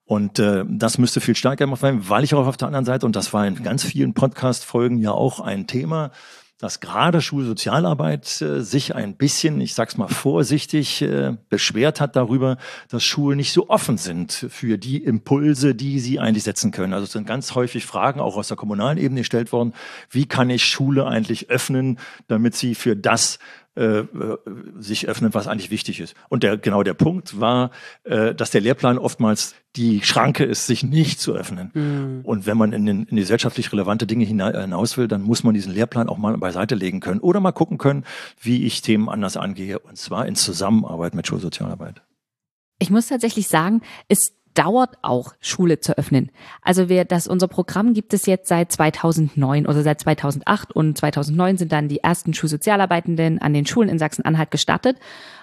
Und 0.05 0.37
äh, 0.39 0.65
das 0.67 0.97
müsste 0.97 1.21
viel 1.21 1.35
stärker 1.35 1.65
gemacht 1.65 1.81
werden, 1.81 2.09
weil 2.09 2.23
ich 2.23 2.33
auch 2.35 2.45
auf 2.45 2.57
der 2.57 2.67
anderen 2.67 2.85
Seite, 2.85 3.05
und 3.05 3.15
das 3.15 3.33
war 3.33 3.47
in 3.47 3.63
ganz 3.63 3.83
vielen 3.83 4.13
Podcast-Folgen 4.13 4.97
ja 4.97 5.11
auch 5.11 5.39
ein 5.39 5.65
Thema, 5.65 6.11
dass 6.63 6.79
gerade 6.79 7.19
Schulsozialarbeit 7.19 8.41
äh, 8.41 8.61
sich 8.61 8.95
ein 8.95 9.17
bisschen, 9.17 9.59
ich 9.59 9.73
sag's 9.73 9.97
mal 9.97 10.07
vorsichtig, 10.07 11.01
äh, 11.01 11.35
beschwert 11.49 11.99
hat 11.99 12.15
darüber, 12.15 12.55
dass 12.87 13.03
Schulen 13.03 13.35
nicht 13.35 13.51
so 13.51 13.67
offen 13.69 13.97
sind 13.97 14.31
für 14.31 14.77
die 14.77 15.03
Impulse, 15.03 15.75
die 15.75 15.99
sie 15.99 16.21
eigentlich 16.21 16.45
setzen 16.45 16.71
können. 16.71 16.93
Also 16.93 17.03
es 17.03 17.11
sind 17.11 17.27
ganz 17.27 17.53
häufig 17.55 17.85
Fragen 17.85 18.21
auch 18.21 18.37
aus 18.37 18.47
der 18.47 18.55
kommunalen 18.55 18.97
Ebene 18.97 19.19
gestellt 19.19 19.51
worden, 19.51 19.73
wie 20.09 20.25
kann 20.25 20.49
ich 20.49 20.63
Schule 20.63 21.05
eigentlich 21.05 21.49
öffnen, 21.49 21.99
damit 22.29 22.55
sie 22.55 22.75
für 22.75 22.95
das 22.95 23.39
äh, 23.75 24.01
äh, 24.01 24.37
sich 24.77 25.07
öffnen, 25.07 25.33
was 25.33 25.47
eigentlich 25.47 25.71
wichtig 25.71 25.99
ist. 25.99 26.15
Und 26.29 26.43
der, 26.43 26.57
genau 26.57 26.83
der 26.83 26.93
Punkt 26.93 27.39
war, 27.39 27.71
äh, 28.03 28.35
dass 28.35 28.51
der 28.51 28.61
Lehrplan 28.61 28.99
oftmals 28.99 29.55
die 29.75 30.01
Schranke 30.03 30.43
ist, 30.43 30.67
sich 30.67 30.83
nicht 30.83 31.19
zu 31.19 31.33
öffnen. 31.33 31.71
Mhm. 31.73 32.21
Und 32.23 32.45
wenn 32.45 32.57
man 32.57 32.71
in, 32.71 32.85
den, 32.85 33.03
in 33.05 33.15
die 33.15 33.23
gesellschaftlich 33.23 33.71
relevante 33.71 34.05
Dinge 34.05 34.25
hinaus 34.25 34.97
will, 34.97 35.07
dann 35.07 35.23
muss 35.23 35.43
man 35.43 35.55
diesen 35.55 35.73
Lehrplan 35.73 36.07
auch 36.07 36.17
mal 36.17 36.37
beiseite 36.37 36.75
legen 36.75 36.99
können 36.99 37.19
oder 37.19 37.39
mal 37.39 37.51
gucken 37.51 37.79
können, 37.79 38.05
wie 38.39 38.63
ich 38.65 38.83
Themen 38.83 39.09
anders 39.09 39.37
angehe, 39.37 39.79
und 39.79 39.97
zwar 39.97 40.27
in 40.27 40.35
Zusammenarbeit 40.35 41.15
mit 41.15 41.25
Schulsozialarbeit. 41.25 42.03
Ich 42.77 42.91
muss 42.91 43.07
tatsächlich 43.07 43.47
sagen, 43.47 43.81
ist 44.07 44.33
dauert 44.53 44.97
auch, 45.01 45.33
Schule 45.39 45.79
zu 45.79 45.97
öffnen. 45.97 46.31
Also 46.61 46.89
wir, 46.89 47.05
das, 47.05 47.27
unser 47.27 47.47
Programm 47.47 47.93
gibt 47.93 48.13
es 48.13 48.25
jetzt 48.25 48.47
seit 48.47 48.71
2009 48.71 49.65
oder 49.65 49.83
seit 49.83 49.99
2008 50.01 50.71
und 50.71 50.97
2009 50.97 51.57
sind 51.57 51.71
dann 51.71 51.87
die 51.87 51.99
ersten 51.99 52.33
Schulsozialarbeitenden 52.33 53.41
an 53.41 53.53
den 53.53 53.65
Schulen 53.65 53.89
in 53.89 53.99
Sachsen-Anhalt 53.99 54.51
gestartet. 54.51 54.97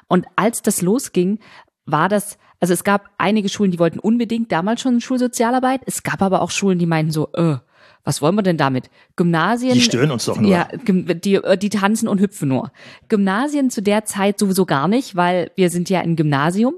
Und 0.09 0.27
als 0.37 0.62
das 0.62 0.83
losging, 0.83 1.38
war 1.87 2.09
das, 2.09 2.38
also 2.61 2.73
es 2.73 2.85
gab 2.85 3.09
einige 3.18 3.49
Schulen, 3.49 3.70
die 3.70 3.79
wollten 3.79 3.99
unbedingt 3.99 4.53
damals 4.53 4.81
schon 4.81 5.01
Schulsozialarbeit. 5.01 5.83
Es 5.87 6.03
gab 6.03 6.23
aber 6.23 6.42
auch 6.42 6.51
Schulen, 6.51 6.79
die 6.79 6.87
meinten 6.87 7.12
so, 7.12 7.29
äh, 7.33 7.57
was 8.05 8.23
wollen 8.23 8.35
wir 8.35 8.42
denn 8.42 8.57
damit? 8.57 8.88
Gymnasien. 9.16 9.75
Die 9.75 9.81
stören 9.81 10.11
uns 10.11 10.25
doch 10.25 10.40
nur. 10.40 10.51
Ja, 10.51 10.68
die, 10.87 11.35
äh, 11.35 11.59
die 11.59 11.68
tanzen 11.68 12.09
und 12.09 12.20
hüpfen 12.20 12.49
nur. 12.49 12.73
Gymnasien 13.09 13.70
zu 13.70 13.83
der 13.83 14.05
Zeit 14.05 14.38
sowieso 14.38 14.64
gar 14.64 14.88
nicht, 14.88 15.16
weil 15.16 15.51
wir 15.55 15.68
sind 15.68 15.90
ja 15.90 16.01
ein 16.01 16.16
Gymnasium. 16.16 16.75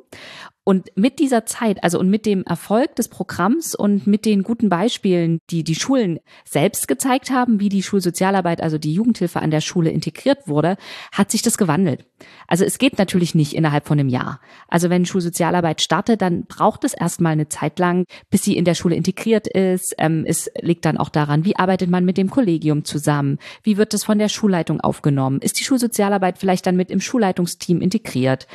Und 0.65 0.91
mit 0.95 1.19
dieser 1.19 1.45
Zeit, 1.45 1.83
also 1.83 1.99
und 1.99 2.09
mit 2.09 2.25
dem 2.25 2.45
Erfolg 2.45 2.95
des 2.95 3.09
Programms 3.09 3.75
und 3.75 4.07
mit 4.07 4.25
den 4.25 4.45
guten 4.45 4.69
Beispielen, 4.69 5.41
die 5.51 5.65
die 5.65 5.75
Schulen 5.75 6.21
selbst 6.45 6.87
gezeigt 6.87 7.33
haben, 7.33 7.59
wie 7.59 7.69
die 7.69 7.83
Schulsozialarbeit, 7.83 8.63
also 8.63 8.79
die 8.79 8.95
Jugendhilfe 8.95 9.41
an 9.41 9.51
der 9.51 9.61
Schule 9.61 9.91
integriert 9.91 10.47
wurde, 10.47 10.77
hat 11.11 11.33
sich 11.33 11.43
das 11.43 11.59
gewandelt. 11.59 12.05
Also 12.47 12.65
es 12.65 12.79
geht 12.79 12.97
natürlich 12.97 13.35
nicht 13.35 13.55
innerhalb 13.55 13.89
von 13.89 13.99
einem 13.99 14.09
Jahr. 14.09 14.41
Also 14.69 14.89
wenn 14.89 15.05
Schulsozialarbeit 15.05 15.81
startet, 15.81 16.23
dann 16.23 16.45
braucht 16.45 16.85
es 16.85 16.95
erstmal 16.95 17.33
eine 17.33 17.49
Zeit 17.49 17.81
lang, 17.81 18.05
bis 18.31 18.45
sie 18.45 18.57
in 18.57 18.65
der 18.65 18.75
Schule 18.75 18.95
integriert 18.95 19.49
ist. 19.49 19.97
Ähm, 19.99 20.25
es 20.29 20.49
liegt 20.61 20.85
dann 20.85 20.97
auch 20.97 21.09
daran, 21.09 21.45
wie 21.45 21.57
arbeitet 21.57 21.91
man 21.91 22.05
mit 22.05 22.19
dem 22.19 22.31
Kollegium 22.31 22.85
zusammen? 22.85 23.39
Wie 23.65 23.79
wird 23.79 23.95
das 23.95 24.05
von 24.05 24.19
der 24.19 24.29
Schulleitung 24.29 24.81
aufgenommen? 24.81 25.41
Ist 25.41 25.59
die 25.59 25.65
Schulsozialarbeit 25.65 26.39
vielleicht 26.39 26.67
dann 26.67 26.77
mit 26.77 26.93
im 26.93 27.01
Schulleitungsteam 27.01 27.81
integriert? 27.81 28.47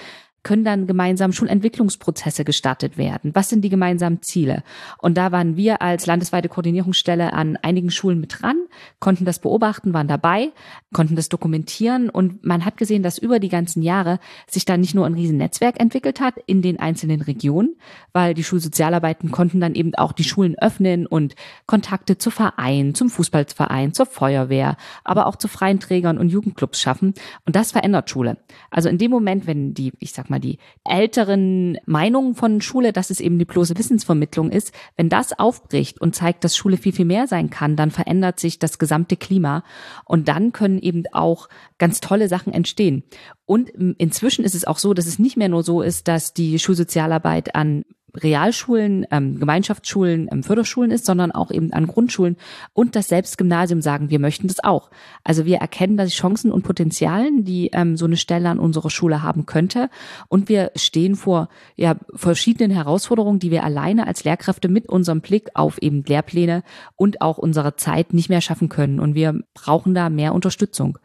Können 0.43 0.63
dann 0.63 0.87
gemeinsam 0.87 1.33
Schulentwicklungsprozesse 1.33 2.45
gestartet 2.45 2.97
werden? 2.97 3.31
Was 3.33 3.49
sind 3.49 3.61
die 3.61 3.69
gemeinsamen 3.69 4.21
Ziele? 4.21 4.63
Und 4.99 5.17
da 5.17 5.31
waren 5.31 5.57
wir 5.57 5.81
als 5.81 6.05
landesweite 6.05 6.49
Koordinierungsstelle 6.49 7.33
an 7.33 7.57
einigen 7.57 7.91
Schulen 7.91 8.19
mit 8.19 8.41
dran, 8.41 8.57
konnten 8.99 9.25
das 9.25 9.39
beobachten, 9.39 9.93
waren 9.93 10.07
dabei, 10.07 10.51
konnten 10.93 11.15
das 11.15 11.29
dokumentieren 11.29 12.09
und 12.09 12.45
man 12.45 12.65
hat 12.65 12.77
gesehen, 12.77 13.03
dass 13.03 13.17
über 13.17 13.39
die 13.39 13.49
ganzen 13.49 13.81
Jahre 13.81 14.19
sich 14.49 14.65
da 14.65 14.77
nicht 14.77 14.95
nur 14.95 15.05
ein 15.05 15.13
Riesennetzwerk 15.13 15.79
entwickelt 15.79 16.21
hat 16.21 16.35
in 16.45 16.61
den 16.61 16.79
einzelnen 16.79 17.21
Regionen, 17.21 17.75
weil 18.13 18.33
die 18.33 18.43
Schulsozialarbeiten 18.43 19.31
konnten 19.31 19.59
dann 19.59 19.75
eben 19.75 19.95
auch 19.95 20.13
die 20.13 20.23
Schulen 20.23 20.55
öffnen 20.57 21.05
und 21.05 21.35
Kontakte 21.65 22.17
zu 22.17 22.31
Vereinen, 22.31 22.95
zum 22.95 23.09
Fußballverein, 23.09 23.93
zur 23.93 24.05
Feuerwehr, 24.05 24.77
aber 25.03 25.27
auch 25.27 25.35
zu 25.35 25.47
freien 25.47 25.79
Trägern 25.79 26.17
und 26.17 26.29
Jugendclubs 26.29 26.79
schaffen. 26.79 27.13
Und 27.45 27.55
das 27.55 27.71
verändert 27.71 28.09
Schule. 28.09 28.37
Also 28.71 28.89
in 28.89 28.97
dem 28.97 29.11
Moment, 29.11 29.47
wenn 29.47 29.73
die, 29.73 29.93
ich 29.99 30.13
sag 30.13 30.29
mal, 30.29 30.36
mal, 30.37 30.39
die 30.39 30.57
älteren 30.83 31.77
Meinungen 31.85 32.35
von 32.35 32.61
Schule, 32.61 32.93
dass 32.93 33.09
es 33.09 33.19
eben 33.19 33.39
die 33.39 33.45
bloße 33.45 33.77
Wissensvermittlung 33.77 34.51
ist, 34.51 34.73
wenn 34.95 35.09
das 35.09 35.37
aufbricht 35.37 35.99
und 35.99 36.15
zeigt, 36.15 36.43
dass 36.43 36.55
Schule 36.55 36.77
viel, 36.77 36.93
viel 36.93 37.05
mehr 37.05 37.27
sein 37.27 37.49
kann, 37.49 37.75
dann 37.75 37.91
verändert 37.91 38.39
sich 38.39 38.59
das 38.59 38.79
gesamte 38.79 39.17
Klima 39.17 39.63
und 40.05 40.27
dann 40.27 40.51
können 40.51 40.79
eben 40.79 41.03
auch 41.11 41.49
ganz 41.77 41.99
tolle 41.99 42.27
Sachen 42.27 42.53
entstehen. 42.53 43.03
Und 43.45 43.69
inzwischen 43.69 44.45
ist 44.45 44.55
es 44.55 44.65
auch 44.65 44.77
so, 44.77 44.93
dass 44.93 45.07
es 45.07 45.19
nicht 45.19 45.37
mehr 45.37 45.49
nur 45.49 45.63
so 45.63 45.81
ist, 45.81 46.07
dass 46.07 46.33
die 46.33 46.59
Schulsozialarbeit 46.59 47.55
an 47.55 47.85
Realschulen, 48.15 49.05
ähm, 49.11 49.39
Gemeinschaftsschulen, 49.39 50.29
ähm, 50.31 50.43
Förderschulen 50.43 50.91
ist, 50.91 51.05
sondern 51.05 51.31
auch 51.31 51.51
eben 51.51 51.73
an 51.73 51.87
Grundschulen 51.87 52.37
und 52.73 52.95
das 52.95 53.09
Selbstgymnasium 53.09 53.81
sagen, 53.81 54.09
wir 54.09 54.19
möchten 54.19 54.47
das 54.47 54.63
auch. 54.63 54.89
Also 55.23 55.45
wir 55.45 55.57
erkennen 55.57 55.97
da 55.97 56.05
die 56.05 56.11
Chancen 56.11 56.51
und 56.51 56.63
Potenzialen, 56.63 57.43
die 57.43 57.69
ähm, 57.73 57.97
so 57.97 58.05
eine 58.05 58.17
Stelle 58.17 58.49
an 58.49 58.59
unserer 58.59 58.89
Schule 58.89 59.23
haben 59.23 59.45
könnte 59.45 59.89
und 60.29 60.49
wir 60.49 60.71
stehen 60.75 61.15
vor 61.15 61.49
ja 61.75 61.95
verschiedenen 62.13 62.71
Herausforderungen, 62.71 63.39
die 63.39 63.51
wir 63.51 63.63
alleine 63.63 64.07
als 64.07 64.23
Lehrkräfte 64.23 64.69
mit 64.69 64.87
unserem 64.87 65.21
Blick 65.21 65.49
auf 65.53 65.77
eben 65.81 66.03
Lehrpläne 66.03 66.63
und 66.95 67.21
auch 67.21 67.37
unsere 67.37 67.75
Zeit 67.75 68.13
nicht 68.13 68.29
mehr 68.29 68.41
schaffen 68.41 68.69
können 68.69 68.99
und 68.99 69.15
wir 69.15 69.41
brauchen 69.53 69.93
da 69.93 70.09
mehr 70.09 70.33
Unterstützung. 70.33 70.97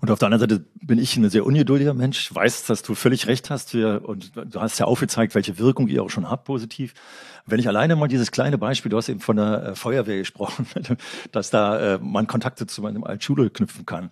Und 0.00 0.10
auf 0.10 0.18
der 0.18 0.26
anderen 0.26 0.48
Seite 0.48 0.64
bin 0.80 0.98
ich 0.98 1.16
ein 1.16 1.28
sehr 1.28 1.44
ungeduldiger 1.44 1.94
Mensch, 1.94 2.32
weiß, 2.32 2.66
dass 2.66 2.82
du 2.82 2.94
völlig 2.94 3.26
recht 3.26 3.50
hast 3.50 3.74
wir, 3.74 4.02
und 4.04 4.32
du 4.36 4.60
hast 4.60 4.78
ja 4.78 4.86
aufgezeigt, 4.86 5.34
welche 5.34 5.58
Wirkung 5.58 5.88
ihr 5.88 6.02
auch 6.02 6.10
schon 6.10 6.30
habt 6.30 6.44
positiv. 6.44 6.94
Wenn 7.46 7.58
ich 7.58 7.66
alleine 7.66 7.96
mal 7.96 8.08
dieses 8.08 8.30
kleine 8.30 8.58
Beispiel, 8.58 8.90
du 8.90 8.96
hast 8.96 9.08
eben 9.08 9.20
von 9.20 9.36
der 9.36 9.62
äh, 9.62 9.74
Feuerwehr 9.74 10.18
gesprochen, 10.18 10.66
dass 11.32 11.50
da 11.50 11.94
äh, 11.94 11.98
man 12.00 12.26
Kontakte 12.26 12.66
zu 12.66 12.82
meinem 12.82 13.04
Altschule 13.04 13.50
knüpfen 13.50 13.86
kann. 13.86 14.10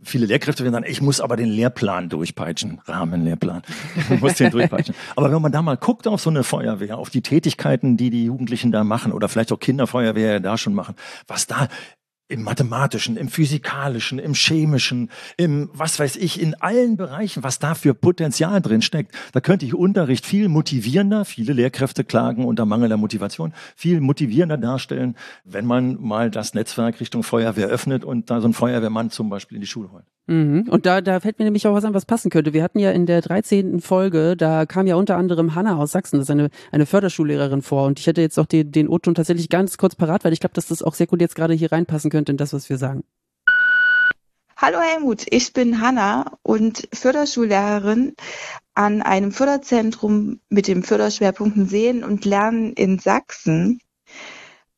Viele 0.00 0.26
Lehrkräfte 0.26 0.62
werden 0.62 0.74
sagen, 0.74 0.86
ich 0.88 1.02
muss 1.02 1.20
aber 1.20 1.36
den 1.36 1.48
Lehrplan 1.48 2.08
durchpeitschen, 2.08 2.80
Rahmenlehrplan, 2.86 3.62
ich 3.96 4.20
muss 4.20 4.34
den 4.34 4.52
durchpeitschen. 4.52 4.94
Aber 5.16 5.32
wenn 5.32 5.42
man 5.42 5.50
da 5.50 5.60
mal 5.60 5.76
guckt 5.76 6.06
auf 6.06 6.20
so 6.20 6.30
eine 6.30 6.44
Feuerwehr, 6.44 6.98
auf 6.98 7.10
die 7.10 7.20
Tätigkeiten, 7.20 7.96
die 7.96 8.10
die 8.10 8.26
Jugendlichen 8.26 8.70
da 8.70 8.84
machen 8.84 9.10
oder 9.10 9.28
vielleicht 9.28 9.50
auch 9.50 9.58
Kinderfeuerwehr 9.58 10.38
da 10.38 10.56
schon 10.56 10.72
machen, 10.72 10.94
was 11.26 11.48
da 11.48 11.66
im 12.28 12.42
mathematischen, 12.42 13.16
im 13.16 13.28
physikalischen, 13.28 14.18
im 14.18 14.34
chemischen, 14.34 15.10
im 15.36 15.70
was 15.72 15.98
weiß 15.98 16.16
ich, 16.16 16.40
in 16.40 16.54
allen 16.54 16.96
Bereichen, 16.96 17.42
was 17.42 17.58
da 17.58 17.74
für 17.74 17.94
Potenzial 17.94 18.60
drin 18.60 18.82
steckt. 18.82 19.14
Da 19.32 19.40
könnte 19.40 19.64
ich 19.64 19.74
Unterricht 19.74 20.26
viel 20.26 20.48
motivierender, 20.48 21.24
viele 21.24 21.54
Lehrkräfte 21.54 22.04
klagen 22.04 22.44
unter 22.44 22.66
mangelnder 22.66 22.98
Motivation, 22.98 23.54
viel 23.74 24.00
motivierender 24.00 24.58
darstellen, 24.58 25.16
wenn 25.44 25.64
man 25.64 26.00
mal 26.00 26.30
das 26.30 26.54
Netzwerk 26.54 27.00
Richtung 27.00 27.22
Feuerwehr 27.22 27.68
öffnet 27.68 28.04
und 28.04 28.30
da 28.30 28.40
so 28.40 28.48
ein 28.48 28.54
Feuerwehrmann 28.54 29.10
zum 29.10 29.30
Beispiel 29.30 29.56
in 29.56 29.62
die 29.62 29.66
Schule 29.66 29.90
holt. 29.90 30.04
Mhm. 30.28 30.66
Und 30.68 30.84
da, 30.84 31.00
da 31.00 31.20
fällt 31.20 31.38
mir 31.38 31.46
nämlich 31.46 31.66
auch 31.66 31.74
was 31.74 31.86
an, 31.86 31.94
was 31.94 32.04
passen 32.04 32.30
könnte. 32.30 32.52
Wir 32.52 32.62
hatten 32.62 32.78
ja 32.78 32.90
in 32.90 33.06
der 33.06 33.22
13. 33.22 33.80
Folge, 33.80 34.36
da 34.36 34.66
kam 34.66 34.86
ja 34.86 34.94
unter 34.96 35.16
anderem 35.16 35.54
Hanna 35.54 35.78
aus 35.78 35.92
Sachsen, 35.92 36.18
das 36.18 36.26
ist 36.26 36.30
eine, 36.30 36.50
eine 36.70 36.84
Förderschullehrerin 36.84 37.62
vor. 37.62 37.86
Und 37.86 37.98
ich 37.98 38.06
hätte 38.06 38.20
jetzt 38.20 38.38
auch 38.38 38.44
die, 38.44 38.70
den 38.70 38.88
O-Ton 38.88 39.14
tatsächlich 39.14 39.48
ganz 39.48 39.78
kurz 39.78 39.96
parat, 39.96 40.24
weil 40.24 40.34
ich 40.34 40.40
glaube, 40.40 40.52
dass 40.52 40.66
das 40.66 40.82
auch 40.82 40.94
sehr 40.94 41.06
gut 41.06 41.22
jetzt 41.22 41.34
gerade 41.34 41.54
hier 41.54 41.72
reinpassen 41.72 42.10
könnte 42.10 42.32
in 42.32 42.36
das, 42.36 42.52
was 42.52 42.68
wir 42.68 42.76
sagen. 42.76 43.04
Hallo 44.58 44.80
Helmut, 44.80 45.24
ich 45.30 45.52
bin 45.54 45.80
Hanna 45.80 46.36
und 46.42 46.88
Förderschullehrerin 46.92 48.14
an 48.74 49.00
einem 49.00 49.32
Förderzentrum 49.32 50.40
mit 50.50 50.68
dem 50.68 50.82
Förderschwerpunkten 50.82 51.68
Sehen 51.68 52.04
und 52.04 52.26
Lernen 52.26 52.74
in 52.74 52.98
Sachsen. 52.98 53.80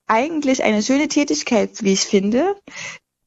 Eigentlich 0.06 0.62
eine 0.62 0.82
schöne 0.82 1.08
Tätigkeit, 1.08 1.82
wie 1.82 1.94
ich 1.94 2.02
finde. 2.02 2.54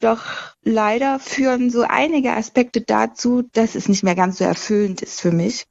Doch 0.03 0.25
leider 0.63 1.17
führen 1.17 1.69
so 1.69 1.83
einige 1.83 2.33
Aspekte 2.33 2.81
dazu, 2.81 3.43
dass 3.53 3.73
es 3.75 3.87
nicht 3.87 4.03
mehr 4.03 4.15
ganz 4.15 4.39
so 4.39 4.43
erfüllend 4.43 5.01
ist 5.01 5.21
für 5.21 5.31
mich. 5.31 5.63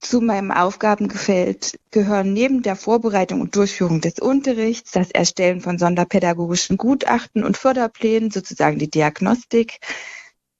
Zu 0.00 0.22
meinem 0.22 0.50
Aufgabengefällt 0.50 1.78
gehören 1.90 2.32
neben 2.32 2.62
der 2.62 2.76
Vorbereitung 2.76 3.42
und 3.42 3.54
Durchführung 3.54 4.00
des 4.00 4.20
Unterrichts 4.20 4.92
das 4.92 5.10
Erstellen 5.10 5.60
von 5.60 5.76
sonderpädagogischen 5.76 6.78
Gutachten 6.78 7.44
und 7.44 7.58
Förderplänen, 7.58 8.30
sozusagen 8.30 8.78
die 8.78 8.90
Diagnostik, 8.90 9.80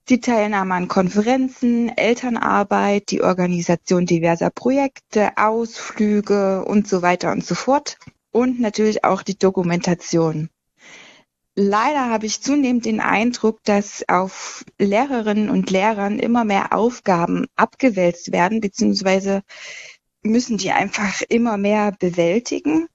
die 0.07 0.19
Teilnahme 0.19 0.75
an 0.75 0.87
Konferenzen, 0.87 1.89
Elternarbeit, 1.97 3.09
die 3.09 3.23
Organisation 3.23 4.05
diverser 4.05 4.51
Projekte, 4.51 5.31
Ausflüge 5.35 6.63
und 6.63 6.87
so 6.87 7.01
weiter 7.01 7.31
und 7.31 7.43
so 7.43 7.55
fort 7.55 7.97
und 8.31 8.59
natürlich 8.59 9.03
auch 9.03 9.23
die 9.23 9.39
Dokumentation. 9.39 10.51
Leider 11.55 12.09
habe 12.09 12.25
ich 12.25 12.41
zunehmend 12.41 12.85
den 12.85 12.99
Eindruck, 12.99 13.63
dass 13.63 14.03
auf 14.07 14.65
Lehrerinnen 14.79 15.49
und 15.51 15.69
Lehrern 15.69 16.17
immer 16.17 16.45
mehr 16.45 16.73
Aufgaben 16.73 17.45
abgewälzt 17.55 18.31
werden, 18.31 18.59
beziehungsweise 18.59 19.43
müssen 20.23 20.57
die 20.57 20.71
einfach 20.71 21.21
immer 21.29 21.57
mehr 21.57 21.91
bewältigen. 21.99 22.87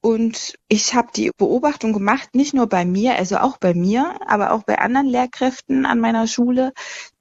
Und 0.00 0.54
ich 0.68 0.94
habe 0.94 1.08
die 1.16 1.30
Beobachtung 1.36 1.92
gemacht, 1.92 2.34
nicht 2.34 2.54
nur 2.54 2.66
bei 2.68 2.84
mir, 2.84 3.16
also 3.16 3.38
auch 3.38 3.56
bei 3.56 3.74
mir, 3.74 4.20
aber 4.26 4.52
auch 4.52 4.64
bei 4.64 4.78
anderen 4.78 5.06
Lehrkräften 5.06 5.86
an 5.86 5.98
meiner 5.98 6.26
Schule, 6.28 6.72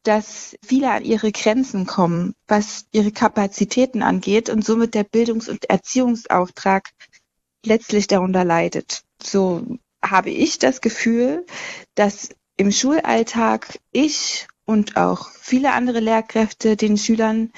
dass 0.03 0.55
viele 0.63 0.91
an 0.91 1.03
ihre 1.03 1.31
Grenzen 1.31 1.85
kommen, 1.85 2.33
was 2.45 2.85
ihre 2.91 3.11
Kapazitäten 3.11 4.03
angeht 4.03 4.49
und 4.49 4.63
somit 4.63 4.93
der 4.93 5.03
Bildungs- 5.05 5.49
und 5.49 5.69
Erziehungsauftrag 5.69 6.89
letztlich 7.65 8.07
darunter 8.07 8.43
leidet. 8.43 9.03
So 9.21 9.77
habe 10.11 10.29
ich 10.29 10.59
das 10.59 10.81
Gefühl, 10.81 11.45
dass 11.95 12.29
im 12.57 12.71
Schulalltag 12.71 13.79
ich 13.91 14.47
und 14.65 14.97
auch 14.97 15.29
viele 15.39 15.71
andere 15.71 15.99
Lehrkräfte 15.99 16.75
den 16.75 16.97
Schülern 16.97 17.51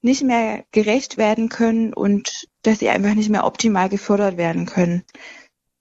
nicht 0.00 0.22
mehr 0.22 0.64
gerecht 0.72 1.16
werden 1.16 1.48
können 1.48 1.92
und 1.92 2.48
dass 2.62 2.80
sie 2.80 2.88
einfach 2.88 3.14
nicht 3.14 3.30
mehr 3.30 3.44
optimal 3.44 3.88
gefördert 3.88 4.36
werden 4.36 4.66
können. 4.66 5.04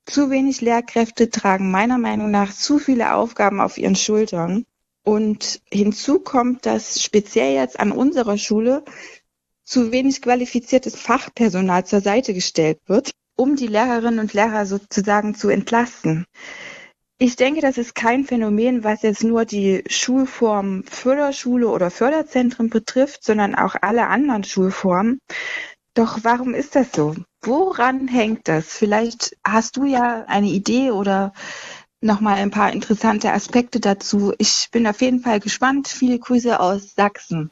Zu 0.06 0.30
wenig 0.30 0.62
Lehrkräfte 0.62 1.30
tragen 1.30 1.72
meiner 1.72 1.98
Meinung 1.98 2.32
nach 2.32 2.54
zu 2.54 2.80
viele 2.80 3.14
Aufgaben 3.14 3.60
auf 3.60 3.78
ihren 3.78 3.96
Schultern. 3.96 4.66
Und 5.04 5.62
hinzu 5.72 6.20
kommt, 6.20 6.66
dass 6.66 7.02
speziell 7.02 7.56
jetzt 7.56 7.80
an 7.80 7.92
unserer 7.92 8.38
Schule 8.38 8.84
zu 9.64 9.92
wenig 9.92 10.22
qualifiziertes 10.22 10.96
Fachpersonal 10.96 11.86
zur 11.86 12.02
Seite 12.02 12.34
gestellt 12.34 12.80
wird 12.88 13.12
um 13.38 13.56
die 13.56 13.68
Lehrerinnen 13.68 14.20
und 14.20 14.34
Lehrer 14.34 14.66
sozusagen 14.66 15.36
zu 15.36 15.48
entlasten. 15.48 16.26
Ich 17.20 17.36
denke, 17.36 17.62
das 17.62 17.78
ist 17.78 17.96
kein 17.96 18.26
Phänomen, 18.26 18.84
was 18.84 19.02
jetzt 19.02 19.24
nur 19.24 19.46
die 19.46 19.84
Schulform 19.90 20.84
Förderschule 20.84 21.68
oder 21.70 21.90
Förderzentren 21.90 22.70
betrifft, 22.70 23.24
sondern 23.24 23.56
auch 23.56 23.76
alle 23.82 24.08
anderen 24.08 24.44
Schulformen. 24.44 25.20
Doch 25.96 26.20
warum 26.24 26.54
ist 26.54 26.76
das 26.76 26.92
so? 26.92 27.16
Woran 27.42 28.08
hängt 28.08 28.48
das? 28.48 28.68
Vielleicht 28.68 29.36
hast 29.44 29.78
du 29.78 29.86
ja 29.86 30.26
eine 30.28 30.48
Idee 30.48 30.92
oder 30.92 31.34
nochmal 32.02 32.36
ein 32.36 32.52
paar 32.52 32.72
interessante 32.72 33.34
Aspekte 33.34 33.80
dazu. 33.80 34.34
Ich 34.38 34.68
bin 34.72 34.86
auf 34.86 35.02
jeden 35.02 35.22
Fall 35.22 35.40
gespannt. 35.40 35.88
Viele 35.88 36.20
Grüße 36.20 36.60
aus 36.60 36.94
Sachsen. 36.94 37.50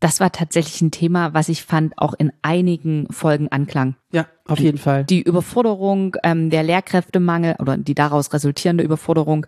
Das 0.00 0.20
war 0.20 0.30
tatsächlich 0.30 0.80
ein 0.80 0.92
Thema, 0.92 1.34
was 1.34 1.48
ich 1.48 1.64
fand, 1.64 1.98
auch 1.98 2.14
in 2.14 2.32
einigen 2.42 3.08
Folgen 3.10 3.48
anklang. 3.48 3.96
Ja, 4.12 4.26
auf 4.46 4.60
jeden 4.60 4.78
Fall. 4.78 5.04
Die 5.04 5.22
Überforderung, 5.22 6.16
ähm, 6.22 6.50
der 6.50 6.62
Lehrkräftemangel 6.62 7.56
oder 7.58 7.76
die 7.76 7.96
daraus 7.96 8.32
resultierende 8.32 8.84
Überforderung, 8.84 9.46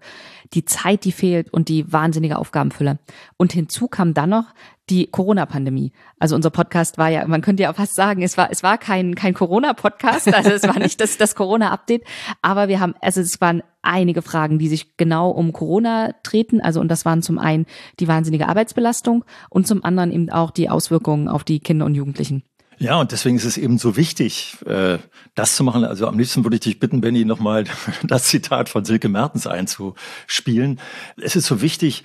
die 0.53 0.65
Zeit, 0.65 1.05
die 1.05 1.13
fehlt 1.13 1.53
und 1.53 1.69
die 1.69 1.93
wahnsinnige 1.93 2.37
Aufgabenfülle. 2.37 2.99
Und 3.37 3.53
hinzu 3.53 3.87
kam 3.87 4.13
dann 4.13 4.31
noch 4.31 4.47
die 4.91 5.07
Corona-Pandemie. 5.07 5.93
Also 6.19 6.35
unser 6.35 6.51
Podcast 6.51 6.99
war 6.99 7.09
ja, 7.09 7.27
man 7.27 7.41
könnte 7.41 7.63
ja 7.63 7.73
fast 7.73 7.95
sagen, 7.95 8.23
es 8.23 8.37
war, 8.37 8.51
es 8.51 8.63
war 8.63 8.77
kein, 8.77 9.15
kein 9.15 9.35
Corona-Podcast, 9.35 10.35
also 10.35 10.51
es 10.51 10.65
war 10.65 10.79
nicht 10.79 11.01
das, 11.01 11.17
das 11.17 11.35
Corona-Update, 11.35 12.05
aber 12.43 12.69
wir 12.69 12.81
haben, 12.81 12.95
also 13.01 13.21
es 13.21 13.41
waren 13.41 13.63
einige 13.83 14.23
Fragen, 14.23 14.59
die 14.59 14.69
sich 14.69 14.97
genau 14.97 15.31
um 15.31 15.53
Corona 15.53 16.15
treten. 16.23 16.61
Also, 16.61 16.81
und 16.81 16.89
das 16.89 17.05
waren 17.05 17.23
zum 17.23 17.39
einen 17.39 17.67
die 17.99 18.09
wahnsinnige 18.09 18.49
Arbeitsbelastung 18.49 19.25
und 19.49 19.67
zum 19.67 19.85
anderen 19.85 20.13
eben 20.13 20.31
auch 20.31 20.51
die 20.51 20.69
Auswirkungen 20.69 21.29
auf 21.29 21.45
die 21.45 21.61
Kinder 21.61 21.87
und 21.87 21.95
Jugendlichen. 21.95 22.43
Ja, 22.79 22.99
und 22.99 23.13
deswegen 23.13 23.37
ist 23.37 23.45
es 23.45 23.59
eben 23.59 23.77
so 23.77 23.97
wichtig, 23.97 24.57
äh, 24.65 24.99
das 25.35 25.55
zu 25.55 25.65
machen. 25.65 25.85
Also 25.85 26.07
am 26.07 26.19
liebsten 26.19 26.45
würde 26.45 26.57
ich 26.57 26.63
dich 26.63 26.81
bitten, 26.81 27.03
Benny, 27.03 27.27
nochmal 27.27 27.65
das 28.03 28.25
Zitat 28.25 28.71
von 28.71 28.85
Silke 28.87 29.11
Mertens 29.11 29.47
einzuspielen. 29.47 30.81
Es 31.21 31.37
ist 31.37 31.47
so 31.47 31.61
wichtig, 31.61 32.05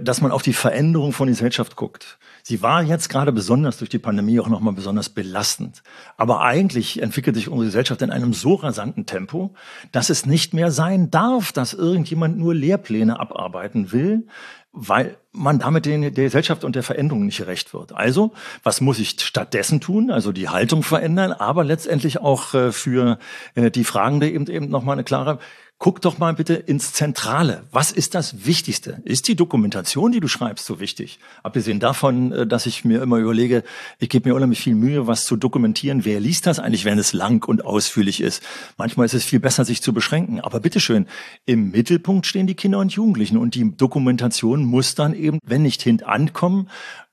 dass 0.00 0.20
man 0.20 0.32
auf 0.32 0.42
die 0.42 0.52
Veränderung 0.52 1.12
von 1.12 1.28
Gesellschaft 1.28 1.76
guckt. 1.76 2.18
Sie 2.42 2.62
war 2.62 2.82
jetzt 2.82 3.10
gerade 3.10 3.30
besonders 3.30 3.76
durch 3.76 3.90
die 3.90 3.98
Pandemie 3.98 4.40
auch 4.40 4.48
nochmal 4.48 4.72
besonders 4.72 5.10
belastend. 5.10 5.82
Aber 6.16 6.40
eigentlich 6.40 7.02
entwickelt 7.02 7.36
sich 7.36 7.48
unsere 7.48 7.66
Gesellschaft 7.66 8.00
in 8.02 8.10
einem 8.10 8.32
so 8.32 8.54
rasanten 8.54 9.04
Tempo, 9.06 9.54
dass 9.92 10.08
es 10.08 10.26
nicht 10.26 10.54
mehr 10.54 10.70
sein 10.70 11.10
darf, 11.10 11.52
dass 11.52 11.74
irgendjemand 11.74 12.38
nur 12.38 12.54
Lehrpläne 12.54 13.20
abarbeiten 13.20 13.92
will, 13.92 14.26
weil 14.72 15.16
man 15.32 15.58
damit 15.58 15.86
den, 15.86 16.02
der 16.02 16.10
Gesellschaft 16.10 16.64
und 16.64 16.74
der 16.76 16.82
Veränderung 16.82 17.26
nicht 17.26 17.38
gerecht 17.38 17.74
wird. 17.74 17.92
Also, 17.92 18.32
was 18.62 18.80
muss 18.80 18.98
ich 18.98 19.20
stattdessen 19.20 19.80
tun? 19.80 20.10
Also 20.10 20.32
die 20.32 20.48
Haltung 20.48 20.82
verändern, 20.82 21.32
aber 21.32 21.64
letztendlich 21.64 22.18
auch 22.20 22.54
äh, 22.54 22.72
für 22.72 23.18
äh, 23.54 23.70
die 23.70 23.84
Fragende 23.84 24.30
eben 24.30 24.46
eben 24.46 24.68
nochmal 24.68 24.94
eine 24.94 25.04
klare 25.04 25.38
guck 25.78 26.00
doch 26.00 26.18
mal 26.18 26.34
bitte 26.34 26.54
ins 26.54 26.92
Zentrale. 26.92 27.62
Was 27.70 27.92
ist 27.92 28.14
das 28.14 28.44
Wichtigste? 28.44 29.00
Ist 29.04 29.28
die 29.28 29.36
Dokumentation, 29.36 30.10
die 30.10 30.20
du 30.20 30.26
schreibst, 30.26 30.66
so 30.66 30.80
wichtig? 30.80 31.20
Abgesehen 31.42 31.78
davon, 31.78 32.32
äh, 32.32 32.46
dass 32.46 32.66
ich 32.66 32.84
mir 32.84 33.00
immer 33.00 33.18
überlege, 33.18 33.62
ich 34.00 34.08
gebe 34.08 34.28
mir 34.28 34.34
unheimlich 34.34 34.60
viel 34.60 34.74
Mühe, 34.74 35.06
was 35.06 35.24
zu 35.24 35.36
dokumentieren. 35.36 36.04
Wer 36.04 36.20
liest 36.20 36.46
das 36.46 36.58
eigentlich, 36.58 36.84
wenn 36.84 36.98
es 36.98 37.12
lang 37.12 37.46
und 37.46 37.64
ausführlich 37.64 38.20
ist? 38.20 38.42
Manchmal 38.76 39.06
ist 39.06 39.14
es 39.14 39.24
viel 39.24 39.40
besser, 39.40 39.64
sich 39.64 39.80
zu 39.80 39.92
beschränken. 39.92 40.40
Aber 40.40 40.60
bitteschön, 40.60 41.06
im 41.46 41.70
Mittelpunkt 41.70 42.26
stehen 42.26 42.48
die 42.48 42.54
Kinder 42.54 42.80
und 42.80 42.92
Jugendlichen 42.92 43.36
und 43.36 43.54
die 43.54 43.76
Dokumentation 43.76 44.64
muss 44.64 44.96
dann 44.96 45.14
eben, 45.14 45.38
wenn 45.44 45.62
nicht 45.62 45.82
hintankommen, 45.82 46.68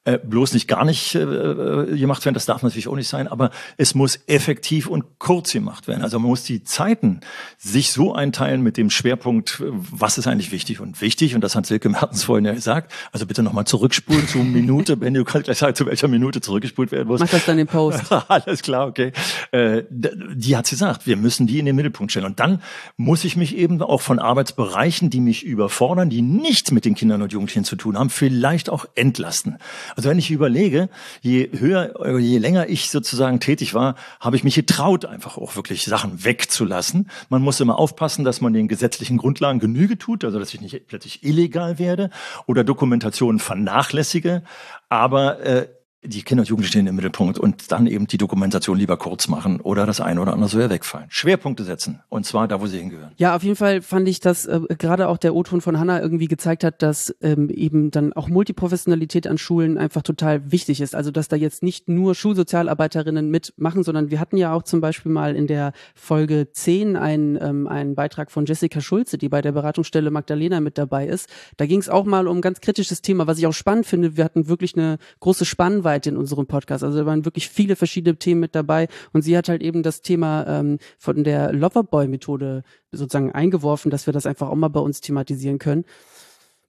äh, 0.05 0.19
bloß 0.19 0.53
nicht 0.53 0.67
gar 0.67 0.85
nicht 0.85 1.15
äh, 1.15 1.21
äh, 1.21 1.97
gemacht 1.97 2.23
werden, 2.25 2.35
das 2.35 2.45
darf 2.45 2.63
natürlich 2.63 2.87
auch 2.87 2.95
nicht 2.95 3.07
sein, 3.07 3.27
aber 3.27 3.51
es 3.77 3.95
muss 3.95 4.19
effektiv 4.27 4.87
und 4.87 5.19
kurz 5.19 5.51
gemacht 5.51 5.87
werden. 5.87 6.03
Also 6.03 6.19
man 6.19 6.29
muss 6.29 6.43
die 6.43 6.63
Zeiten 6.63 7.21
sich 7.57 7.91
so 7.91 8.13
einteilen 8.13 8.61
mit 8.61 8.77
dem 8.77 8.89
Schwerpunkt, 8.89 9.61
was 9.65 10.17
ist 10.17 10.27
eigentlich 10.27 10.51
wichtig 10.51 10.79
und 10.79 11.01
wichtig, 11.01 11.35
und 11.35 11.41
das 11.41 11.55
hat 11.55 11.65
Silke 11.65 11.89
Mertens 11.89 12.23
vorhin 12.23 12.45
ja 12.45 12.53
gesagt, 12.53 12.91
also 13.11 13.25
bitte 13.25 13.43
nochmal 13.43 13.65
zurückspulen 13.65 14.27
zu 14.27 14.37
Minute, 14.39 15.01
wenn 15.01 15.13
du 15.13 15.23
kannst 15.23 15.45
gleich 15.45 15.57
sagen, 15.57 15.75
zu 15.75 15.85
welcher 15.85 16.07
Minute 16.07 16.39
zurückgespult 16.39 16.91
werden 16.91 17.07
muss. 17.07 17.19
Mach 17.19 17.29
das 17.29 17.45
dann 17.45 17.59
im 17.59 17.67
Post. 17.67 18.11
Alles 18.27 18.61
klar, 18.61 18.87
okay. 18.87 19.11
Äh, 19.51 19.83
die 19.89 20.55
hat 20.55 20.69
gesagt, 20.69 21.07
wir 21.07 21.17
müssen 21.17 21.47
die 21.47 21.59
in 21.59 21.65
den 21.65 21.75
Mittelpunkt 21.75 22.11
stellen. 22.11 22.25
Und 22.25 22.39
dann 22.39 22.61
muss 22.97 23.23
ich 23.23 23.35
mich 23.35 23.55
eben 23.55 23.81
auch 23.81 24.01
von 24.01 24.19
Arbeitsbereichen, 24.19 25.09
die 25.09 25.19
mich 25.19 25.43
überfordern, 25.43 26.09
die 26.09 26.21
nichts 26.21 26.71
mit 26.71 26.85
den 26.85 26.95
Kindern 26.95 27.21
und 27.21 27.33
Jugendlichen 27.33 27.63
zu 27.63 27.75
tun 27.75 27.97
haben, 27.97 28.09
vielleicht 28.09 28.69
auch 28.69 28.85
entlasten. 28.95 29.57
Also 29.95 30.09
wenn 30.09 30.19
ich 30.19 30.31
überlege, 30.31 30.89
je 31.21 31.49
höher, 31.57 32.17
je 32.19 32.37
länger 32.37 32.69
ich 32.69 32.89
sozusagen 32.89 33.39
tätig 33.39 33.73
war, 33.73 33.95
habe 34.19 34.35
ich 34.35 34.43
mich 34.43 34.55
getraut, 34.55 35.05
einfach 35.05 35.37
auch 35.37 35.55
wirklich 35.55 35.85
Sachen 35.85 36.23
wegzulassen. 36.23 37.09
Man 37.29 37.41
muss 37.41 37.59
immer 37.59 37.79
aufpassen, 37.79 38.25
dass 38.25 38.41
man 38.41 38.53
den 38.53 38.67
gesetzlichen 38.67 39.17
Grundlagen 39.17 39.59
Genüge 39.59 39.97
tut, 39.97 40.23
also 40.25 40.39
dass 40.39 40.53
ich 40.53 40.61
nicht 40.61 40.87
plötzlich 40.87 41.23
illegal 41.23 41.79
werde 41.79 42.09
oder 42.45 42.63
Dokumentationen 42.63 43.39
vernachlässige. 43.39 44.43
Aber 44.89 45.39
äh, 45.39 45.67
die 46.05 46.23
Kinder 46.23 46.41
und 46.41 46.49
Jugendlichen 46.49 46.71
stehen 46.71 46.87
im 46.87 46.95
Mittelpunkt 46.95 47.37
und 47.37 47.71
dann 47.71 47.87
eben 47.87 48.07
die 48.07 48.17
Dokumentation 48.17 48.77
lieber 48.77 48.97
kurz 48.97 49.27
machen 49.27 49.61
oder 49.61 49.85
das 49.85 50.01
eine 50.01 50.21
oder 50.21 50.33
andere 50.33 50.49
soll 50.49 50.61
ja 50.61 50.69
wegfallen. 50.69 51.07
Schwerpunkte 51.09 51.63
setzen 51.63 52.01
und 52.09 52.25
zwar 52.25 52.47
da, 52.47 52.61
wo 52.61 52.67
sie 52.67 52.79
hingehören. 52.79 53.11
Ja, 53.17 53.35
auf 53.35 53.43
jeden 53.43 53.55
Fall 53.55 53.81
fand 53.81 54.07
ich, 54.07 54.19
dass 54.19 54.45
äh, 54.45 54.61
gerade 54.77 55.07
auch 55.07 55.17
der 55.17 55.35
O-Ton 55.35 55.61
von 55.61 55.79
Hanna 55.79 56.01
irgendwie 56.01 56.27
gezeigt 56.27 56.63
hat, 56.63 56.81
dass 56.81 57.15
ähm, 57.21 57.49
eben 57.49 57.91
dann 57.91 58.13
auch 58.13 58.27
Multiprofessionalität 58.27 59.27
an 59.27 59.37
Schulen 59.37 59.77
einfach 59.77 60.01
total 60.01 60.51
wichtig 60.51 60.81
ist. 60.81 60.95
Also 60.95 61.11
dass 61.11 61.27
da 61.27 61.35
jetzt 61.35 61.63
nicht 61.63 61.89
nur 61.89 62.15
Schulsozialarbeiterinnen 62.15 63.29
mitmachen, 63.29 63.83
sondern 63.83 64.11
wir 64.11 64.19
hatten 64.19 64.37
ja 64.37 64.53
auch 64.53 64.63
zum 64.63 64.81
Beispiel 64.81 65.11
mal 65.11 65.35
in 65.35 65.47
der 65.47 65.73
Folge 65.93 66.49
10 66.51 66.95
einen, 66.95 67.37
ähm, 67.41 67.67
einen 67.67 67.95
Beitrag 67.95 68.31
von 68.31 68.45
Jessica 68.45 68.81
Schulze, 68.81 69.17
die 69.17 69.29
bei 69.29 69.41
der 69.41 69.51
Beratungsstelle 69.51 70.11
Magdalena 70.11 70.59
mit 70.59 70.77
dabei 70.77 71.07
ist. 71.07 71.29
Da 71.57 71.65
ging 71.65 71.79
es 71.79 71.89
auch 71.89 72.05
mal 72.05 72.27
um 72.27 72.41
ganz 72.41 72.61
kritisches 72.61 73.01
Thema, 73.01 73.27
was 73.27 73.37
ich 73.37 73.47
auch 73.47 73.53
spannend 73.53 73.85
finde. 73.85 74.17
Wir 74.17 74.23
hatten 74.23 74.47
wirklich 74.47 74.75
eine 74.75 74.97
große 75.19 75.45
Spannweite 75.45 75.94
Bandbreite 75.95 76.09
in 76.09 76.17
unserem 76.17 76.47
Podcast. 76.47 76.83
Also 76.83 76.99
da 76.99 77.05
waren 77.05 77.25
wirklich 77.25 77.49
viele 77.49 77.75
verschiedene 77.75 78.17
Themen 78.17 78.41
mit 78.41 78.55
dabei. 78.55 78.87
Und 79.13 79.21
sie 79.21 79.37
hat 79.37 79.49
halt 79.49 79.61
eben 79.61 79.83
das 79.83 80.01
Thema 80.01 80.45
ähm, 80.47 80.79
von 80.97 81.23
der 81.23 81.53
Loverboy-Methode 81.53 82.63
sozusagen 82.91 83.31
eingeworfen, 83.31 83.91
dass 83.91 84.05
wir 84.05 84.13
das 84.13 84.25
einfach 84.25 84.49
auch 84.49 84.55
mal 84.55 84.69
bei 84.69 84.79
uns 84.79 85.01
thematisieren 85.01 85.59
können. 85.59 85.85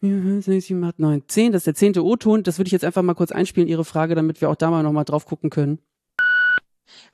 7, 0.03 0.85
8, 0.85 0.99
9, 0.99 1.23
10, 1.27 1.53
das 1.53 1.61
ist 1.61 1.67
der 1.67 1.75
zehnte 1.75 2.05
O-Ton. 2.05 2.43
Das 2.43 2.59
würde 2.59 2.69
ich 2.69 2.73
jetzt 2.73 2.85
einfach 2.85 3.03
mal 3.03 3.15
kurz 3.15 3.33
einspielen, 3.33 3.69
Ihre 3.69 3.85
Frage, 3.85 4.15
damit 4.15 4.41
wir 4.41 4.51
auch 4.51 4.57
da 4.57 4.71
mal 4.71 4.83
nochmal 4.83 5.05
drauf 5.05 5.27
gucken 5.27 5.51
können. 5.51 5.79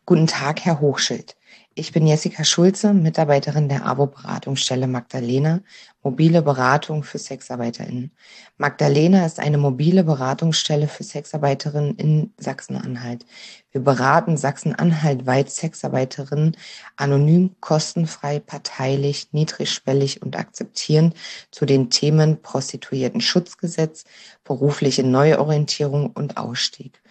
Guten 0.05 0.27
Tag, 0.27 0.61
Herr 0.61 0.81
Hochschild. 0.81 1.37
Ich 1.75 1.91
bin 1.91 2.07
Jessica 2.07 2.45
Schulze, 2.45 2.93
Mitarbeiterin 2.93 3.71
der 3.71 3.87
AWO-Beratungsstelle 3.87 4.87
Magdalena, 4.87 5.61
mobile 6.03 6.43
Beratung 6.43 7.03
für 7.03 7.17
SexarbeiterInnen. 7.17 8.11
Magdalena 8.59 9.25
ist 9.25 9.41
eine 9.41 9.57
mobile 9.57 10.05
Beratungsstelle 10.05 10.87
für 10.87 11.03
Sexarbeiterinnen 11.03 11.97
in 11.97 12.35
Sachsen-Anhalt. 12.37 13.25
Wir 13.71 13.81
beraten 13.81 14.37
Sachsen-Anhalt 14.37 15.25
weit 15.25 15.51
Sexarbeiterinnen 15.51 16.59
anonym, 16.97 17.57
kostenfrei, 17.61 18.39
parteilich, 18.39 19.29
niedrigschwellig 19.33 20.21
und 20.21 20.37
akzeptierend 20.37 21.15
zu 21.51 21.65
den 21.65 21.89
Themen 21.89 22.43
Prostituierten-Schutzgesetz, 22.43 24.05
berufliche 24.45 25.05
Neuorientierung 25.05 26.11
und 26.11 26.37
Ausstieg 26.37 27.02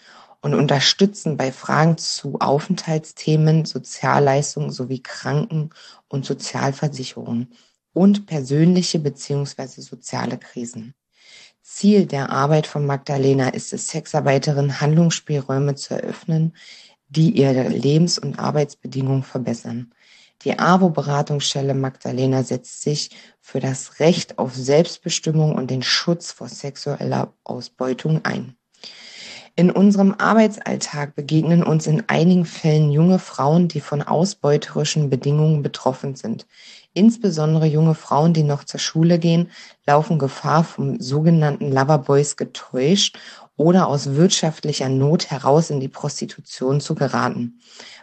und 0.41 0.55
unterstützen 0.55 1.37
bei 1.37 1.51
Fragen 1.51 1.97
zu 1.97 2.39
Aufenthaltsthemen, 2.39 3.65
Sozialleistungen 3.65 4.71
sowie 4.71 5.01
Kranken- 5.01 5.69
und 6.07 6.25
Sozialversicherungen 6.25 7.53
und 7.93 8.25
persönliche 8.25 8.99
bzw. 8.99 9.81
soziale 9.81 10.37
Krisen. 10.37 10.95
Ziel 11.61 12.05
der 12.07 12.31
Arbeit 12.31 12.65
von 12.65 12.85
Magdalena 12.85 13.49
ist 13.49 13.71
es, 13.71 13.87
Sexarbeiterinnen 13.89 14.81
Handlungsspielräume 14.81 15.75
zu 15.75 15.93
eröffnen, 15.93 16.55
die 17.07 17.31
ihre 17.31 17.67
Lebens- 17.67 18.17
und 18.17 18.39
Arbeitsbedingungen 18.39 19.23
verbessern. 19.23 19.93
Die 20.43 20.57
AWO-Beratungsstelle 20.57 21.75
Magdalena 21.75 22.41
setzt 22.41 22.81
sich 22.81 23.11
für 23.39 23.59
das 23.59 23.99
Recht 23.99 24.39
auf 24.39 24.55
Selbstbestimmung 24.55 25.53
und 25.53 25.69
den 25.69 25.83
Schutz 25.83 26.31
vor 26.31 26.49
sexueller 26.49 27.33
Ausbeutung 27.43 28.25
ein. 28.25 28.55
In 29.55 29.69
unserem 29.69 30.15
Arbeitsalltag 30.17 31.13
begegnen 31.15 31.61
uns 31.63 31.85
in 31.85 32.03
einigen 32.07 32.45
Fällen 32.45 32.89
junge 32.89 33.19
Frauen, 33.19 33.67
die 33.67 33.81
von 33.81 34.01
ausbeuterischen 34.01 35.09
Bedingungen 35.09 35.61
betroffen 35.61 36.15
sind. 36.15 36.47
Insbesondere 36.93 37.65
junge 37.65 37.93
Frauen, 37.93 38.33
die 38.33 38.43
noch 38.43 38.63
zur 38.63 38.79
Schule 38.79 39.19
gehen, 39.19 39.51
laufen 39.85 40.19
Gefahr, 40.19 40.63
vom 40.63 41.01
sogenannten 41.01 41.69
Loverboys 41.69 42.37
getäuscht 42.37 43.17
oder 43.57 43.87
aus 43.87 44.15
wirtschaftlicher 44.15 44.87
Not 44.87 45.29
heraus 45.29 45.69
in 45.69 45.81
die 45.81 45.89
Prostitution 45.89 46.79
zu 46.79 46.95
geraten. 46.95 47.59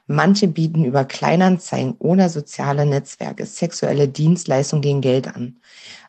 Manche 0.07 0.49
bieten 0.49 0.85
über 0.85 1.05
Kleinanzeigen 1.05 1.93
oder 1.99 2.29
soziale 2.29 2.85
Netzwerke 2.85 3.47
sexuelle 3.47 4.09
Dienstleistungen 4.09 4.83
gegen 4.83 5.01
Geld 5.01 5.35
an. 5.35 5.59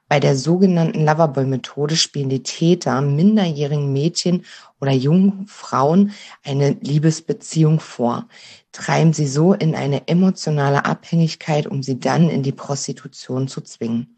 Bei 0.10 0.20
der 0.20 0.36
sogenannten 0.36 1.06
Loverboy-Methode 1.06 1.96
spielen 1.96 2.30
die 2.30 2.42
Täter 2.42 3.00
minderjährigen 3.00 3.94
Mädchen 3.94 4.44
oder 4.82 4.92
jungen 4.92 5.46
Frauen 5.46 6.14
eine 6.44 6.72
Liebesbeziehung 6.72 7.80
vor, 7.80 8.28
treiben 8.72 9.14
sie 9.14 9.28
so 9.28 9.54
in 9.54 9.76
eine 9.76 10.08
emotionale 10.08 10.86
Abhängigkeit, 10.86 11.68
um 11.68 11.84
sie 11.84 12.00
dann 12.00 12.28
in 12.28 12.42
die 12.42 12.52
Prostitution 12.52 13.48
zu 13.48 13.62
zwingen. 13.62 14.18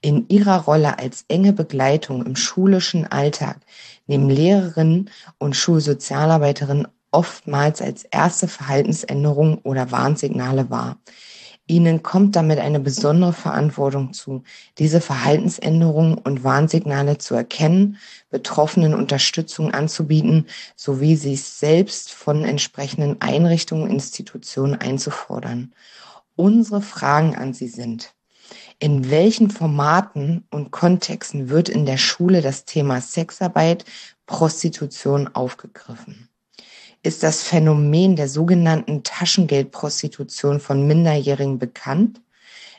In 0.00 0.28
ihrer 0.28 0.60
Rolle 0.60 1.00
als 1.00 1.24
enge 1.26 1.52
Begleitung 1.52 2.24
im 2.24 2.36
schulischen 2.36 3.10
Alltag 3.10 3.58
nehmen 4.06 4.30
Lehrerinnen 4.30 5.10
und 5.38 5.56
Schulsozialarbeiterinnen 5.56 6.86
oftmals 7.10 7.82
als 7.82 8.04
erste 8.04 8.46
Verhaltensänderung 8.46 9.58
oder 9.58 9.90
Warnsignale 9.90 10.70
wahr. 10.70 10.98
Ihnen 11.66 12.02
kommt 12.02 12.36
damit 12.36 12.58
eine 12.58 12.78
besondere 12.78 13.32
Verantwortung 13.32 14.12
zu, 14.12 14.42
diese 14.76 15.00
Verhaltensänderungen 15.00 16.18
und 16.18 16.44
Warnsignale 16.44 17.16
zu 17.16 17.34
erkennen, 17.34 17.96
Betroffenen 18.28 18.94
Unterstützung 18.94 19.72
anzubieten, 19.72 20.46
sowie 20.76 21.16
sich 21.16 21.42
selbst 21.42 22.12
von 22.12 22.44
entsprechenden 22.44 23.22
Einrichtungen, 23.22 23.90
Institutionen 23.90 24.74
einzufordern. 24.74 25.72
Unsere 26.36 26.82
Fragen 26.82 27.34
an 27.34 27.54
Sie 27.54 27.68
sind, 27.68 28.14
in 28.78 29.10
welchen 29.10 29.50
Formaten 29.50 30.46
und 30.50 30.70
Kontexten 30.70 31.48
wird 31.48 31.70
in 31.70 31.86
der 31.86 31.96
Schule 31.96 32.42
das 32.42 32.66
Thema 32.66 33.00
Sexarbeit, 33.00 33.86
Prostitution 34.26 35.28
aufgegriffen? 35.28 36.28
Ist 37.04 37.22
das 37.22 37.42
Phänomen 37.42 38.16
der 38.16 38.30
sogenannten 38.30 39.02
Taschengeldprostitution 39.02 40.58
von 40.58 40.86
Minderjährigen 40.86 41.58
bekannt? 41.58 42.22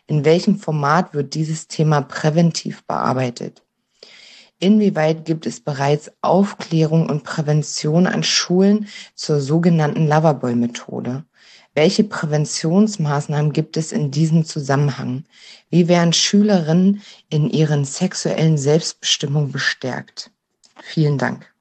In 0.08 0.26
welchem 0.26 0.58
Format 0.58 1.14
wird 1.14 1.36
dieses 1.36 1.68
Thema 1.68 2.02
präventiv 2.02 2.84
bearbeitet? 2.86 3.62
Inwieweit 4.58 5.26
gibt 5.26 5.46
es 5.46 5.60
bereits 5.60 6.12
Aufklärung 6.22 7.08
und 7.08 7.24
Prävention 7.24 8.08
an 8.08 8.24
Schulen 8.24 8.88
zur 9.14 9.40
sogenannten 9.42 10.08
Loverboy-Methode? 10.08 11.24
Welche 11.76 12.04
Präventionsmaßnahmen 12.04 13.54
gibt 13.54 13.78
es 13.78 13.92
in 13.92 14.10
diesem 14.10 14.44
Zusammenhang? 14.44 15.26
Wie 15.70 15.88
werden 15.88 16.14
Schülerinnen 16.14 17.04
in 17.30 17.48
ihren 17.48 17.86
sexuellen 17.86 18.58
Selbstbestimmung 18.58 19.52
bestärkt? 19.52 20.32
Vielen 20.82 21.20
Dank. 21.20 21.55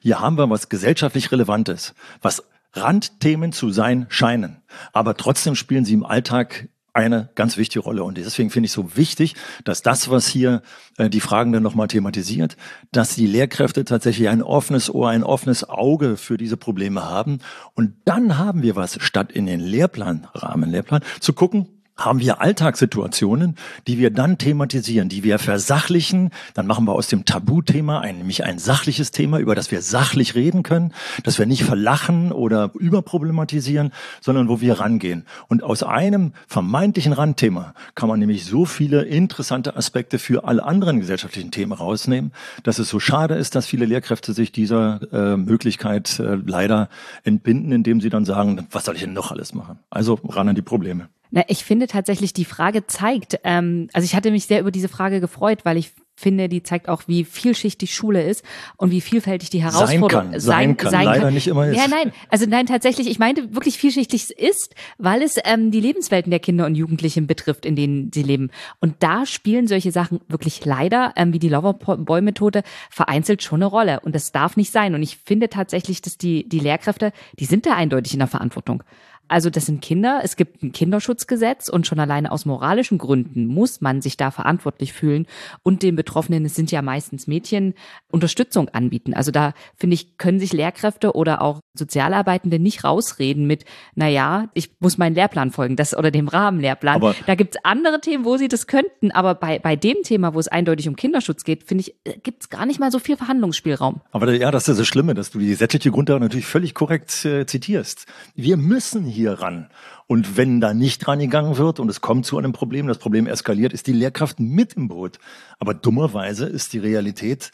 Hier 0.00 0.20
haben 0.20 0.36
wir 0.38 0.50
was 0.50 0.68
gesellschaftlich 0.68 1.30
Relevantes, 1.30 1.94
was 2.20 2.42
Randthemen 2.72 3.52
zu 3.52 3.70
sein 3.70 4.06
scheinen. 4.08 4.62
Aber 4.92 5.16
trotzdem 5.16 5.54
spielen 5.54 5.84
sie 5.84 5.94
im 5.94 6.04
Alltag 6.04 6.68
eine 6.92 7.28
ganz 7.34 7.56
wichtige 7.56 7.84
Rolle. 7.84 8.02
Und 8.02 8.18
deswegen 8.18 8.50
finde 8.50 8.66
ich 8.66 8.72
so 8.72 8.96
wichtig, 8.96 9.34
dass 9.64 9.82
das, 9.82 10.10
was 10.10 10.26
hier 10.26 10.62
äh, 10.98 11.08
die 11.08 11.20
Fragen 11.20 11.52
dann 11.52 11.62
nochmal 11.62 11.88
thematisiert, 11.88 12.56
dass 12.92 13.14
die 13.14 13.26
Lehrkräfte 13.26 13.84
tatsächlich 13.84 14.28
ein 14.28 14.42
offenes 14.42 14.92
Ohr, 14.92 15.08
ein 15.10 15.22
offenes 15.22 15.68
Auge 15.68 16.16
für 16.16 16.36
diese 16.36 16.56
Probleme 16.56 17.08
haben. 17.08 17.38
Und 17.74 17.94
dann 18.04 18.38
haben 18.38 18.62
wir 18.62 18.76
was, 18.76 19.00
statt 19.00 19.30
in 19.30 19.46
den 19.46 19.60
Lehrplan, 19.60 20.26
Rahmenlehrplan, 20.34 21.02
zu 21.20 21.32
gucken, 21.32 21.79
haben 22.04 22.20
wir 22.20 22.40
Alltagssituationen, 22.40 23.56
die 23.86 23.98
wir 23.98 24.10
dann 24.10 24.38
thematisieren, 24.38 25.08
die 25.08 25.22
wir 25.22 25.38
versachlichen. 25.38 26.30
Dann 26.54 26.66
machen 26.66 26.86
wir 26.86 26.92
aus 26.92 27.08
dem 27.08 27.24
Tabuthema 27.24 28.00
ein, 28.00 28.18
nämlich 28.18 28.44
ein 28.44 28.58
sachliches 28.58 29.10
Thema, 29.10 29.38
über 29.38 29.54
das 29.54 29.70
wir 29.70 29.82
sachlich 29.82 30.34
reden 30.34 30.62
können, 30.62 30.92
dass 31.24 31.38
wir 31.38 31.46
nicht 31.46 31.64
verlachen 31.64 32.32
oder 32.32 32.70
überproblematisieren, 32.78 33.92
sondern 34.20 34.48
wo 34.48 34.60
wir 34.60 34.80
rangehen. 34.80 35.24
Und 35.48 35.62
aus 35.62 35.82
einem 35.82 36.32
vermeintlichen 36.46 37.12
Randthema 37.12 37.74
kann 37.94 38.08
man 38.08 38.18
nämlich 38.18 38.44
so 38.44 38.64
viele 38.64 39.02
interessante 39.02 39.76
Aspekte 39.76 40.18
für 40.18 40.44
alle 40.44 40.64
anderen 40.64 41.00
gesellschaftlichen 41.00 41.50
Themen 41.50 41.72
rausnehmen, 41.72 42.32
dass 42.62 42.78
es 42.78 42.88
so 42.88 43.00
schade 43.00 43.34
ist, 43.34 43.54
dass 43.54 43.66
viele 43.66 43.84
Lehrkräfte 43.84 44.32
sich 44.32 44.52
dieser 44.52 45.00
äh, 45.12 45.36
Möglichkeit 45.36 46.18
äh, 46.18 46.36
leider 46.44 46.88
entbinden, 47.24 47.72
indem 47.72 48.00
sie 48.00 48.10
dann 48.10 48.24
sagen, 48.24 48.66
was 48.70 48.84
soll 48.84 48.94
ich 48.94 49.02
denn 49.02 49.12
noch 49.12 49.30
alles 49.30 49.54
machen? 49.54 49.78
Also 49.90 50.18
ran 50.24 50.48
an 50.48 50.54
die 50.54 50.62
Probleme. 50.62 51.08
Na, 51.30 51.44
ich 51.48 51.64
finde 51.64 51.86
tatsächlich, 51.86 52.32
die 52.32 52.44
Frage 52.44 52.86
zeigt, 52.86 53.40
ähm, 53.44 53.88
also 53.92 54.04
ich 54.04 54.14
hatte 54.14 54.30
mich 54.30 54.46
sehr 54.46 54.60
über 54.60 54.70
diese 54.70 54.88
Frage 54.88 55.20
gefreut, 55.20 55.60
weil 55.64 55.76
ich 55.76 55.92
finde, 56.20 56.48
die 56.48 56.62
zeigt 56.62 56.88
auch, 56.88 57.04
wie 57.06 57.24
vielschichtig 57.24 57.94
Schule 57.94 58.22
ist 58.22 58.44
und 58.76 58.90
wie 58.90 59.00
vielfältig 59.00 59.48
die 59.48 59.62
Herausforderung 59.62 60.08
sein 60.10 60.30
kann. 60.32 60.40
Sein, 60.40 60.40
sein 60.40 60.76
kann, 60.76 60.90
sein 60.90 61.04
leider 61.06 61.20
kann. 61.22 61.34
nicht 61.34 61.46
immer 61.46 61.66
ist. 61.66 61.76
Ja, 61.76 61.88
nein, 61.88 62.12
also 62.28 62.44
nein, 62.46 62.66
tatsächlich, 62.66 63.08
ich 63.08 63.18
meinte 63.18 63.54
wirklich 63.54 63.78
vielschichtig 63.78 64.30
ist, 64.30 64.74
weil 64.98 65.22
es 65.22 65.36
ähm, 65.44 65.70
die 65.70 65.80
Lebenswelten 65.80 66.30
der 66.30 66.40
Kinder 66.40 66.66
und 66.66 66.74
Jugendlichen 66.74 67.26
betrifft, 67.26 67.64
in 67.64 67.74
denen 67.74 68.10
sie 68.12 68.22
leben. 68.22 68.50
Und 68.80 68.96
da 69.00 69.24
spielen 69.24 69.66
solche 69.66 69.92
Sachen 69.92 70.20
wirklich 70.28 70.64
leider, 70.64 71.14
ähm, 71.16 71.32
wie 71.32 71.38
die 71.38 71.48
Loverboy-Methode, 71.48 72.62
vereinzelt 72.90 73.42
schon 73.42 73.62
eine 73.62 73.66
Rolle. 73.66 74.00
Und 74.00 74.14
das 74.14 74.30
darf 74.30 74.58
nicht 74.58 74.72
sein. 74.72 74.94
Und 74.94 75.02
ich 75.02 75.16
finde 75.16 75.48
tatsächlich, 75.48 76.02
dass 76.02 76.18
die, 76.18 76.46
die 76.46 76.60
Lehrkräfte, 76.60 77.12
die 77.38 77.46
sind 77.46 77.64
da 77.64 77.74
eindeutig 77.74 78.12
in 78.12 78.18
der 78.18 78.28
Verantwortung. 78.28 78.82
Also 79.30 79.48
das 79.48 79.66
sind 79.66 79.80
Kinder, 79.80 80.20
es 80.24 80.34
gibt 80.34 80.60
ein 80.64 80.72
Kinderschutzgesetz 80.72 81.68
und 81.68 81.86
schon 81.86 82.00
alleine 82.00 82.32
aus 82.32 82.46
moralischen 82.46 82.98
Gründen 82.98 83.46
muss 83.46 83.80
man 83.80 84.02
sich 84.02 84.16
da 84.16 84.32
verantwortlich 84.32 84.92
fühlen 84.92 85.26
und 85.62 85.84
den 85.84 85.94
Betroffenen, 85.94 86.44
es 86.44 86.56
sind 86.56 86.72
ja 86.72 86.82
meistens 86.82 87.28
Mädchen, 87.28 87.74
Unterstützung 88.10 88.70
anbieten. 88.70 89.14
Also 89.14 89.30
da 89.30 89.54
finde 89.76 89.94
ich, 89.94 90.18
können 90.18 90.40
sich 90.40 90.52
Lehrkräfte 90.52 91.12
oder 91.14 91.42
auch 91.42 91.60
Sozialarbeitende 91.74 92.58
nicht 92.58 92.82
rausreden 92.82 93.46
mit, 93.46 93.64
na 93.94 94.08
ja, 94.08 94.48
ich 94.52 94.70
muss 94.80 94.98
meinen 94.98 95.14
Lehrplan 95.14 95.52
folgen, 95.52 95.76
das 95.76 95.96
oder 95.96 96.10
dem 96.10 96.26
Rahmenlehrplan. 96.26 96.96
Aber 96.96 97.14
da 97.26 97.36
gibt's 97.36 97.56
andere 97.62 98.00
Themen, 98.00 98.24
wo 98.24 98.36
sie 98.36 98.48
das 98.48 98.66
könnten, 98.66 99.12
aber 99.12 99.36
bei, 99.36 99.60
bei 99.60 99.76
dem 99.76 99.98
Thema, 100.02 100.34
wo 100.34 100.40
es 100.40 100.48
eindeutig 100.48 100.88
um 100.88 100.96
Kinderschutz 100.96 101.44
geht, 101.44 101.62
finde 101.62 101.82
ich, 101.82 101.94
äh, 102.02 102.18
gibt's 102.20 102.48
gar 102.48 102.66
nicht 102.66 102.80
mal 102.80 102.90
so 102.90 102.98
viel 102.98 103.16
Verhandlungsspielraum. 103.16 104.00
Aber 104.10 104.32
ja, 104.32 104.50
das 104.50 104.66
ist 104.66 104.80
das 104.80 104.88
Schlimme, 104.88 105.14
dass 105.14 105.30
du 105.30 105.38
die 105.38 105.46
gesetzliche 105.46 105.92
Grundlage 105.92 106.20
natürlich 106.20 106.46
völlig 106.46 106.74
korrekt 106.74 107.24
äh, 107.24 107.46
zitierst. 107.46 108.06
Wir 108.34 108.56
müssen 108.56 109.04
hier 109.04 109.19
hier 109.20 109.34
ran. 109.34 109.68
Und 110.06 110.36
wenn 110.36 110.60
da 110.60 110.74
nicht 110.74 111.06
rangegangen 111.06 111.56
wird 111.56 111.78
und 111.78 111.88
es 111.88 112.00
kommt 112.00 112.26
zu 112.26 112.36
einem 112.36 112.52
Problem, 112.52 112.88
das 112.88 112.98
Problem 112.98 113.26
eskaliert, 113.26 113.72
ist 113.72 113.86
die 113.86 113.92
Lehrkraft 113.92 114.40
mit 114.40 114.74
im 114.74 114.88
Boot. 114.88 115.18
Aber 115.58 115.74
dummerweise 115.74 116.46
ist 116.46 116.72
die 116.72 116.78
Realität 116.78 117.52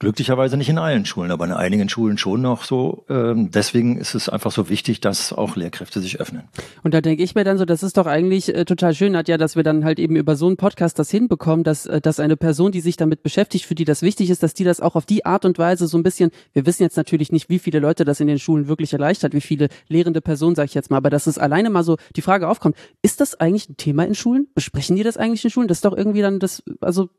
Glücklicherweise 0.00 0.56
nicht 0.56 0.68
in 0.68 0.78
allen 0.78 1.04
Schulen, 1.04 1.30
aber 1.30 1.44
in 1.44 1.52
einigen 1.52 1.88
Schulen 1.88 2.18
schon 2.18 2.42
noch 2.42 2.64
so. 2.64 3.04
Ähm, 3.08 3.52
deswegen 3.52 3.96
ist 3.96 4.16
es 4.16 4.28
einfach 4.28 4.50
so 4.50 4.68
wichtig, 4.68 5.00
dass 5.00 5.32
auch 5.32 5.54
Lehrkräfte 5.54 6.00
sich 6.00 6.18
öffnen. 6.18 6.42
Und 6.82 6.94
da 6.94 7.00
denke 7.00 7.22
ich 7.22 7.36
mir 7.36 7.44
dann 7.44 7.58
so, 7.58 7.64
das 7.64 7.84
ist 7.84 7.96
doch 7.96 8.06
eigentlich 8.06 8.52
äh, 8.52 8.64
total 8.64 8.92
schön, 8.92 9.12
Nadja, 9.12 9.38
dass 9.38 9.54
wir 9.54 9.62
dann 9.62 9.84
halt 9.84 10.00
eben 10.00 10.16
über 10.16 10.34
so 10.34 10.48
einen 10.48 10.56
Podcast 10.56 10.98
das 10.98 11.12
hinbekommen, 11.12 11.62
dass, 11.62 11.86
äh, 11.86 12.00
dass 12.00 12.18
eine 12.18 12.36
Person, 12.36 12.72
die 12.72 12.80
sich 12.80 12.96
damit 12.96 13.22
beschäftigt, 13.22 13.66
für 13.66 13.76
die 13.76 13.84
das 13.84 14.02
wichtig 14.02 14.30
ist, 14.30 14.42
dass 14.42 14.52
die 14.52 14.64
das 14.64 14.80
auch 14.80 14.96
auf 14.96 15.06
die 15.06 15.24
Art 15.24 15.44
und 15.44 15.58
Weise 15.58 15.86
so 15.86 15.96
ein 15.96 16.02
bisschen, 16.02 16.32
wir 16.52 16.66
wissen 16.66 16.82
jetzt 16.82 16.96
natürlich 16.96 17.30
nicht, 17.30 17.48
wie 17.48 17.60
viele 17.60 17.78
Leute 17.78 18.04
das 18.04 18.18
in 18.18 18.26
den 18.26 18.40
Schulen 18.40 18.66
wirklich 18.66 18.92
erleichtert, 18.92 19.32
wie 19.32 19.40
viele 19.40 19.68
lehrende 19.86 20.20
Personen, 20.20 20.56
sage 20.56 20.66
ich 20.66 20.74
jetzt 20.74 20.90
mal, 20.90 20.96
aber 20.96 21.10
dass 21.10 21.28
es 21.28 21.38
alleine 21.38 21.70
mal 21.70 21.84
so 21.84 21.98
die 22.16 22.22
Frage 22.22 22.48
aufkommt, 22.48 22.76
ist 23.02 23.20
das 23.20 23.38
eigentlich 23.38 23.68
ein 23.68 23.76
Thema 23.76 24.04
in 24.04 24.16
Schulen? 24.16 24.48
Besprechen 24.56 24.96
die 24.96 25.04
das 25.04 25.16
eigentlich 25.16 25.44
in 25.44 25.50
Schulen? 25.50 25.68
Das 25.68 25.78
ist 25.78 25.84
doch 25.84 25.96
irgendwie 25.96 26.20
dann 26.20 26.40
das, 26.40 26.64
also 26.80 27.10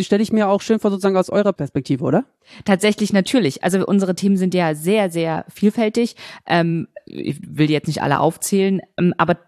stelle 0.00 0.22
ich 0.22 0.32
mir 0.32 0.48
auch 0.48 0.60
schön 0.60 0.78
vor, 0.78 0.90
sozusagen 0.90 1.16
aus 1.16 1.30
eurer 1.30 1.52
Perspektive, 1.52 2.04
oder? 2.04 2.24
Tatsächlich 2.64 3.12
natürlich. 3.12 3.62
Also 3.64 3.84
unsere 3.86 4.14
Themen 4.14 4.36
sind 4.36 4.54
ja 4.54 4.74
sehr, 4.74 5.10
sehr 5.10 5.44
vielfältig. 5.48 6.16
Ähm, 6.46 6.88
ich 7.06 7.38
will 7.46 7.70
jetzt 7.70 7.86
nicht 7.86 8.02
alle 8.02 8.20
aufzählen, 8.20 8.80
ähm, 8.98 9.14
aber 9.18 9.38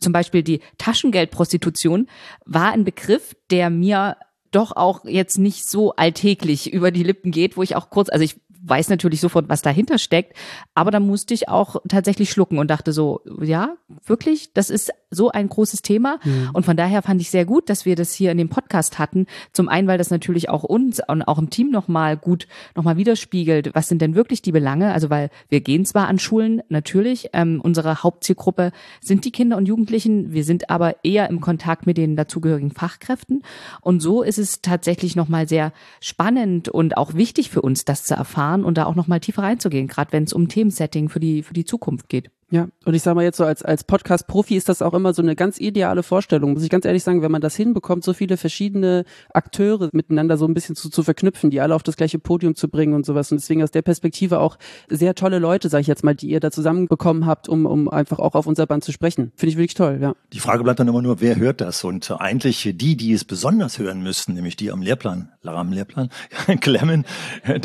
zum 0.00 0.12
Beispiel 0.12 0.42
die 0.42 0.60
Taschengeldprostitution 0.78 2.08
war 2.44 2.72
ein 2.72 2.84
Begriff, 2.84 3.34
der 3.50 3.70
mir 3.70 4.16
doch 4.50 4.76
auch 4.76 5.04
jetzt 5.04 5.38
nicht 5.38 5.68
so 5.68 5.92
alltäglich 5.92 6.72
über 6.72 6.90
die 6.90 7.02
Lippen 7.02 7.30
geht, 7.30 7.56
wo 7.56 7.62
ich 7.62 7.74
auch 7.76 7.90
kurz, 7.90 8.10
also 8.10 8.24
ich 8.24 8.36
weiß 8.64 8.88
natürlich 8.88 9.20
sofort, 9.20 9.48
was 9.48 9.62
dahinter 9.62 9.98
steckt, 9.98 10.36
aber 10.74 10.90
da 10.90 11.00
musste 11.00 11.34
ich 11.34 11.48
auch 11.48 11.76
tatsächlich 11.88 12.30
schlucken 12.30 12.58
und 12.58 12.70
dachte 12.70 12.92
so, 12.92 13.20
ja, 13.40 13.76
wirklich, 14.06 14.52
das 14.52 14.70
ist 14.70 14.92
so 15.10 15.30
ein 15.30 15.48
großes 15.48 15.82
Thema. 15.82 16.18
Mhm. 16.24 16.50
und 16.52 16.64
von 16.64 16.76
daher 16.76 17.02
fand 17.02 17.20
ich 17.20 17.30
sehr 17.30 17.44
gut, 17.44 17.68
dass 17.68 17.84
wir 17.84 17.96
das 17.96 18.12
hier 18.12 18.30
in 18.30 18.38
dem 18.38 18.48
Podcast 18.48 18.98
hatten. 18.98 19.26
Zum 19.52 19.68
einen, 19.68 19.88
weil 19.88 19.98
das 19.98 20.10
natürlich 20.10 20.48
auch 20.48 20.62
uns 20.64 21.00
und 21.06 21.22
auch 21.22 21.38
im 21.38 21.50
Team 21.50 21.70
nochmal 21.70 22.16
gut 22.16 22.46
nochmal 22.74 22.96
widerspiegelt, 22.96 23.74
was 23.74 23.88
sind 23.88 24.02
denn 24.02 24.14
wirklich 24.14 24.42
die 24.42 24.52
Belange, 24.52 24.92
also 24.92 25.10
weil 25.10 25.30
wir 25.48 25.60
gehen 25.60 25.84
zwar 25.84 26.08
an 26.08 26.18
Schulen, 26.18 26.62
natürlich, 26.68 27.30
ähm, 27.32 27.60
unsere 27.62 28.02
Hauptzielgruppe 28.02 28.72
sind 29.00 29.24
die 29.24 29.32
Kinder 29.32 29.56
und 29.56 29.66
Jugendlichen, 29.66 30.32
wir 30.32 30.44
sind 30.44 30.70
aber 30.70 31.04
eher 31.04 31.28
im 31.28 31.40
Kontakt 31.40 31.86
mit 31.86 31.96
den 31.96 32.16
dazugehörigen 32.16 32.70
Fachkräften. 32.70 33.42
Und 33.80 34.00
so 34.00 34.22
ist 34.22 34.38
es 34.38 34.62
tatsächlich 34.62 35.16
nochmal 35.16 35.48
sehr 35.48 35.72
spannend 36.00 36.68
und 36.68 36.96
auch 36.96 37.14
wichtig 37.14 37.50
für 37.50 37.62
uns, 37.62 37.84
das 37.84 38.04
zu 38.04 38.14
erfahren, 38.14 38.51
erfahren 38.52 38.64
und 38.64 38.78
da 38.78 38.86
auch 38.86 38.94
noch 38.94 39.08
mal 39.08 39.20
tiefer 39.20 39.42
reinzugehen, 39.42 39.88
gerade 39.88 40.12
wenn 40.12 40.24
es 40.24 40.32
um 40.32 40.48
Themensetting 40.48 41.08
für 41.08 41.20
die, 41.20 41.42
für 41.42 41.54
die 41.54 41.64
Zukunft 41.64 42.08
geht. 42.08 42.30
Ja, 42.52 42.68
und 42.84 42.92
ich 42.92 43.00
sage 43.00 43.14
mal 43.14 43.24
jetzt 43.24 43.38
so, 43.38 43.46
als, 43.46 43.62
als 43.62 43.82
Podcast-Profi 43.82 44.56
ist 44.56 44.68
das 44.68 44.82
auch 44.82 44.92
immer 44.92 45.14
so 45.14 45.22
eine 45.22 45.34
ganz 45.34 45.58
ideale 45.58 46.02
Vorstellung, 46.02 46.52
muss 46.52 46.62
ich 46.62 46.68
ganz 46.68 46.84
ehrlich 46.84 47.02
sagen, 47.02 47.22
wenn 47.22 47.32
man 47.32 47.40
das 47.40 47.56
hinbekommt, 47.56 48.04
so 48.04 48.12
viele 48.12 48.36
verschiedene 48.36 49.06
Akteure 49.32 49.88
miteinander 49.92 50.36
so 50.36 50.46
ein 50.46 50.52
bisschen 50.52 50.76
zu, 50.76 50.90
zu 50.90 51.02
verknüpfen, 51.02 51.48
die 51.48 51.62
alle 51.62 51.74
auf 51.74 51.82
das 51.82 51.96
gleiche 51.96 52.18
Podium 52.18 52.54
zu 52.54 52.68
bringen 52.68 52.92
und 52.92 53.06
sowas. 53.06 53.32
Und 53.32 53.40
deswegen 53.40 53.62
aus 53.62 53.70
der 53.70 53.80
Perspektive 53.80 54.38
auch 54.38 54.58
sehr 54.90 55.14
tolle 55.14 55.38
Leute, 55.38 55.70
sage 55.70 55.80
ich 55.80 55.86
jetzt 55.86 56.04
mal, 56.04 56.14
die 56.14 56.28
ihr 56.28 56.40
da 56.40 56.50
zusammenbekommen 56.50 57.24
habt, 57.24 57.48
um, 57.48 57.64
um 57.64 57.88
einfach 57.88 58.18
auch 58.18 58.34
auf 58.34 58.46
unser 58.46 58.66
Band 58.66 58.84
zu 58.84 58.92
sprechen. 58.92 59.32
Finde 59.34 59.52
ich 59.52 59.56
wirklich 59.56 59.72
toll, 59.72 59.98
ja. 60.02 60.14
Die 60.34 60.40
Frage 60.40 60.62
bleibt 60.62 60.78
dann 60.78 60.88
immer 60.88 61.00
nur, 61.00 61.22
wer 61.22 61.36
hört 61.36 61.62
das? 61.62 61.84
Und 61.84 62.10
eigentlich 62.20 62.70
die, 62.74 62.98
die 62.98 63.14
es 63.14 63.24
besonders 63.24 63.78
hören 63.78 64.02
müssten, 64.02 64.34
nämlich 64.34 64.56
die 64.56 64.70
am 64.70 64.82
Lehrplan, 64.82 65.30
am 65.42 65.72
Lehrplan, 65.72 66.10
klemmen, 66.60 67.06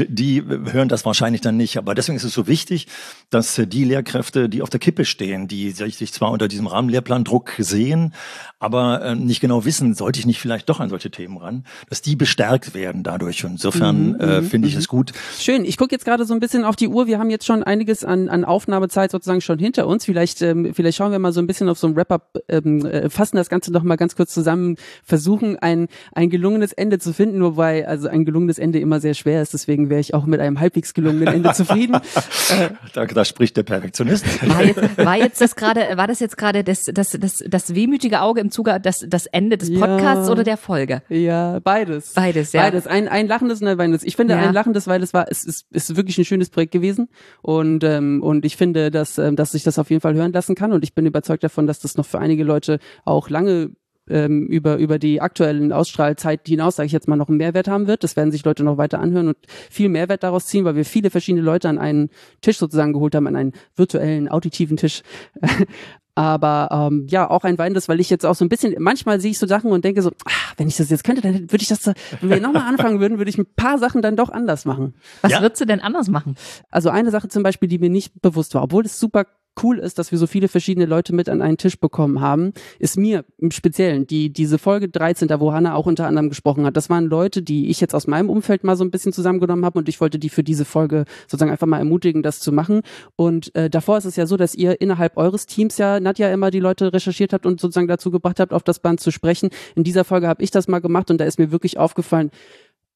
die 0.07 0.41
hören 0.45 0.87
das 0.87 1.05
wahrscheinlich 1.05 1.41
dann 1.41 1.57
nicht. 1.57 1.77
Aber 1.77 1.93
deswegen 1.93 2.15
ist 2.15 2.23
es 2.23 2.33
so 2.33 2.47
wichtig, 2.47 2.87
dass 3.29 3.61
die 3.67 3.83
Lehrkräfte, 3.83 4.47
die 4.47 4.61
auf 4.61 4.69
der 4.69 4.76
der 4.77 4.79
Kippe 4.79 5.05
stehen, 5.05 5.47
die 5.47 5.71
sich 5.71 6.13
zwar 6.13 6.31
unter 6.31 6.47
diesem 6.47 6.67
Rahmenlehrplandruck 6.67 7.55
sehen, 7.57 8.13
aber 8.59 9.01
äh, 9.03 9.15
nicht 9.15 9.39
genau 9.39 9.65
wissen, 9.65 9.93
sollte 9.93 10.19
ich 10.19 10.25
nicht 10.25 10.39
vielleicht 10.39 10.69
doch 10.69 10.79
an 10.79 10.89
solche 10.89 11.11
Themen 11.11 11.37
ran, 11.37 11.65
dass 11.89 12.01
die 12.01 12.15
bestärkt 12.15 12.73
werden 12.73 13.03
dadurch. 13.03 13.43
Insofern 13.43 13.97
Mhm, 13.97 14.19
äh, 14.19 14.41
mhm, 14.41 14.45
finde 14.45 14.67
ich 14.67 14.75
mhm. 14.75 14.79
es 14.79 14.87
gut. 14.87 15.11
Schön. 15.39 15.65
Ich 15.65 15.77
gucke 15.77 15.93
jetzt 15.93 16.05
gerade 16.05 16.25
so 16.25 16.33
ein 16.33 16.39
bisschen 16.39 16.63
auf 16.63 16.75
die 16.75 16.87
Uhr. 16.87 17.07
Wir 17.07 17.19
haben 17.19 17.29
jetzt 17.29 17.45
schon 17.45 17.63
einiges 17.63 18.03
an, 18.03 18.29
an 18.29 18.45
Aufnahmezeit 18.45 19.11
sozusagen 19.11 19.41
schon 19.41 19.59
hinter 19.59 19.87
uns. 19.87 20.05
Vielleicht, 20.05 20.41
ähm, 20.41 20.73
vielleicht 20.73 20.97
schauen 20.97 21.11
wir 21.11 21.19
mal 21.19 21.33
so 21.33 21.39
ein 21.39 21.47
bisschen 21.47 21.69
auf 21.69 21.79
so 21.79 21.87
ein 21.87 21.95
Wrap-up, 21.95 22.37
ähm, 22.47 22.85
äh, 22.85 23.09
fassen 23.09 23.37
das 23.37 23.49
Ganze 23.49 23.71
noch 23.71 23.83
mal 23.83 23.95
ganz 23.95 24.15
kurz 24.15 24.33
zusammen, 24.33 24.75
versuchen 25.03 25.57
ein, 25.57 25.87
ein 26.13 26.29
gelungenes 26.29 26.73
Ende 26.73 26.99
zu 26.99 27.13
finden, 27.13 27.41
wobei 27.41 27.87
also 27.87 28.07
ein 28.07 28.25
gelungenes 28.25 28.59
Ende 28.59 28.79
immer 28.79 28.99
sehr 28.99 29.13
schwer 29.13 29.41
ist. 29.41 29.53
Deswegen 29.53 29.89
wäre 29.89 30.01
ich 30.01 30.13
auch 30.13 30.25
mit 30.25 30.39
einem 30.39 30.59
halbwegs 30.59 30.93
gelungenen 30.93 31.27
Ende 31.27 31.53
zufrieden. 31.53 31.95
Äh, 31.95 31.99
Da, 32.93 33.05
da 33.05 33.25
spricht 33.25 33.57
der 33.57 33.63
Perfektionist. 33.63 34.25
War 34.47 34.63
jetzt, 34.67 34.97
war 34.97 35.17
jetzt 35.17 35.41
das 35.41 35.55
gerade, 35.55 35.81
war 35.95 36.07
das 36.07 36.19
jetzt 36.19 36.37
gerade 36.37 36.63
das, 36.63 36.83
das, 36.85 37.11
das, 37.19 37.43
das 37.47 37.73
wehmütige 37.73 38.21
Auge 38.21 38.41
im 38.41 38.51
Zuge, 38.51 38.79
das, 38.81 39.05
das 39.07 39.25
Ende 39.27 39.57
des 39.57 39.69
Ja. 39.69 39.79
Podcasts 39.85 40.29
oder 40.29 40.43
der 40.43 40.57
Folge? 40.57 41.01
Ja, 41.09 41.59
beides. 41.59 42.13
Beides, 42.13 42.53
ja. 42.53 42.61
Beides. 42.61 42.85
Ein, 42.87 43.07
ein 43.07 43.27
lachendes 43.27 43.61
und 43.61 43.67
ein 43.67 43.77
weinendes. 43.77 44.03
Ich 44.03 44.15
finde 44.15 44.33
Ja. 44.35 44.41
ein 44.41 44.53
lachendes, 44.53 44.87
weil 44.87 45.01
es 45.01 45.13
war, 45.13 45.25
es 45.29 45.43
ist, 45.43 45.65
ist 45.71 45.95
wirklich 45.95 46.17
ein 46.17 46.25
schönes 46.25 46.49
Projekt 46.49 46.71
gewesen. 46.73 47.09
Und, 47.41 47.83
ähm, 47.83 48.21
und 48.21 48.45
ich 48.45 48.57
finde, 48.57 48.91
dass, 48.91 49.17
ähm, 49.17 49.35
dass 49.35 49.51
sich 49.51 49.63
das 49.63 49.79
auf 49.79 49.89
jeden 49.89 50.01
Fall 50.01 50.13
hören 50.15 50.33
lassen 50.33 50.55
kann. 50.55 50.73
Und 50.73 50.83
ich 50.83 50.93
bin 50.93 51.05
überzeugt 51.05 51.43
davon, 51.43 51.67
dass 51.67 51.79
das 51.79 51.97
noch 51.97 52.05
für 52.05 52.19
einige 52.19 52.43
Leute 52.43 52.79
auch 53.05 53.29
lange 53.29 53.71
ähm, 54.09 54.47
über, 54.47 54.77
über 54.77 54.99
die 54.99 55.21
aktuellen 55.21 55.71
Ausstrahlzeit 55.73 56.41
hinaus, 56.47 56.75
sage 56.77 56.87
ich 56.87 56.93
jetzt 56.93 57.07
mal, 57.07 57.15
noch 57.15 57.29
einen 57.29 57.37
Mehrwert 57.37 57.67
haben 57.67 57.87
wird. 57.87 58.03
Das 58.03 58.15
werden 58.15 58.31
sich 58.31 58.43
Leute 58.45 58.63
noch 58.63 58.77
weiter 58.77 58.99
anhören 58.99 59.27
und 59.29 59.37
viel 59.69 59.89
Mehrwert 59.89 60.23
daraus 60.23 60.45
ziehen, 60.47 60.65
weil 60.65 60.75
wir 60.75 60.85
viele 60.85 61.09
verschiedene 61.09 61.43
Leute 61.43 61.69
an 61.69 61.77
einen 61.77 62.09
Tisch 62.41 62.57
sozusagen 62.57 62.93
geholt 62.93 63.15
haben, 63.15 63.27
an 63.27 63.35
einen 63.35 63.53
virtuellen, 63.75 64.29
auditiven 64.29 64.77
Tisch. 64.77 65.01
Aber 66.15 66.69
ähm, 66.91 67.05
ja, 67.09 67.29
auch 67.29 67.43
ein 67.43 67.59
weinendes, 67.59 67.87
weil 67.89 67.99
ich 67.99 68.09
jetzt 68.09 68.25
auch 68.25 68.33
so 68.33 68.43
ein 68.43 68.49
bisschen, 68.49 68.73
manchmal 68.79 69.19
sehe 69.21 69.29
ich 69.29 69.37
so 69.37 69.45
Sachen 69.45 69.71
und 69.71 69.85
denke 69.85 70.01
so, 70.01 70.11
ach, 70.25 70.55
wenn 70.57 70.67
ich 70.67 70.75
das 70.75 70.89
jetzt 70.89 71.03
könnte, 71.03 71.21
dann 71.21 71.41
würde 71.51 71.61
ich 71.61 71.67
das, 71.67 71.83
so- 71.83 71.93
wenn 72.21 72.29
wir 72.31 72.41
nochmal 72.41 72.63
anfangen 72.63 72.99
würden, 72.99 73.19
würde 73.19 73.29
ich 73.29 73.37
ein 73.37 73.45
paar 73.55 73.77
Sachen 73.77 74.01
dann 74.01 74.15
doch 74.15 74.29
anders 74.29 74.65
machen. 74.65 74.95
Was 75.21 75.31
Ja. 75.33 75.41
würdest 75.43 75.61
du 75.61 75.65
denn 75.65 75.79
anders 75.79 76.07
machen? 76.07 76.33
Also 76.71 76.89
eine 76.89 77.11
Sache 77.11 77.27
zum 77.27 77.43
Beispiel, 77.43 77.69
die 77.69 77.77
mir 77.77 77.91
nicht 77.91 78.19
bewusst 78.19 78.55
war, 78.55 78.63
obwohl 78.63 78.83
es 78.83 78.99
super 78.99 79.27
cool 79.63 79.79
ist, 79.79 79.99
dass 79.99 80.11
wir 80.11 80.17
so 80.17 80.27
viele 80.27 80.47
verschiedene 80.47 80.85
Leute 80.85 81.13
mit 81.13 81.29
an 81.29 81.41
einen 81.41 81.57
Tisch 81.57 81.79
bekommen 81.79 82.21
haben, 82.21 82.53
ist 82.79 82.97
mir 82.97 83.25
im 83.37 83.51
Speziellen 83.51 84.07
die 84.07 84.31
diese 84.31 84.57
Folge 84.57 84.89
13, 84.89 85.27
da 85.27 85.39
wo 85.39 85.53
Hanna 85.53 85.75
auch 85.75 85.85
unter 85.85 86.07
anderem 86.07 86.29
gesprochen 86.29 86.65
hat, 86.65 86.77
das 86.77 86.89
waren 86.89 87.05
Leute, 87.05 87.41
die 87.41 87.69
ich 87.69 87.81
jetzt 87.81 87.95
aus 87.95 88.07
meinem 88.07 88.29
Umfeld 88.29 88.63
mal 88.63 88.75
so 88.75 88.83
ein 88.83 88.91
bisschen 88.91 89.13
zusammengenommen 89.13 89.65
habe 89.65 89.79
und 89.79 89.89
ich 89.89 89.99
wollte 90.01 90.19
die 90.19 90.29
für 90.29 90.43
diese 90.43 90.65
Folge 90.65 91.05
sozusagen 91.27 91.51
einfach 91.51 91.67
mal 91.67 91.79
ermutigen, 91.79 92.23
das 92.23 92.39
zu 92.39 92.51
machen. 92.51 92.81
Und 93.15 93.53
äh, 93.55 93.69
davor 93.69 93.97
ist 93.97 94.05
es 94.05 94.15
ja 94.15 94.25
so, 94.25 94.37
dass 94.37 94.55
ihr 94.55 94.81
innerhalb 94.81 95.17
eures 95.17 95.45
Teams 95.45 95.77
ja, 95.77 95.99
Nadja, 95.99 96.31
immer 96.31 96.51
die 96.51 96.59
Leute 96.59 96.93
recherchiert 96.93 97.33
habt 97.33 97.45
und 97.45 97.59
sozusagen 97.59 97.87
dazu 97.87 98.11
gebracht 98.11 98.39
habt, 98.39 98.53
auf 98.53 98.63
das 98.63 98.79
Band 98.79 98.99
zu 98.99 99.11
sprechen. 99.11 99.49
In 99.75 99.83
dieser 99.83 100.03
Folge 100.03 100.27
habe 100.27 100.43
ich 100.43 100.51
das 100.51 100.67
mal 100.67 100.79
gemacht 100.79 101.11
und 101.11 101.19
da 101.19 101.25
ist 101.25 101.39
mir 101.39 101.51
wirklich 101.51 101.77
aufgefallen, 101.77 102.31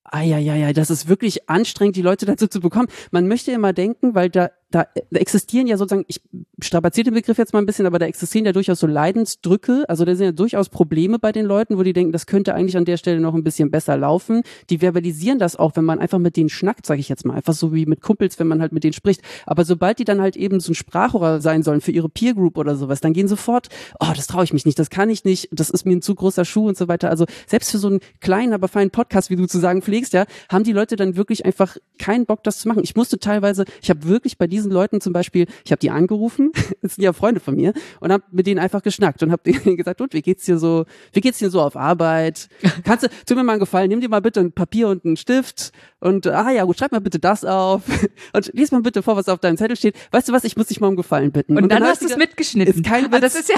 Eieiei, 0.03 0.73
das 0.73 0.89
ist 0.89 1.07
wirklich 1.07 1.49
anstrengend, 1.49 1.95
die 1.95 2.01
Leute 2.01 2.25
dazu 2.25 2.47
zu 2.47 2.59
bekommen. 2.59 2.87
Man 3.11 3.27
möchte 3.27 3.51
immer 3.51 3.71
denken, 3.71 4.13
weil 4.13 4.29
da, 4.29 4.49
da 4.71 4.87
existieren 5.13 5.67
ja 5.67 5.77
sozusagen, 5.77 6.05
ich 6.07 6.21
strapaziere 6.61 7.05
den 7.05 7.13
Begriff 7.13 7.37
jetzt 7.37 7.53
mal 7.53 7.59
ein 7.59 7.65
bisschen, 7.65 7.85
aber 7.85 7.99
da 7.99 8.05
existieren 8.05 8.45
ja 8.45 8.53
durchaus 8.53 8.79
so 8.79 8.87
Leidensdrücke, 8.87 9.85
also 9.87 10.05
da 10.05 10.15
sind 10.15 10.25
ja 10.25 10.31
durchaus 10.31 10.69
Probleme 10.69 11.19
bei 11.19 11.31
den 11.31 11.45
Leuten, 11.45 11.77
wo 11.77 11.83
die 11.83 11.93
denken, 11.93 12.11
das 12.11 12.25
könnte 12.25 12.55
eigentlich 12.55 12.77
an 12.77 12.85
der 12.85 12.97
Stelle 12.97 13.19
noch 13.19 13.33
ein 13.33 13.43
bisschen 13.43 13.69
besser 13.69 13.97
laufen. 13.97 14.43
Die 14.69 14.81
verbalisieren 14.81 15.39
das 15.39 15.55
auch, 15.55 15.75
wenn 15.75 15.85
man 15.85 15.99
einfach 15.99 16.19
mit 16.19 16.37
denen 16.37 16.49
schnackt, 16.49 16.85
sage 16.85 17.01
ich 17.01 17.09
jetzt 17.09 17.25
mal, 17.25 17.35
einfach 17.35 17.53
so 17.53 17.73
wie 17.73 17.85
mit 17.85 18.01
Kumpels, 18.01 18.39
wenn 18.39 18.47
man 18.47 18.61
halt 18.61 18.71
mit 18.71 18.83
denen 18.83 18.93
spricht. 18.93 19.21
Aber 19.45 19.65
sobald 19.65 19.99
die 19.99 20.05
dann 20.05 20.21
halt 20.21 20.35
eben 20.35 20.59
so 20.59 20.71
ein 20.71 20.75
Sprachrohr 20.75 21.41
sein 21.41 21.63
sollen 21.63 21.81
für 21.81 21.91
ihre 21.91 22.09
Peer 22.09 22.33
Group 22.33 22.57
oder 22.57 22.75
sowas, 22.75 23.01
dann 23.01 23.13
gehen 23.13 23.27
sofort, 23.27 23.67
oh, 23.99 24.11
das 24.15 24.27
traue 24.27 24.45
ich 24.45 24.53
mich 24.53 24.65
nicht, 24.65 24.79
das 24.79 24.89
kann 24.89 25.09
ich 25.09 25.25
nicht, 25.25 25.49
das 25.51 25.69
ist 25.69 25.85
mir 25.85 25.93
ein 25.93 26.01
zu 26.01 26.15
großer 26.15 26.45
Schuh 26.45 26.67
und 26.67 26.77
so 26.77 26.87
weiter. 26.87 27.09
Also 27.09 27.25
selbst 27.47 27.71
für 27.71 27.77
so 27.77 27.87
einen 27.87 27.99
kleinen, 28.21 28.53
aber 28.53 28.67
feinen 28.67 28.91
Podcast, 28.91 29.29
wie 29.29 29.35
du 29.35 29.47
zu 29.47 29.59
sagen 29.59 29.81
pflegst, 29.81 30.13
ja, 30.13 30.25
haben 30.49 30.63
die 30.63 30.73
Leute 30.73 30.95
dann 30.95 31.15
wirklich 31.15 31.45
einfach 31.45 31.77
keinen 31.99 32.25
Bock, 32.25 32.43
das 32.43 32.59
zu 32.59 32.67
machen. 32.67 32.83
Ich 32.83 32.95
musste 32.95 33.19
teilweise, 33.19 33.65
ich 33.81 33.89
habe 33.89 34.05
wirklich 34.05 34.37
bei 34.37 34.47
diesen 34.61 34.71
Leuten 34.71 35.01
zum 35.01 35.13
Beispiel, 35.13 35.45
ich 35.65 35.71
habe 35.71 35.79
die 35.79 35.89
angerufen, 35.91 36.51
das 36.81 36.95
sind 36.95 37.03
ja 37.03 37.13
Freunde 37.13 37.39
von 37.39 37.55
mir, 37.55 37.73
und 37.99 38.11
habe 38.11 38.23
mit 38.31 38.47
denen 38.47 38.59
einfach 38.59 38.81
geschnackt 38.81 39.21
und 39.23 39.31
habe 39.31 39.43
denen 39.51 39.77
gesagt, 39.77 40.01
und 40.01 40.13
wie 40.13 40.21
geht's 40.21 40.45
dir 40.45 40.57
so, 40.57 40.85
wie 41.13 41.21
geht's 41.21 41.39
dir 41.39 41.49
so 41.49 41.61
auf 41.61 41.75
Arbeit? 41.75 42.49
Kannst 42.83 43.03
du, 43.05 43.09
tu 43.25 43.35
mir 43.35 43.43
mal 43.43 43.53
einen 43.53 43.59
Gefallen, 43.59 43.89
nimm 43.89 44.01
dir 44.01 44.09
mal 44.09 44.21
bitte 44.21 44.39
ein 44.39 44.51
Papier 44.51 44.87
und 44.87 45.03
einen 45.05 45.17
Stift 45.17 45.71
und 45.99 46.27
ah 46.27 46.51
ja, 46.51 46.63
gut, 46.63 46.77
schreib 46.79 46.91
mal 46.91 47.01
bitte 47.01 47.19
das 47.19 47.43
auf 47.45 47.83
und 48.33 48.51
lies 48.53 48.71
mal 48.71 48.81
bitte 48.81 49.03
vor, 49.03 49.15
was 49.15 49.27
auf 49.29 49.39
deinem 49.39 49.57
Zettel 49.57 49.75
steht. 49.75 49.95
Weißt 50.11 50.29
du 50.29 50.33
was, 50.33 50.43
ich 50.43 50.55
muss 50.57 50.67
dich 50.67 50.79
mal 50.79 50.87
um 50.87 50.95
Gefallen 50.95 51.31
bitten. 51.31 51.57
Und, 51.57 51.69
dann, 51.69 51.83
hat 51.83 51.89
hast 51.91 52.01
du 52.01 52.05
es 52.05 52.11
ge- 52.11 52.17
mitgeschnitten. 52.19 52.75
Ist 52.75 52.85
kein 52.85 53.11
Witz. 53.11 53.21
das 53.21 53.35
ist 53.35 53.49
ja. 53.49 53.55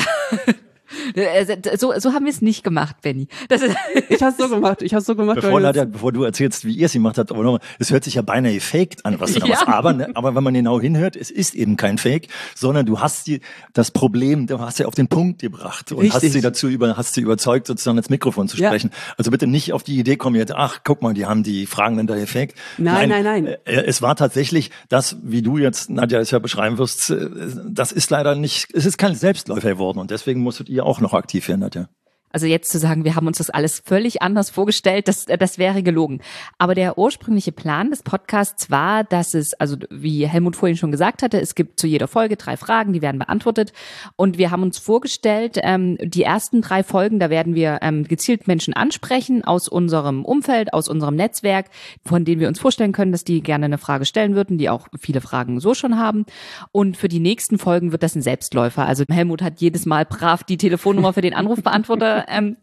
Also, 1.15 1.53
So, 1.77 1.93
so 1.99 2.13
haben 2.13 2.25
wir 2.25 2.31
es 2.31 2.41
nicht 2.41 2.63
gemacht, 2.63 2.97
Benny. 3.01 3.27
Das 3.49 3.61
ist, 3.61 3.75
Ich 4.09 4.21
hab's 4.21 4.37
so 4.37 4.49
gemacht, 4.49 4.81
ich 4.81 4.93
hab's 4.93 5.05
so 5.05 5.15
gemacht. 5.15 5.35
Bevor, 5.35 5.59
Nadja, 5.59 5.85
bevor 5.85 6.11
du 6.11 6.23
erzählst, 6.23 6.65
wie 6.65 6.73
ihr 6.73 6.85
es 6.87 6.93
gemacht 6.93 7.17
habt, 7.17 7.31
aber 7.31 7.43
nochmal, 7.43 7.61
es 7.79 7.91
hört 7.91 8.03
sich 8.03 8.15
ja 8.15 8.21
beinahe 8.21 8.59
faked 8.59 9.05
an, 9.05 9.19
was 9.19 9.33
du 9.33 9.39
da 9.39 9.45
Ja. 9.47 9.53
machst. 9.55 9.67
Aber, 9.67 9.93
ne, 9.93 10.09
aber 10.15 10.35
wenn 10.35 10.43
man 10.43 10.53
genau 10.53 10.79
hinhört, 10.79 11.15
es 11.15 11.31
ist 11.31 11.55
eben 11.55 11.77
kein 11.77 11.97
Fake, 11.97 12.27
sondern 12.55 12.85
du 12.85 12.99
hast 12.99 13.27
die, 13.27 13.41
das 13.73 13.91
Problem, 13.91 14.47
du 14.47 14.59
hast 14.59 14.77
sie 14.77 14.85
auf 14.85 14.95
den 14.95 15.07
Punkt 15.07 15.41
gebracht 15.41 15.91
und 15.91 16.05
hast 16.07 16.15
Richtig. 16.15 16.33
sie 16.33 16.41
dazu 16.41 16.67
über, 16.67 16.95
hast 16.97 17.13
sie 17.15 17.21
überzeugt, 17.21 17.67
sozusagen 17.67 17.97
ins 17.97 18.09
Mikrofon 18.09 18.47
zu 18.47 18.57
Ja. 18.57 18.69
sprechen. 18.69 18.91
Also 19.17 19.31
bitte 19.31 19.47
nicht 19.47 19.73
auf 19.73 19.83
die 19.83 19.97
Idee 19.99 20.15
kommen 20.17 20.35
jetzt, 20.35 20.53
ach, 20.55 20.79
guck 20.83 21.01
mal, 21.01 21.13
die 21.13 21.25
haben 21.25 21.43
die 21.43 21.65
Fragen 21.65 21.97
dann 21.97 22.07
da 22.07 22.15
gefaked. 22.15 22.55
Nein, 22.77 23.09
nein, 23.09 23.23
nein. 23.23 23.47
äh, 23.47 23.57
Es 23.65 24.01
war 24.01 24.15
tatsächlich 24.15 24.71
das, 24.89 25.17
wie 25.23 25.41
du 25.41 25.57
jetzt, 25.57 25.89
Nadja, 25.89 26.19
es 26.19 26.31
ja 26.31 26.39
beschreiben 26.39 26.77
wirst, 26.77 27.09
äh, 27.09 27.27
das 27.67 27.91
ist 27.91 28.09
leider 28.09 28.35
nicht, 28.35 28.67
es 28.73 28.85
ist 28.85 28.97
kein 28.97 29.15
Selbstläufer 29.15 29.69
geworden 29.69 29.99
und 29.99 30.11
deswegen 30.11 30.41
musstet 30.41 30.69
ihr 30.69 30.82
auch 30.83 31.01
noch 31.01 31.13
aktiv 31.13 31.47
werden, 31.47 31.61
Nadja. 31.61 31.89
Also 32.33 32.47
jetzt 32.47 32.71
zu 32.71 32.79
sagen, 32.79 33.05
wir 33.05 33.15
haben 33.15 33.27
uns 33.27 33.37
das 33.37 33.51
alles 33.51 33.79
völlig 33.79 34.23
anders 34.23 34.49
vorgestellt, 34.49 35.07
das, 35.07 35.25
das 35.25 35.59
wäre 35.59 35.83
gelogen. 35.83 36.19
Aber 36.57 36.73
der 36.73 36.97
ursprüngliche 36.97 37.51
Plan 37.51 37.91
des 37.91 38.01
Podcasts 38.01 38.71
war, 38.71 39.03
dass 39.03 39.35
es, 39.35 39.53
also 39.53 39.77
wie 39.91 40.27
Helmut 40.27 40.55
vorhin 40.55 40.75
schon 40.75 40.91
gesagt 40.91 41.21
hatte, 41.21 41.39
es 41.39 41.53
gibt 41.53 41.79
zu 41.79 41.85
jeder 41.85 42.07
Folge 42.07 42.35
drei 42.35 42.57
Fragen, 42.57 42.91
die 42.91 43.03
werden 43.03 43.19
beantwortet. 43.19 43.71
Und 44.15 44.39
wir 44.39 44.49
haben 44.49 44.63
uns 44.63 44.79
vorgestellt, 44.79 45.59
ähm, 45.61 45.97
die 46.01 46.23
ersten 46.23 46.61
drei 46.61 46.81
Folgen, 46.81 47.19
da 47.19 47.29
werden 47.29 47.53
wir 47.53 47.77
ähm, 47.83 48.03
gezielt 48.03 48.47
Menschen 48.47 48.73
ansprechen 48.73 49.43
aus 49.43 49.67
unserem 49.67 50.25
Umfeld, 50.25 50.73
aus 50.73 50.89
unserem 50.89 51.15
Netzwerk, 51.15 51.67
von 52.03 52.25
denen 52.25 52.41
wir 52.41 52.47
uns 52.47 52.59
vorstellen 52.59 52.93
können, 52.93 53.11
dass 53.11 53.23
die 53.23 53.41
gerne 53.41 53.65
eine 53.65 53.77
Frage 53.77 54.05
stellen 54.05 54.33
würden, 54.33 54.57
die 54.57 54.71
auch 54.71 54.87
viele 54.99 55.21
Fragen 55.21 55.59
so 55.59 55.75
schon 55.75 55.99
haben. 55.99 56.25
Und 56.71 56.97
für 56.97 57.09
die 57.09 57.19
nächsten 57.19 57.59
Folgen 57.59 57.91
wird 57.91 58.01
das 58.01 58.15
ein 58.15 58.23
Selbstläufer. 58.23 58.87
Also 58.87 59.03
Helmut 59.07 59.43
hat 59.43 59.61
jedes 59.61 59.85
Mal 59.85 60.05
brav 60.05 60.43
die 60.43 60.57
Telefonnummer 60.57 61.13
für 61.13 61.21
den 61.21 61.35
Anrufbeantworter 61.35 62.22
ähm, 62.27 62.57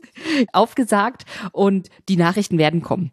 aufgesagt 0.52 1.24
und 1.52 1.88
die 2.08 2.16
Nachrichten 2.16 2.58
werden 2.58 2.82
kommen. 2.82 3.12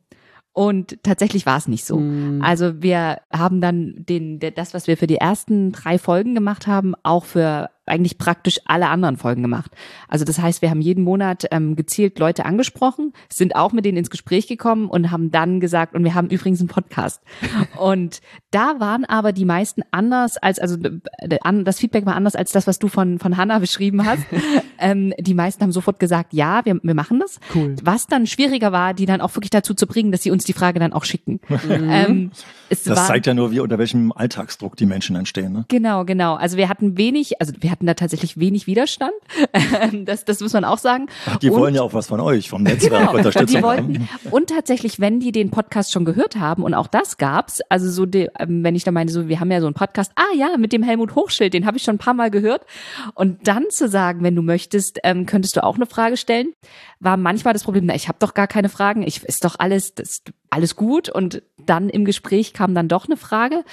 Und 0.54 1.04
tatsächlich 1.04 1.46
war 1.46 1.58
es 1.58 1.68
nicht 1.68 1.86
so. 1.86 2.02
Also 2.42 2.82
wir 2.82 3.22
haben 3.32 3.62
dann 3.62 3.94
den, 4.10 4.40
das, 4.40 4.74
was 4.74 4.88
wir 4.88 4.98
für 4.98 5.06
die 5.06 5.18
ersten 5.18 5.72
drei 5.72 6.00
Folgen 6.00 6.34
gemacht 6.34 6.66
haben, 6.66 6.96
auch 7.04 7.26
für 7.26 7.70
eigentlich 7.90 8.18
praktisch 8.18 8.60
alle 8.66 8.90
anderen 8.90 9.18
Folgen 9.18 9.42
gemacht. 9.42 9.72
Also 10.08 10.26
das 10.26 10.40
heißt, 10.40 10.62
wir 10.62 10.70
haben 10.70 10.82
jeden 10.82 11.04
Monat 11.04 11.46
ähm, 11.52 11.76
gezielt 11.76 12.20
Leute 12.20 12.46
angesprochen, 12.46 13.14
sind 13.30 13.56
auch 13.56 13.72
mit 13.72 13.86
denen 13.86 13.98
ins 13.98 14.10
Gespräch 14.10 14.48
gekommen 14.48 14.90
und 14.90 15.12
haben 15.12 15.32
dann 15.32 15.60
gesagt, 15.60 15.96
und 15.96 16.04
wir 16.04 16.16
haben 16.16 16.30
übrigens 16.30 16.60
einen 16.60 16.70
Podcast. 16.70 17.22
Und 17.78 18.22
da 18.52 18.80
waren 18.80 19.06
aber 19.06 19.34
die 19.34 19.46
meisten 19.46 19.84
anders 19.92 20.38
als, 20.38 20.58
also 20.60 20.78
äh, 21.18 21.64
das 21.64 21.80
Feedback 21.80 22.06
war 22.06 22.16
anders 22.16 22.36
als 22.36 22.52
das, 22.52 22.66
was 22.66 22.80
du 22.80 22.88
von, 22.88 23.20
von 23.20 23.38
Hannah 23.38 23.60
beschrieben 23.60 24.06
hast. 24.06 24.24
ähm, 24.80 25.14
die 25.20 25.34
meisten 25.34 25.62
haben 25.64 25.72
sofort 25.72 26.00
gesagt, 26.00 26.34
ja, 26.34 26.66
wir, 26.66 26.80
wir 26.82 26.94
machen 26.94 27.20
das. 27.20 27.40
Cool. 27.54 27.76
Was 27.84 28.08
dann 28.08 28.26
schwieriger 28.26 28.72
war, 28.72 28.94
die 28.94 29.06
dann 29.06 29.22
auch 29.22 29.36
wirklich 29.36 29.50
dazu 29.50 29.74
zu 29.74 29.86
bringen, 29.86 30.12
dass 30.12 30.24
sie 30.24 30.32
uns 30.32 30.44
die 30.44 30.54
Frage 30.54 30.80
dann 30.80 30.94
auch 30.94 31.04
schicken. 31.04 31.40
ähm, 31.70 32.32
es 32.70 32.84
Das 32.84 32.98
war, 32.98 33.08
zeigt 33.08 33.28
ja 33.28 33.34
nur, 33.34 33.52
wie 33.52 33.60
unter 33.60 33.78
welchem 33.78 34.12
Alltagsdruck 34.12 34.76
die 34.76 34.86
Menschen 34.86 35.16
entstehen. 35.16 35.54
Ne? 35.54 35.66
Genau, 35.68 36.06
genau. 36.06 36.36
Also 36.36 36.58
wir 36.58 36.70
hatten 36.70 36.98
wenig, 36.98 37.40
also 37.40 37.54
wir 37.60 37.72
hatten 37.72 37.77
da 37.86 37.94
tatsächlich 37.94 38.40
wenig 38.40 38.66
Widerstand. 38.68 39.14
Ähm, 39.54 40.06
das, 40.06 40.26
das 40.26 40.40
muss 40.40 40.54
man 40.54 40.66
auch 40.66 40.78
sagen. 40.78 41.08
Die 41.42 41.50
Und- 41.50 41.60
wollen 41.60 41.76
ja 41.76 41.82
auch 41.82 41.94
was 41.94 42.08
von 42.08 42.20
euch, 42.20 42.50
vom 42.50 42.64
Netzwerk 42.64 43.02
Genau, 43.08 43.16
Unterstützung 43.18 43.58
die 43.58 43.64
wollten, 43.64 44.10
und 44.32 44.50
tatsächlich, 44.50 45.00
wenn 45.00 45.20
die 45.20 45.32
den 45.32 45.52
Podcast 45.52 45.92
schon 45.92 46.06
gehört 46.06 46.38
haben, 46.38 46.64
und 46.64 46.74
auch 46.74 46.88
das 46.88 47.18
gab's, 47.18 47.60
also 47.70 47.90
so, 47.90 48.06
die, 48.06 48.30
ähm, 48.40 48.64
wenn 48.64 48.76
ich 48.76 48.84
da 48.84 48.92
meine, 48.92 49.12
so, 49.12 49.28
wir 49.28 49.40
haben 49.40 49.52
ja 49.52 49.60
so 49.60 49.68
einen 49.68 49.74
Podcast, 49.76 50.12
ah 50.16 50.36
ja, 50.36 50.58
mit 50.58 50.74
dem 50.74 50.84
Helmut 50.84 51.16
Hochschild, 51.16 51.54
den 51.54 51.66
habe 51.66 51.78
ich 51.78 51.84
schon 51.84 51.96
ein 51.96 52.00
paar 52.00 52.14
Mal 52.14 52.32
gehört. 52.32 52.66
Und 53.14 53.48
dann 53.48 53.66
zu 53.70 53.88
sagen, 53.88 54.24
wenn 54.24 54.36
du 54.36 54.42
möchtest, 54.42 55.00
ähm, 55.04 55.26
könntest 55.26 55.56
du 55.58 55.64
auch 55.64 55.76
eine 55.76 55.86
Frage 55.86 56.18
stellen, 56.18 56.54
war 57.00 57.18
manchmal 57.18 57.54
das 57.54 57.64
Problem, 57.64 57.86
na, 57.86 57.96
ich 57.96 58.08
habe 58.08 58.18
doch 58.20 58.34
gar 58.34 58.48
keine 58.48 58.70
Fragen, 58.70 59.04
ich 59.04 59.24
ist 59.24 59.44
doch 59.44 59.56
alles, 59.60 59.94
das, 59.94 60.22
alles 60.50 60.76
gut. 60.76 61.10
Und 61.10 61.44
dann 61.64 61.90
im 61.90 62.06
Gespräch 62.06 62.54
kam 62.54 62.74
dann 62.74 62.88
doch 62.88 63.06
eine 63.06 63.18
Frage. 63.18 63.64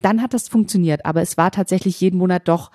Dann 0.00 0.22
hat 0.22 0.32
das 0.32 0.48
funktioniert, 0.48 1.04
aber 1.04 1.20
es 1.20 1.36
war 1.36 1.50
tatsächlich 1.50 2.00
jeden 2.00 2.16
Monat 2.18 2.48
doch 2.48 2.70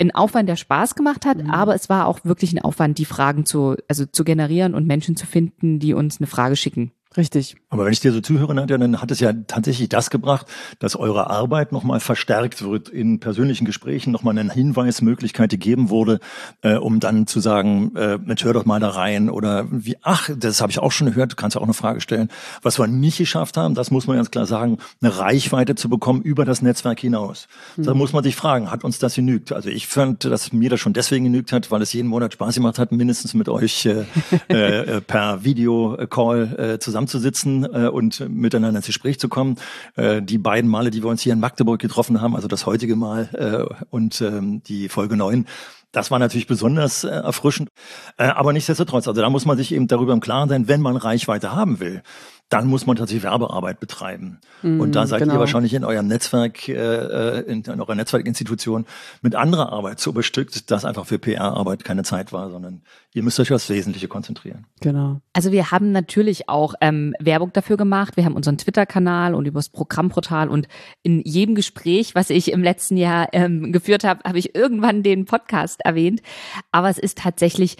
ein 0.00 0.14
Aufwand, 0.14 0.48
der 0.48 0.56
Spaß 0.56 0.94
gemacht 0.94 1.26
hat, 1.26 1.38
aber 1.48 1.74
es 1.74 1.88
war 1.88 2.06
auch 2.06 2.24
wirklich 2.24 2.52
ein 2.52 2.62
Aufwand, 2.62 2.98
die 2.98 3.04
Fragen 3.04 3.46
zu, 3.46 3.76
also 3.88 4.06
zu 4.06 4.24
generieren 4.24 4.74
und 4.74 4.86
Menschen 4.86 5.16
zu 5.16 5.26
finden, 5.26 5.80
die 5.80 5.94
uns 5.94 6.18
eine 6.20 6.28
Frage 6.28 6.56
schicken. 6.56 6.92
Richtig. 7.16 7.56
Aber 7.70 7.86
wenn 7.86 7.92
ich 7.92 8.00
dir 8.00 8.12
so 8.12 8.20
zuhöre, 8.20 8.54
Nadja, 8.54 8.76
dann 8.76 9.00
hat 9.00 9.10
es 9.10 9.18
ja 9.18 9.32
tatsächlich 9.32 9.88
das 9.88 10.10
gebracht, 10.10 10.46
dass 10.78 10.94
eure 10.94 11.30
Arbeit 11.30 11.72
nochmal 11.72 12.00
verstärkt 12.00 12.62
wird 12.62 12.90
in 12.90 13.18
persönlichen 13.18 13.64
Gesprächen, 13.64 14.12
nochmal 14.12 14.38
eine 14.38 14.52
Hinweismöglichkeit 14.52 15.50
gegeben 15.50 15.88
wurde, 15.88 16.20
äh, 16.60 16.74
um 16.74 17.00
dann 17.00 17.26
zu 17.26 17.40
sagen, 17.40 17.96
äh, 17.96 18.18
Mensch, 18.18 18.44
hör 18.44 18.52
doch 18.52 18.66
mal 18.66 18.78
da 18.78 18.90
rein 18.90 19.30
oder 19.30 19.66
wie, 19.70 19.96
ach, 20.02 20.28
das 20.36 20.60
habe 20.60 20.70
ich 20.70 20.78
auch 20.80 20.92
schon 20.92 21.06
gehört, 21.08 21.32
du 21.32 21.36
kannst 21.36 21.54
ja 21.54 21.62
auch 21.62 21.66
eine 21.66 21.74
Frage 21.74 22.02
stellen. 22.02 22.28
Was 22.62 22.78
wir 22.78 22.86
nicht 22.86 23.16
geschafft 23.16 23.56
haben, 23.56 23.74
das 23.74 23.90
muss 23.90 24.06
man 24.06 24.16
ganz 24.16 24.30
klar 24.30 24.44
sagen, 24.44 24.76
eine 25.00 25.18
Reichweite 25.18 25.74
zu 25.74 25.88
bekommen 25.88 26.20
über 26.20 26.44
das 26.44 26.60
Netzwerk 26.60 27.00
hinaus. 27.00 27.48
Mhm. 27.76 27.84
Da 27.84 27.94
muss 27.94 28.12
man 28.12 28.22
sich 28.22 28.36
fragen, 28.36 28.70
hat 28.70 28.84
uns 28.84 28.98
das 28.98 29.14
genügt? 29.14 29.52
Also 29.52 29.70
ich 29.70 29.86
fand, 29.86 30.24
dass 30.24 30.52
mir 30.52 30.68
das 30.68 30.80
schon 30.80 30.92
deswegen 30.92 31.24
genügt 31.24 31.52
hat, 31.52 31.70
weil 31.70 31.80
es 31.80 31.92
jeden 31.94 32.08
Monat 32.08 32.34
Spaß 32.34 32.56
gemacht 32.56 32.78
hat, 32.78 32.92
mindestens 32.92 33.32
mit 33.32 33.48
euch 33.48 33.86
äh, 33.86 34.04
äh, 34.48 35.00
per 35.00 35.42
Video-Call 35.42 36.74
äh, 36.74 36.78
zusammen 36.78 36.97
zusammenzusitzen 37.06 37.64
äh, 37.64 37.88
und 37.88 38.28
miteinander 38.28 38.78
ins 38.78 38.86
Gespräch 38.86 39.18
zu 39.18 39.28
kommen. 39.28 39.56
Äh, 39.96 40.22
die 40.22 40.38
beiden 40.38 40.70
Male, 40.70 40.90
die 40.90 41.02
wir 41.02 41.10
uns 41.10 41.22
hier 41.22 41.32
in 41.32 41.40
Magdeburg 41.40 41.80
getroffen 41.80 42.20
haben, 42.20 42.34
also 42.34 42.48
das 42.48 42.66
heutige 42.66 42.96
Mal 42.96 43.28
äh, 43.32 43.84
und 43.90 44.20
ähm, 44.20 44.62
die 44.64 44.88
Folge 44.88 45.16
9, 45.16 45.46
das 45.92 46.10
war 46.10 46.18
natürlich 46.18 46.46
besonders 46.46 47.04
äh, 47.04 47.08
erfrischend. 47.08 47.70
Äh, 48.18 48.24
aber 48.24 48.52
nichtsdestotrotz, 48.52 49.08
also 49.08 49.20
da 49.20 49.30
muss 49.30 49.46
man 49.46 49.56
sich 49.56 49.72
eben 49.72 49.86
darüber 49.86 50.12
im 50.12 50.20
Klaren 50.20 50.48
sein, 50.48 50.68
wenn 50.68 50.80
man 50.80 50.96
Reichweite 50.96 51.54
haben 51.54 51.80
will, 51.80 52.02
dann 52.48 52.66
muss 52.66 52.86
man 52.86 52.96
tatsächlich 52.96 53.24
Werbearbeit 53.24 53.78
betreiben. 53.78 54.38
Mm, 54.62 54.80
und 54.80 54.94
da 54.94 55.06
seid 55.06 55.20
genau. 55.20 55.34
ihr 55.34 55.40
wahrscheinlich 55.40 55.74
in 55.74 55.84
eurem 55.84 56.06
Netzwerk, 56.06 56.68
äh, 56.68 56.72
äh, 56.72 57.40
in, 57.40 57.62
in 57.62 57.80
eurer 57.80 57.94
Netzwerkinstitution 57.94 58.86
mit 59.20 59.34
anderer 59.34 59.70
Arbeit 59.72 60.00
so 60.00 60.12
bestückt, 60.12 60.70
dass 60.70 60.84
einfach 60.84 61.04
für 61.06 61.18
PR-Arbeit 61.18 61.84
keine 61.84 62.04
Zeit 62.04 62.32
war, 62.32 62.50
sondern 62.50 62.82
ihr 63.12 63.22
müsst 63.22 63.38
euch 63.38 63.52
aufs 63.52 63.68
Wesentliche 63.68 64.08
konzentrieren. 64.08 64.66
Genau. 64.80 65.20
Also 65.34 65.52
wir 65.52 65.70
haben 65.70 65.92
natürlich 65.92 66.48
auch 66.48 66.74
ähm, 66.80 67.14
Werbung 67.20 67.52
dafür 67.52 67.76
gemacht. 67.76 68.16
Wir 68.16 68.24
haben 68.24 68.34
unseren 68.34 68.56
Twitter-Kanal 68.56 69.34
und 69.34 69.46
übers 69.46 69.68
Programmportal 69.68 70.48
und 70.48 70.68
in 71.02 71.20
jedem 71.22 71.54
Gespräch, 71.54 72.14
was 72.14 72.30
ich 72.30 72.52
im 72.52 72.62
letzten 72.62 72.96
Jahr 72.96 73.28
ähm, 73.32 73.72
geführt 73.72 74.04
habe, 74.04 74.20
habe 74.24 74.38
ich 74.38 74.54
irgendwann 74.54 75.02
den 75.02 75.26
Podcast 75.26 75.82
erwähnt. 75.84 76.22
Aber 76.72 76.88
es 76.88 76.98
ist 76.98 77.18
tatsächlich 77.18 77.76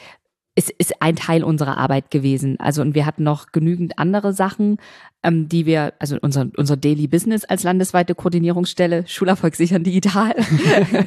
es 0.59 0.71
ist 0.77 1.01
ein 1.01 1.15
Teil 1.15 1.45
unserer 1.45 1.79
Arbeit 1.79 2.11
gewesen. 2.11 2.59
Also 2.59 2.83
und 2.83 2.97
wir 2.97 3.07
hatten 3.07 3.23
noch 3.23 3.53
genügend 3.53 3.97
andere 3.97 4.33
Sachen, 4.33 4.79
ähm, 5.25 5.49
die 5.49 5.67
wir, 5.67 5.95
also 5.99 6.17
unser, 6.21 6.47
unser 6.57 6.77
Daily 6.77 7.09
Business 7.09 7.45
als 7.45 7.65
landesweite 7.65 8.15
Koordinierungsstelle, 8.15 9.05
Schulerfolg 9.09 9.57
sichern 9.57 9.83
digital, 9.83 10.35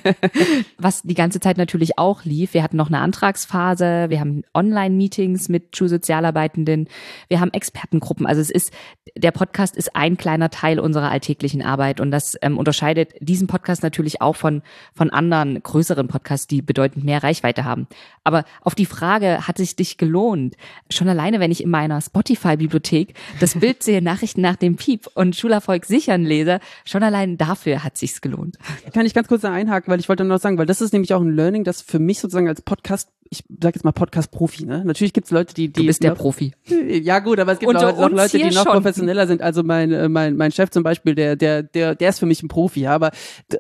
was 0.78 1.02
die 1.04 1.14
ganze 1.14 1.40
Zeit 1.40 1.58
natürlich 1.58 1.98
auch 1.98 2.26
lief. 2.26 2.54
Wir 2.54 2.62
hatten 2.62 2.76
noch 2.76 2.88
eine 2.88 3.00
Antragsphase, 3.00 4.10
wir 4.10 4.20
haben 4.20 4.44
Online-Meetings 4.54 5.48
mit 5.48 5.78
Schulsozialarbeitenden, 5.78 6.90
wir 7.30 7.40
haben 7.40 7.54
Expertengruppen. 7.54 8.26
Also 8.26 8.42
es 8.42 8.50
ist, 8.50 8.74
der 9.16 9.32
Podcast 9.32 9.78
ist 9.78 9.96
ein 9.96 10.18
kleiner 10.18 10.50
Teil 10.50 10.80
unserer 10.80 11.10
alltäglichen 11.10 11.62
Arbeit 11.62 12.02
und 12.02 12.12
das 12.12 12.36
ähm, 12.42 12.58
unterscheidet 12.58 13.14
diesen 13.22 13.48
Podcast 13.48 13.82
natürlich 13.82 14.22
auch 14.22 14.36
von, 14.36 14.62
von 14.94 15.10
anderen 15.10 15.64
größeren 15.64 16.10
Podcasts, 16.10 16.48
die 16.48 16.62
bedeutend 16.62 17.06
mehr 17.06 17.24
Reichweite 17.24 17.64
haben. 17.64 17.88
Aber 18.26 18.44
auf 18.62 18.76
die 18.76 18.86
Frage, 18.86 19.48
hat 19.48 19.60
es 19.62 19.76
dich 19.78 19.98
gelohnt? 19.98 20.56
Schon 20.90 21.08
alleine, 21.08 21.40
wenn 21.40 21.52
ich 21.52 21.64
in 21.64 21.70
meiner 21.70 22.02
Spotify-Bibliothek 22.02 23.14
das 23.40 23.56
Bild 23.56 23.84
sehe, 23.84 24.01
Nachrichten 24.02 24.42
nach 24.42 24.56
dem 24.56 24.76
Piep 24.76 25.08
und 25.14 25.36
Schulerfolg 25.36 25.86
sichern 25.86 26.24
lese, 26.24 26.60
schon 26.86 27.04
allein 27.04 27.38
dafür 27.38 27.84
hat 27.84 27.98
sich's 27.98 28.22
gelohnt. 28.22 28.58
Kann 28.94 29.06
ich 29.06 29.14
ganz 29.14 29.28
kurz 29.28 29.42
da 29.42 29.52
einhaken, 29.52 29.92
weil 29.92 30.00
ich 30.00 30.10
wollte 30.10 30.24
noch 30.24 30.40
sagen, 30.40 30.58
weil 30.58 30.66
das 30.66 30.82
ist 30.82 30.94
nämlich 30.94 31.14
auch 31.14 31.22
ein 31.22 31.36
Learning, 31.36 31.64
das 31.64 31.82
für 31.82 32.00
mich 32.00 32.20
sozusagen 32.20 32.48
als 32.48 32.62
Podcast 32.62 33.10
ich 33.34 33.46
sag 33.62 33.76
jetzt 33.76 33.86
mal 33.86 33.94
Podcast-Profi, 33.94 34.66
ne? 34.66 34.84
Natürlich 34.84 35.14
gibt's 35.14 35.32
Leute, 35.32 35.54
die, 35.54 35.70
die. 35.70 35.80
Du 35.80 35.86
bist 35.88 36.04
der 36.04 36.12
Profi. 36.12 36.54
Ja, 36.72 37.20
gut, 37.20 37.40
aber 37.40 37.54
es 37.54 37.60
gibt 37.60 37.74
auch, 37.74 37.98
auch 37.98 38.10
Leute, 38.10 38.38
die 38.38 38.44
noch 38.44 38.64
schon. 38.64 38.74
professioneller 38.74 39.26
sind. 39.26 39.42
Also 39.42 39.64
mein, 39.64 39.92
äh, 39.94 40.10
mein, 40.10 40.36
mein 40.36 40.52
Chef 40.52 40.70
zum 40.70 40.84
Beispiel, 40.84 41.16
der, 41.16 41.38
der, 41.38 41.64
der, 41.64 41.96
der 41.96 42.10
ist 42.10 42.20
für 42.20 42.26
mich 42.26 42.44
ein 42.44 42.50
Profi, 42.50 42.82
ja, 42.82 42.94
aber 42.94 43.12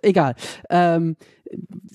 egal. 0.02 0.36
Ähm, 0.70 1.16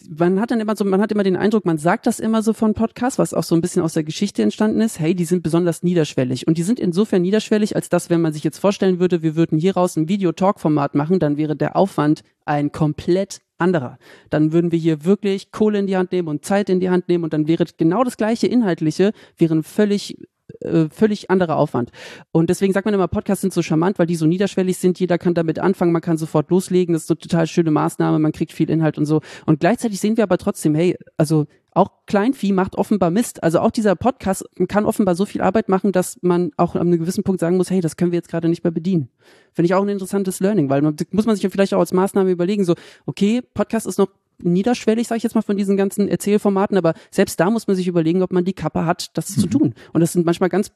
man 0.09 0.41
hat 0.41 0.51
dann 0.51 0.61
immer 0.61 0.77
so, 0.77 0.85
man 0.85 1.01
hat 1.01 1.13
immer 1.13 1.23
den 1.23 1.37
Eindruck, 1.37 1.65
man 1.65 1.79
sagt 1.79 2.07
das 2.07 2.21
immer 2.21 2.43
so 2.43 2.53
von 2.53 2.75
Podcasts, 2.75 3.19
was 3.19 3.35
auch 3.35 3.43
so 3.43 3.55
ein 3.55 3.61
bisschen 3.61 3.83
aus 3.83 3.95
der 3.95 4.05
Geschichte 4.05 4.43
entstanden 4.43 4.81
ist. 4.81 5.01
Hey, 5.01 5.15
die 5.15 5.25
sind 5.25 5.43
besonders 5.43 5.83
niederschwellig. 5.83 6.47
Und 6.47 6.59
die 6.59 6.63
sind 6.63 6.79
insofern 6.79 7.23
niederschwellig, 7.23 7.77
als 7.77 7.89
dass, 7.89 8.11
wenn 8.11 8.21
man 8.21 8.33
sich 8.33 8.45
jetzt 8.45 8.59
vorstellen 8.59 9.01
würde, 9.01 9.23
wir 9.23 9.37
würden 9.37 9.59
hier 9.59 9.75
raus 9.75 9.97
ein 9.97 10.09
Video-Talk-Format 10.09 10.95
machen, 10.95 11.19
dann 11.19 11.37
wäre 11.37 11.57
der 11.57 11.77
Aufwand 11.77 12.23
ein 12.45 12.73
komplett 12.73 13.41
anderer. 13.59 13.99
Dann 14.31 14.53
würden 14.53 14.73
wir 14.73 14.79
hier 14.79 15.05
wirklich 15.05 15.51
Kohle 15.51 15.79
in 15.79 15.87
die 15.87 15.97
Hand 15.97 16.13
nehmen 16.13 16.29
und 16.29 16.45
Zeit 16.45 16.69
in 16.69 16.81
die 16.81 16.91
Hand 16.91 17.09
nehmen 17.09 17.25
und 17.25 17.33
dann 17.33 17.49
wäre 17.49 17.65
genau 17.77 18.05
das 18.05 18.17
gleiche 18.17 18.47
Inhaltliche, 18.47 19.13
wären 19.39 19.63
völlig 19.63 20.19
äh, 20.61 20.89
völlig 20.91 21.31
anderer 21.31 21.57
Aufwand. 21.57 21.91
Und 22.33 22.51
deswegen 22.51 22.73
sagt 22.73 22.85
man 22.85 22.95
immer, 22.95 23.09
Podcasts 23.09 23.41
sind 23.41 23.53
so 23.53 23.63
charmant, 23.63 23.99
weil 23.99 24.07
die 24.07 24.17
so 24.17 24.27
niederschwellig 24.27 24.79
sind. 24.79 24.99
Jeder 24.99 25.19
kann 25.19 25.35
damit 25.35 25.59
anfangen, 25.59 25.93
man 25.93 26.03
kann 26.03 26.19
sofort 26.19 26.51
loslegen. 26.51 26.93
Das 26.93 27.05
ist 27.05 27.11
eine 27.11 27.19
total 27.19 27.47
schöne 27.47 27.71
Maßnahme, 27.71 28.19
man 28.19 28.33
kriegt 28.33 28.53
viel 28.53 28.71
Inhalt 28.71 28.99
und 28.99 29.07
so. 29.07 29.21
Und 29.45 29.61
gleichzeitig 29.61 30.01
sehen 30.01 30.17
wir 30.17 30.25
aber 30.25 30.39
trotzdem, 30.39 30.75
hey, 30.75 30.97
also 31.17 31.47
auch 31.77 31.91
Kleinvieh 32.07 32.53
macht 32.53 32.77
offenbar 32.77 33.11
Mist. 33.11 33.43
Also 33.43 33.61
auch 33.61 33.71
dieser 33.71 33.97
Podcast 33.97 34.47
kann 34.67 34.87
offenbar 34.87 35.15
so 35.15 35.27
viel 35.27 35.43
Arbeit 35.43 35.69
machen, 35.69 35.93
dass 35.93 36.19
man 36.23 36.51
auch 36.57 36.75
an 36.75 36.81
einem 36.83 36.99
gewissen 36.99 37.23
Punkt 37.23 37.41
sagen 37.41 37.59
muss, 37.59 37.71
hey, 37.71 37.83
das 37.83 37.97
können 37.97 38.13
wir 38.13 38.17
jetzt 38.17 38.31
gerade 38.31 38.49
nicht 38.49 38.65
mehr 38.65 38.71
bedienen. 38.71 39.11
Finde 39.53 39.67
ich 39.67 39.75
auch 39.75 39.83
ein 39.83 39.89
interessantes 39.91 40.41
Learning, 40.41 40.71
weil 40.71 40.81
man 40.81 40.97
muss 41.11 41.27
man 41.27 41.37
sich 41.37 41.43
ja 41.43 41.51
vielleicht 41.51 41.75
auch 41.75 41.81
als 41.81 41.93
Maßnahme 41.93 42.31
überlegen, 42.31 42.65
so, 42.65 42.75
okay, 43.05 43.43
Podcast 43.43 43.87
ist 43.87 43.99
noch 43.99 44.09
niederschwellig, 44.43 45.09
sage 45.09 45.19
ich 45.19 45.23
jetzt 45.23 45.35
mal, 45.35 45.43
von 45.43 45.57
diesen 45.57 45.77
ganzen 45.77 46.09
Erzählformaten, 46.09 46.77
aber 46.77 46.95
selbst 47.11 47.39
da 47.41 47.51
muss 47.51 47.67
man 47.67 47.77
sich 47.77 47.89
überlegen, 47.89 48.23
ob 48.23 48.33
man 48.33 48.45
die 48.45 48.53
Kappe 48.53 48.85
hat, 48.87 49.17
das 49.17 49.37
mhm. 49.37 49.41
zu 49.41 49.47
tun. 49.47 49.75
Und 49.93 50.01
das 50.01 50.13
sind 50.13 50.27
manchmal 50.27 50.49
ganz 50.49 50.73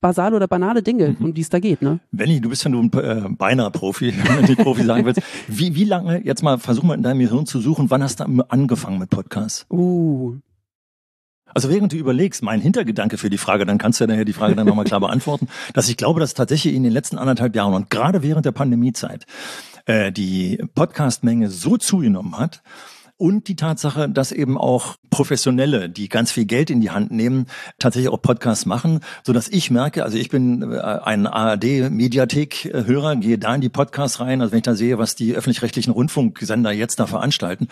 basale 0.00 0.36
oder 0.36 0.48
banale 0.48 0.82
Dinge, 0.82 1.16
mhm. 1.18 1.26
um 1.26 1.34
die 1.34 1.40
es 1.40 1.48
da 1.48 1.60
geht. 1.60 1.80
Ne? 1.80 2.00
Benny, 2.10 2.40
du 2.40 2.50
bist 2.50 2.64
ja 2.64 2.70
nur 2.70 2.82
ein 2.82 2.92
äh, 2.92 3.28
beinahe 3.30 3.70
Profi, 3.70 4.12
wenn 4.36 4.46
du 4.46 4.56
Profi 4.56 4.84
sagen 4.84 5.06
willst. 5.06 5.22
Wie, 5.48 5.74
wie 5.74 5.84
lange, 5.84 6.22
jetzt 6.24 6.42
mal 6.42 6.58
versuch 6.58 6.82
mal 6.82 6.94
in 6.94 7.02
deinem 7.02 7.20
Gehirn 7.20 7.46
zu 7.46 7.60
suchen, 7.60 7.90
wann 7.90 8.02
hast 8.02 8.20
du 8.20 8.24
angefangen 8.48 8.98
mit 8.98 9.08
Podcasts? 9.08 9.64
Uh, 9.70 10.36
also 11.54 11.70
während 11.70 11.92
du 11.92 11.96
überlegst, 11.96 12.42
mein 12.42 12.60
Hintergedanke 12.60 13.18
für 13.18 13.30
die 13.30 13.38
Frage, 13.38 13.66
dann 13.66 13.78
kannst 13.78 14.00
du 14.00 14.04
ja 14.04 14.08
nachher 14.08 14.24
die 14.24 14.32
Frage 14.32 14.56
dann 14.56 14.66
nochmal 14.66 14.84
klar 14.84 15.00
beantworten, 15.00 15.48
dass 15.74 15.88
ich 15.88 15.96
glaube, 15.96 16.20
dass 16.20 16.34
tatsächlich 16.34 16.74
in 16.74 16.82
den 16.82 16.92
letzten 16.92 17.18
anderthalb 17.18 17.54
Jahren 17.54 17.74
und 17.74 17.90
gerade 17.90 18.22
während 18.22 18.46
der 18.46 18.52
Pandemiezeit 18.52 19.26
äh, 19.86 20.12
die 20.12 20.62
Podcastmenge 20.74 21.50
so 21.50 21.76
zugenommen 21.76 22.38
hat, 22.38 22.62
und 23.22 23.46
die 23.46 23.54
Tatsache, 23.54 24.08
dass 24.08 24.32
eben 24.32 24.58
auch 24.58 24.96
Professionelle, 25.10 25.88
die 25.88 26.08
ganz 26.08 26.32
viel 26.32 26.44
Geld 26.44 26.70
in 26.70 26.80
die 26.80 26.90
Hand 26.90 27.12
nehmen, 27.12 27.46
tatsächlich 27.78 28.12
auch 28.12 28.20
Podcasts 28.20 28.66
machen, 28.66 28.98
so 29.22 29.32
dass 29.32 29.46
ich 29.46 29.70
merke, 29.70 30.02
also 30.02 30.18
ich 30.18 30.28
bin 30.28 30.72
äh, 30.72 30.80
ein 30.80 31.28
ARD-Mediathek-Hörer, 31.28 33.14
gehe 33.14 33.38
da 33.38 33.54
in 33.54 33.60
die 33.60 33.68
Podcasts 33.68 34.18
rein, 34.18 34.40
also 34.40 34.50
wenn 34.50 34.58
ich 34.58 34.64
da 34.64 34.74
sehe, 34.74 34.98
was 34.98 35.14
die 35.14 35.36
öffentlich-rechtlichen 35.36 35.92
Rundfunksender 35.92 36.72
jetzt 36.72 36.98
da 36.98 37.06
veranstalten, 37.06 37.68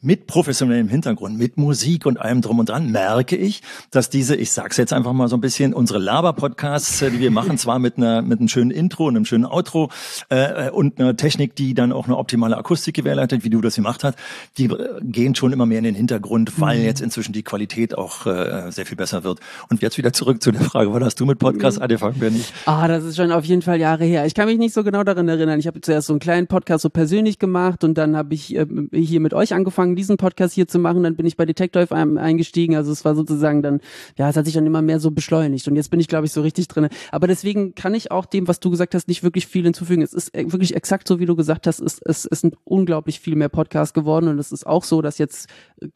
mit 0.00 0.28
professionellem 0.28 0.88
Hintergrund, 0.88 1.38
mit 1.38 1.56
Musik 1.56 2.06
und 2.06 2.20
allem 2.20 2.40
drum 2.40 2.60
und 2.60 2.68
dran, 2.68 2.92
merke 2.92 3.36
ich, 3.36 3.62
dass 3.90 4.10
diese, 4.10 4.36
ich 4.36 4.52
sag's 4.52 4.76
jetzt 4.76 4.92
einfach 4.92 5.12
mal 5.12 5.28
so 5.28 5.36
ein 5.36 5.40
bisschen, 5.40 5.74
unsere 5.74 5.98
Laber-Podcasts, 5.98 7.02
äh, 7.02 7.10
die 7.10 7.18
wir 7.18 7.32
machen, 7.32 7.58
zwar 7.58 7.78
mit 7.78 7.96
einer 7.96 8.22
mit 8.22 8.38
einem 8.38 8.48
schönen 8.48 8.70
Intro, 8.70 9.08
einem 9.08 9.24
schönen 9.24 9.44
Outro 9.44 9.90
äh, 10.28 10.70
und 10.70 11.00
einer 11.00 11.16
Technik, 11.16 11.56
die 11.56 11.74
dann 11.74 11.92
auch 11.92 12.06
eine 12.06 12.16
optimale 12.16 12.56
Akustik 12.56 12.94
gewährleistet, 12.94 13.42
wie 13.42 13.50
du 13.50 13.60
das 13.60 13.74
gemacht 13.74 14.04
hast, 14.04 14.16
die 14.56 14.66
äh, 14.66 15.00
gehen 15.02 15.34
schon 15.34 15.52
immer 15.52 15.66
mehr 15.66 15.78
in 15.78 15.84
den 15.84 15.96
Hintergrund, 15.96 16.60
weil 16.60 16.78
mhm. 16.78 16.84
jetzt 16.84 17.00
inzwischen 17.00 17.32
die 17.32 17.42
Qualität 17.42 17.98
auch 17.98 18.26
äh, 18.26 18.70
sehr 18.70 18.86
viel 18.86 18.96
besser 18.96 19.24
wird. 19.24 19.40
Und 19.68 19.82
jetzt 19.82 19.98
wieder 19.98 20.12
zurück 20.12 20.42
zu 20.42 20.52
der 20.52 20.62
Frage, 20.62 20.92
was 20.92 21.02
hast 21.02 21.20
du 21.20 21.26
mit 21.26 21.40
Podcast 21.40 21.78
mhm. 21.78 21.82
angefangen, 21.82 22.20
Benny? 22.20 22.42
Ah, 22.66 22.86
das 22.86 23.02
ist 23.02 23.16
schon 23.16 23.32
auf 23.32 23.44
jeden 23.44 23.62
Fall 23.62 23.80
Jahre 23.80 24.04
her. 24.04 24.26
Ich 24.26 24.34
kann 24.34 24.46
mich 24.46 24.58
nicht 24.58 24.74
so 24.74 24.84
genau 24.84 25.02
daran 25.02 25.28
erinnern. 25.28 25.58
Ich 25.58 25.66
habe 25.66 25.80
zuerst 25.80 26.06
so 26.06 26.12
einen 26.12 26.20
kleinen 26.20 26.46
Podcast 26.46 26.82
so 26.82 26.90
persönlich 26.90 27.40
gemacht 27.40 27.82
und 27.82 27.98
dann 27.98 28.16
habe 28.16 28.34
ich 28.34 28.54
äh, 28.54 28.66
hier 28.92 29.18
mit 29.18 29.34
euch 29.34 29.54
angefangen 29.54 29.87
angefangen, 29.88 29.96
diesen 29.96 30.16
Podcast 30.16 30.54
hier 30.54 30.68
zu 30.68 30.78
machen, 30.78 31.02
dann 31.02 31.16
bin 31.16 31.26
ich 31.26 31.36
bei 31.36 31.46
Detective 31.46 31.94
eingestiegen. 31.94 32.76
Also 32.76 32.92
es 32.92 33.04
war 33.04 33.14
sozusagen 33.14 33.62
dann, 33.62 33.80
ja, 34.16 34.28
es 34.28 34.36
hat 34.36 34.44
sich 34.44 34.54
dann 34.54 34.66
immer 34.66 34.82
mehr 34.82 35.00
so 35.00 35.10
beschleunigt. 35.10 35.66
Und 35.68 35.76
jetzt 35.76 35.90
bin 35.90 36.00
ich, 36.00 36.08
glaube 36.08 36.26
ich, 36.26 36.32
so 36.32 36.42
richtig 36.42 36.68
drin. 36.68 36.88
Aber 37.10 37.26
deswegen 37.26 37.74
kann 37.74 37.94
ich 37.94 38.10
auch 38.10 38.26
dem, 38.26 38.48
was 38.48 38.60
du 38.60 38.70
gesagt 38.70 38.94
hast, 38.94 39.08
nicht 39.08 39.22
wirklich 39.22 39.46
viel 39.46 39.64
hinzufügen. 39.64 40.02
Es 40.02 40.12
ist 40.12 40.34
äh, 40.34 40.50
wirklich 40.52 40.74
exakt 40.74 41.08
so, 41.08 41.18
wie 41.18 41.26
du 41.26 41.36
gesagt 41.36 41.66
hast. 41.66 41.80
Es, 41.80 42.00
es, 42.04 42.26
es 42.26 42.40
sind 42.40 42.56
unglaublich 42.64 43.20
viel 43.20 43.36
mehr 43.36 43.48
Podcasts 43.48 43.94
geworden. 43.94 44.28
Und 44.28 44.38
es 44.38 44.52
ist 44.52 44.66
auch 44.66 44.84
so, 44.84 45.02
dass 45.02 45.18
jetzt, 45.18 45.48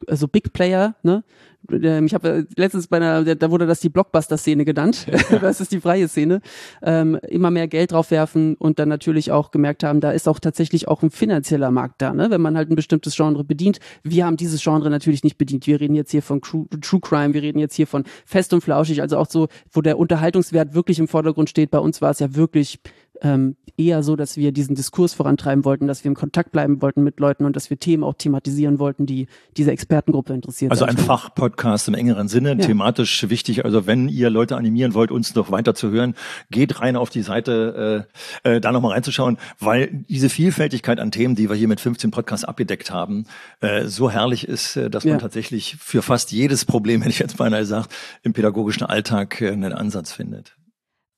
also 0.07 0.27
Big 0.27 0.53
Player, 0.53 0.95
ne, 1.03 1.23
ähm, 1.71 2.05
ich 2.05 2.13
habe 2.13 2.29
äh, 2.29 2.45
letztens 2.55 2.87
bei 2.87 2.97
einer, 2.97 3.35
da 3.35 3.51
wurde 3.51 3.65
das 3.65 3.79
die 3.79 3.89
Blockbuster-Szene 3.89 4.65
genannt, 4.65 5.07
das 5.41 5.61
ist 5.61 5.71
die 5.71 5.79
freie 5.79 6.07
Szene, 6.07 6.41
ähm, 6.81 7.17
immer 7.27 7.51
mehr 7.51 7.67
Geld 7.67 7.91
draufwerfen 7.91 8.55
und 8.55 8.79
dann 8.79 8.89
natürlich 8.89 9.31
auch 9.31 9.51
gemerkt 9.51 9.83
haben, 9.83 10.01
da 10.01 10.11
ist 10.11 10.27
auch 10.27 10.39
tatsächlich 10.39 10.87
auch 10.87 11.03
ein 11.03 11.11
finanzieller 11.11 11.71
Markt 11.71 12.01
da, 12.01 12.13
ne? 12.13 12.29
wenn 12.29 12.41
man 12.41 12.57
halt 12.57 12.69
ein 12.69 12.75
bestimmtes 12.75 13.15
Genre 13.15 13.43
bedient. 13.43 13.79
Wir 14.03 14.25
haben 14.25 14.37
dieses 14.37 14.61
Genre 14.63 14.89
natürlich 14.89 15.23
nicht 15.23 15.37
bedient. 15.37 15.67
Wir 15.67 15.79
reden 15.79 15.95
jetzt 15.95 16.11
hier 16.11 16.21
von 16.21 16.41
True, 16.41 16.67
True 16.81 16.99
Crime, 16.99 17.33
wir 17.33 17.41
reden 17.41 17.59
jetzt 17.59 17.75
hier 17.75 17.87
von 17.87 18.03
Fest 18.25 18.53
und 18.53 18.61
Flauschig, 18.61 19.01
also 19.01 19.17
auch 19.17 19.29
so, 19.29 19.47
wo 19.71 19.81
der 19.81 19.97
Unterhaltungswert 19.97 20.73
wirklich 20.73 20.99
im 20.99 21.07
Vordergrund 21.07 21.49
steht. 21.49 21.71
Bei 21.71 21.79
uns 21.79 22.01
war 22.01 22.11
es 22.11 22.19
ja 22.19 22.35
wirklich 22.35 22.79
ähm, 23.23 23.55
eher 23.77 24.03
so, 24.03 24.15
dass 24.15 24.37
wir 24.37 24.51
diesen 24.51 24.75
Diskurs 24.75 25.13
vorantreiben 25.13 25.65
wollten, 25.65 25.87
dass 25.87 26.03
wir 26.03 26.09
im 26.09 26.15
Kontakt 26.15 26.51
bleiben 26.51 26.81
wollten 26.81 27.03
mit 27.03 27.19
Leuten 27.19 27.45
und 27.45 27.55
dass 27.55 27.69
wir 27.69 27.79
Themen 27.79 28.03
auch 28.03 28.13
thematisieren 28.13 28.77
wollten, 28.77 29.05
die 29.05 29.27
diese 29.57 29.71
Expertengruppe 29.71 30.33
interessiert. 30.33 30.71
Also 30.71 30.85
ein 30.85 30.97
Fachpodcast 30.97 31.87
im 31.87 31.93
engeren 31.95 32.27
Sinne, 32.27 32.49
ja. 32.49 32.55
thematisch 32.57 33.29
wichtig. 33.29 33.65
Also 33.65 33.87
wenn 33.87 34.09
ihr 34.09 34.29
Leute 34.29 34.57
animieren 34.57 34.93
wollt, 34.93 35.09
uns 35.09 35.33
noch 35.35 35.49
weiter 35.49 35.73
zu 35.73 35.89
hören, 35.89 36.15
geht 36.51 36.81
rein 36.81 36.95
auf 36.95 37.09
die 37.09 37.21
Seite, 37.23 38.05
äh, 38.43 38.55
äh, 38.55 38.61
da 38.61 38.71
nochmal 38.71 38.91
reinzuschauen, 38.91 39.37
weil 39.59 40.05
diese 40.09 40.29
Vielfältigkeit 40.29 40.99
an 40.99 41.11
Themen, 41.11 41.35
die 41.35 41.49
wir 41.49 41.55
hier 41.55 41.67
mit 41.67 41.79
15 41.79 42.11
Podcasts 42.11 42.45
abgedeckt 42.45 42.91
haben, 42.91 43.25
äh, 43.61 43.85
so 43.85 44.11
herrlich 44.11 44.47
ist, 44.47 44.75
äh, 44.75 44.89
dass 44.89 45.05
man 45.05 45.13
ja. 45.13 45.19
tatsächlich 45.19 45.77
für 45.79 46.01
fast 46.01 46.31
jedes 46.31 46.65
Problem, 46.65 47.01
hätte 47.01 47.11
ich 47.11 47.19
jetzt 47.19 47.37
beinahe 47.37 47.61
gesagt, 47.61 47.93
im 48.21 48.33
pädagogischen 48.33 48.83
Alltag 48.85 49.41
äh, 49.41 49.49
einen 49.49 49.73
Ansatz 49.73 50.11
findet. 50.11 50.55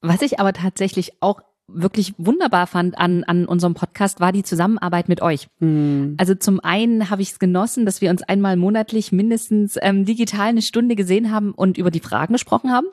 Was 0.01 0.21
ich 0.21 0.39
aber 0.39 0.53
tatsächlich 0.53 1.13
auch 1.19 1.41
wirklich 1.67 2.13
wunderbar 2.17 2.67
fand 2.67 2.97
an, 2.97 3.23
an 3.23 3.45
unserem 3.45 3.73
Podcast, 3.73 4.19
war 4.19 4.31
die 4.31 4.43
Zusammenarbeit 4.43 5.09
mit 5.09 5.21
euch. 5.21 5.47
Mhm. 5.59 6.15
Also 6.17 6.35
zum 6.35 6.59
einen 6.59 7.09
habe 7.09 7.21
ich 7.21 7.31
es 7.31 7.39
genossen, 7.39 7.85
dass 7.85 8.01
wir 8.01 8.11
uns 8.11 8.21
einmal 8.23 8.55
monatlich 8.55 9.11
mindestens 9.11 9.77
ähm, 9.81 10.05
digital 10.05 10.47
eine 10.47 10.61
Stunde 10.61 10.95
gesehen 10.95 11.31
haben 11.31 11.51
und 11.51 11.77
über 11.77 11.91
die 11.91 11.99
Fragen 11.99 12.33
gesprochen 12.33 12.71
haben. 12.71 12.87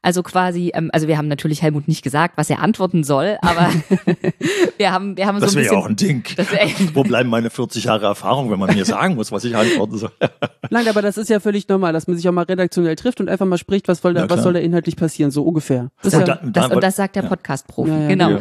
Also 0.00 0.22
quasi, 0.22 0.70
ähm, 0.74 0.90
also 0.92 1.08
wir 1.08 1.18
haben 1.18 1.26
natürlich 1.26 1.60
Helmut 1.60 1.88
nicht 1.88 2.02
gesagt, 2.02 2.36
was 2.36 2.48
er 2.48 2.60
antworten 2.60 3.02
soll, 3.02 3.36
aber 3.42 3.68
wir 4.76 4.92
haben, 4.92 5.16
wir 5.16 5.26
haben 5.26 5.40
das 5.40 5.52
so 5.52 5.58
ein 5.58 5.62
bisschen. 5.62 5.64
Das 5.64 5.72
wäre 5.72 5.74
ja 5.74 5.80
auch 5.80 5.88
ein 5.88 5.96
Ding. 5.96 6.94
Wo 6.94 7.02
bleiben 7.02 7.28
meine 7.28 7.50
40 7.50 7.84
Jahre 7.84 8.06
Erfahrung, 8.06 8.50
wenn 8.50 8.60
man 8.60 8.74
mir 8.74 8.84
sagen 8.84 9.16
muss, 9.16 9.32
was 9.32 9.44
ich 9.44 9.56
antworten 9.56 9.98
soll? 9.98 10.12
Nein, 10.70 10.86
aber 10.86 11.02
das 11.02 11.18
ist 11.18 11.28
ja 11.30 11.40
völlig 11.40 11.68
normal, 11.68 11.92
dass 11.92 12.06
man 12.06 12.16
sich 12.16 12.28
auch 12.28 12.32
mal 12.32 12.44
redaktionell 12.44 12.94
trifft 12.94 13.20
und 13.20 13.28
einfach 13.28 13.46
mal 13.46 13.58
spricht, 13.58 13.88
was, 13.88 14.00
soll 14.00 14.14
da, 14.14 14.30
was 14.30 14.42
soll 14.42 14.52
da 14.52 14.60
inhaltlich 14.60 14.96
passieren, 14.96 15.30
so 15.32 15.42
ungefähr. 15.42 15.90
Das, 16.02 16.12
ja, 16.12 16.20
da, 16.20 16.36
da, 16.36 16.48
das, 16.48 16.70
und 16.70 16.82
das 16.82 16.96
sagt 16.96 17.16
der 17.16 17.22
Podcast-Profi, 17.22 17.90
ja, 17.90 17.98
ja, 18.02 18.08
genau. 18.08 18.38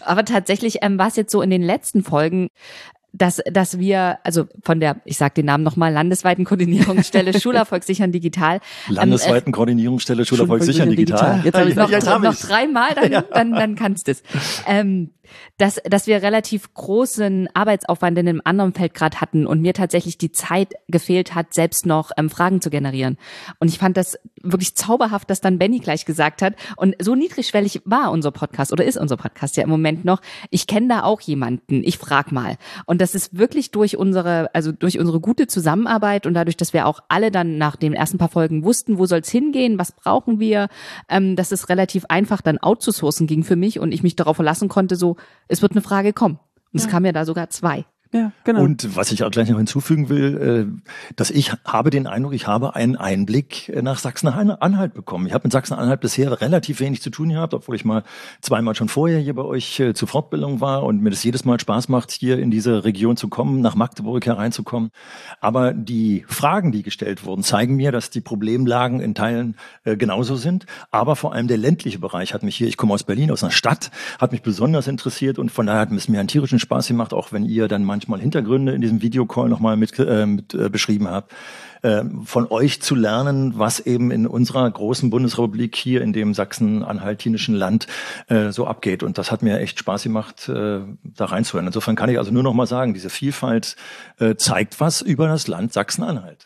aber 0.00 0.24
tatsächlich 0.24 0.78
ähm, 0.82 0.98
war 0.98 1.08
es 1.08 1.16
jetzt 1.16 1.32
so 1.32 1.40
in 1.40 1.50
den 1.50 1.62
letzten 1.62 2.02
Folgen, 2.04 2.48
dass, 3.12 3.42
dass 3.50 3.78
wir, 3.78 4.18
also 4.24 4.46
von 4.62 4.80
der, 4.80 4.96
ich 5.04 5.18
sage 5.18 5.34
den 5.34 5.46
Namen 5.46 5.64
nochmal, 5.64 5.92
landesweiten 5.92 6.44
Koordinierungsstelle 6.44 7.38
Schulerfolg 7.40 7.84
sichern 7.84 8.12
digital. 8.12 8.60
Landesweiten 8.88 9.48
ähm, 9.48 9.52
äh, 9.52 9.56
Koordinierungsstelle 9.56 10.24
Schulerfolg 10.24 10.62
sichern 10.62 10.90
digital. 10.90 11.40
digital. 11.42 11.44
Jetzt 11.44 11.76
habe 11.76 11.90
ich 11.90 12.04
noch, 12.04 12.12
hab 12.12 12.22
noch 12.22 12.34
dreimal, 12.34 12.94
dann, 12.94 13.12
ja. 13.12 13.22
dann, 13.22 13.52
dann 13.52 13.74
kannst 13.74 14.08
du 14.08 14.12
es. 14.12 14.22
Ähm, 14.66 15.10
dass, 15.58 15.80
dass 15.84 16.06
wir 16.06 16.22
relativ 16.22 16.72
großen 16.74 17.48
Arbeitsaufwand 17.54 18.18
in 18.18 18.28
einem 18.28 18.42
anderen 18.44 18.74
Feld 18.74 18.94
gerade 18.94 19.20
hatten 19.20 19.46
und 19.46 19.60
mir 19.60 19.74
tatsächlich 19.74 20.18
die 20.18 20.32
Zeit 20.32 20.74
gefehlt 20.88 21.34
hat, 21.34 21.54
selbst 21.54 21.86
noch 21.86 22.10
ähm, 22.16 22.30
Fragen 22.30 22.60
zu 22.60 22.70
generieren. 22.70 23.16
Und 23.58 23.68
ich 23.68 23.78
fand 23.78 23.96
das 23.96 24.18
wirklich 24.42 24.74
zauberhaft, 24.74 25.30
dass 25.30 25.40
dann 25.40 25.58
Benny 25.58 25.78
gleich 25.78 26.04
gesagt 26.04 26.42
hat. 26.42 26.54
Und 26.76 26.96
so 27.00 27.14
niedrigschwellig 27.14 27.82
war 27.84 28.10
unser 28.10 28.30
Podcast 28.30 28.72
oder 28.72 28.84
ist 28.84 28.96
unser 28.96 29.16
Podcast 29.16 29.56
ja 29.56 29.64
im 29.64 29.70
Moment 29.70 30.04
noch. 30.04 30.20
Ich 30.50 30.66
kenne 30.66 30.88
da 30.88 31.02
auch 31.02 31.20
jemanden. 31.20 31.82
Ich 31.84 31.98
frag 31.98 32.32
mal. 32.32 32.56
Und 32.86 33.00
das 33.00 33.14
ist 33.14 33.38
wirklich 33.38 33.70
durch 33.70 33.96
unsere, 33.96 34.54
also 34.54 34.72
durch 34.72 34.98
unsere 34.98 35.20
gute 35.20 35.46
Zusammenarbeit 35.46 36.26
und 36.26 36.34
dadurch, 36.34 36.56
dass 36.56 36.72
wir 36.72 36.86
auch 36.86 37.00
alle 37.08 37.30
dann 37.30 37.58
nach 37.58 37.76
den 37.76 37.94
ersten 37.94 38.18
paar 38.18 38.28
Folgen 38.28 38.64
wussten, 38.64 38.98
wo 38.98 39.06
soll's 39.06 39.30
hingehen, 39.30 39.78
was 39.78 39.92
brauchen 39.92 40.40
wir, 40.40 40.68
ähm, 41.08 41.36
dass 41.36 41.52
es 41.52 41.68
relativ 41.68 42.04
einfach 42.08 42.40
dann 42.42 42.58
outzusourcen 42.58 43.26
ging 43.26 43.44
für 43.44 43.56
mich 43.56 43.78
und 43.78 43.92
ich 43.92 44.02
mich 44.02 44.16
darauf 44.16 44.36
verlassen 44.36 44.68
konnte, 44.68 44.96
so 44.96 45.16
es 45.48 45.62
wird 45.62 45.72
eine 45.72 45.82
Frage 45.82 46.12
kommen. 46.12 46.38
Und 46.72 46.80
es 46.80 46.88
kam 46.88 47.04
ja 47.04 47.12
da 47.12 47.24
sogar 47.24 47.50
zwei. 47.50 47.84
Ja, 48.14 48.30
genau. 48.44 48.60
Und 48.60 48.94
was 48.94 49.10
ich 49.10 49.24
auch 49.24 49.30
gleich 49.30 49.48
noch 49.48 49.56
hinzufügen 49.56 50.10
will, 50.10 50.76
äh, 50.76 51.12
dass 51.16 51.30
ich 51.30 51.52
habe 51.64 51.88
den 51.88 52.06
Eindruck, 52.06 52.34
ich 52.34 52.46
habe 52.46 52.76
einen 52.76 52.96
Einblick 52.96 53.70
äh, 53.70 53.80
nach 53.80 53.98
Sachsen-Anhalt 53.98 54.92
bekommen. 54.92 55.26
Ich 55.26 55.32
habe 55.32 55.44
mit 55.44 55.52
Sachsen-Anhalt 55.52 56.02
bisher 56.02 56.38
relativ 56.42 56.80
wenig 56.80 57.00
zu 57.00 57.08
tun 57.08 57.30
gehabt, 57.30 57.54
obwohl 57.54 57.74
ich 57.74 57.86
mal 57.86 58.02
zweimal 58.42 58.74
schon 58.74 58.90
vorher 58.90 59.18
hier 59.18 59.34
bei 59.34 59.44
euch 59.44 59.80
äh, 59.80 59.94
zur 59.94 60.08
Fortbildung 60.08 60.60
war 60.60 60.82
und 60.82 61.00
mir 61.00 61.08
das 61.08 61.24
jedes 61.24 61.46
Mal 61.46 61.58
Spaß 61.58 61.88
macht, 61.88 62.10
hier 62.10 62.38
in 62.38 62.50
diese 62.50 62.84
Region 62.84 63.16
zu 63.16 63.28
kommen, 63.28 63.62
nach 63.62 63.76
Magdeburg 63.76 64.26
hereinzukommen. 64.26 64.90
Aber 65.40 65.72
die 65.72 66.26
Fragen, 66.28 66.70
die 66.70 66.82
gestellt 66.82 67.24
wurden, 67.24 67.42
zeigen 67.42 67.76
mir, 67.76 67.92
dass 67.92 68.10
die 68.10 68.20
Problemlagen 68.20 69.00
in 69.00 69.14
Teilen 69.14 69.56
genauso 69.84 70.36
sind. 70.36 70.66
Aber 70.90 71.16
vor 71.16 71.32
allem 71.32 71.48
der 71.48 71.56
ländliche 71.56 71.98
Bereich 71.98 72.34
hat 72.34 72.42
mich 72.42 72.56
hier, 72.56 72.68
ich 72.68 72.76
komme 72.76 72.92
aus 72.92 73.04
Berlin, 73.04 73.30
aus 73.30 73.42
einer 73.42 73.52
Stadt, 73.52 73.90
hat 74.18 74.32
mich 74.32 74.42
besonders 74.42 74.86
interessiert 74.86 75.38
und 75.38 75.50
von 75.50 75.66
daher 75.66 75.80
hat 75.80 75.92
es 75.92 76.08
mir 76.08 76.20
einen 76.20 76.28
tierischen 76.28 76.58
Spaß 76.58 76.88
gemacht, 76.88 77.14
auch 77.14 77.32
wenn 77.32 77.44
ihr 77.44 77.68
dann 77.68 77.84
manchmal 77.84 78.01
manchmal 78.02 78.20
Hintergründe 78.20 78.72
in 78.72 78.80
diesem 78.80 79.02
Videocall 79.02 79.48
nochmal 79.48 79.76
mit, 79.76 79.98
äh, 79.98 80.26
mit 80.26 80.54
äh, 80.54 80.68
beschrieben 80.68 81.08
habe, 81.08 81.28
äh, 81.82 82.02
von 82.24 82.50
euch 82.50 82.82
zu 82.82 82.94
lernen, 82.94 83.58
was 83.58 83.80
eben 83.80 84.10
in 84.10 84.26
unserer 84.26 84.68
großen 84.70 85.10
Bundesrepublik 85.10 85.76
hier 85.76 86.02
in 86.02 86.12
dem 86.12 86.34
sachsen-anhaltinischen 86.34 87.54
Land 87.54 87.86
äh, 88.28 88.50
so 88.50 88.66
abgeht. 88.66 89.02
Und 89.02 89.18
das 89.18 89.30
hat 89.30 89.42
mir 89.42 89.60
echt 89.60 89.78
Spaß 89.78 90.02
gemacht, 90.02 90.48
äh, 90.48 90.80
da 91.02 91.24
reinzuhören. 91.24 91.66
Insofern 91.66 91.96
kann 91.96 92.10
ich 92.10 92.18
also 92.18 92.32
nur 92.32 92.42
noch 92.42 92.54
mal 92.54 92.66
sagen, 92.66 92.94
diese 92.94 93.10
Vielfalt 93.10 93.76
äh, 94.18 94.34
zeigt 94.34 94.80
was 94.80 95.00
über 95.00 95.28
das 95.28 95.46
Land 95.46 95.72
Sachsen-Anhalt. 95.72 96.44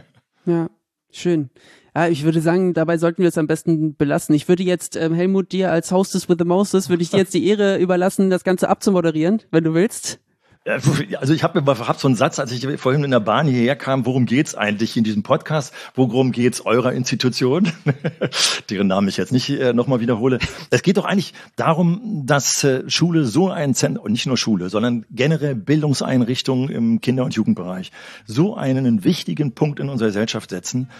ja, 0.44 0.68
schön. 1.12 1.50
Ja, 1.94 2.08
ich 2.08 2.24
würde 2.24 2.42
sagen, 2.42 2.74
dabei 2.74 2.98
sollten 2.98 3.22
wir 3.22 3.28
es 3.28 3.38
am 3.38 3.46
besten 3.46 3.96
belassen. 3.96 4.34
Ich 4.34 4.48
würde 4.48 4.62
jetzt, 4.62 4.96
ähm, 4.96 5.14
Helmut, 5.14 5.52
dir 5.52 5.72
als 5.72 5.92
Hostess 5.92 6.28
with 6.28 6.36
the 6.38 6.44
Moses, 6.44 6.90
würde 6.90 7.02
ich 7.02 7.08
dir 7.08 7.16
jetzt 7.16 7.32
die 7.32 7.46
Ehre 7.46 7.78
überlassen, 7.78 8.28
das 8.28 8.44
Ganze 8.44 8.68
abzumoderieren, 8.68 9.40
wenn 9.50 9.64
du 9.64 9.72
willst. 9.72 10.20
Also 10.66 11.32
ich 11.32 11.44
habe 11.44 11.64
hab 11.64 12.00
so 12.00 12.08
einen 12.08 12.16
Satz, 12.16 12.40
als 12.40 12.50
ich 12.50 12.66
vorhin 12.80 13.04
in 13.04 13.12
der 13.12 13.20
Bahn 13.20 13.46
hierher 13.46 13.76
kam, 13.76 14.04
worum 14.04 14.26
geht's 14.26 14.56
eigentlich 14.56 14.96
in 14.96 15.04
diesem 15.04 15.22
Podcast? 15.22 15.72
Worum 15.94 16.32
geht's 16.32 16.60
eurer 16.60 16.92
Institution? 16.92 17.70
Deren 18.70 18.88
Namen 18.88 19.06
ich 19.06 19.16
jetzt 19.16 19.30
nicht 19.32 19.48
äh, 19.48 19.72
nochmal 19.72 20.00
wiederhole. 20.00 20.40
Es 20.70 20.82
geht 20.82 20.96
doch 20.96 21.04
eigentlich 21.04 21.34
darum, 21.54 22.22
dass 22.26 22.64
äh, 22.64 22.82
Schule 22.88 23.26
so 23.26 23.48
ein 23.48 23.74
Zentrum, 23.74 24.10
nicht 24.10 24.26
nur 24.26 24.36
Schule, 24.36 24.68
sondern 24.68 25.06
generell 25.10 25.54
Bildungseinrichtungen 25.54 26.68
im 26.68 27.00
Kinder- 27.00 27.24
und 27.24 27.34
Jugendbereich 27.34 27.92
so 28.26 28.56
einen 28.56 29.04
wichtigen 29.04 29.52
Punkt 29.52 29.78
in 29.78 29.88
unserer 29.88 30.08
Gesellschaft 30.08 30.50
setzen, 30.50 30.90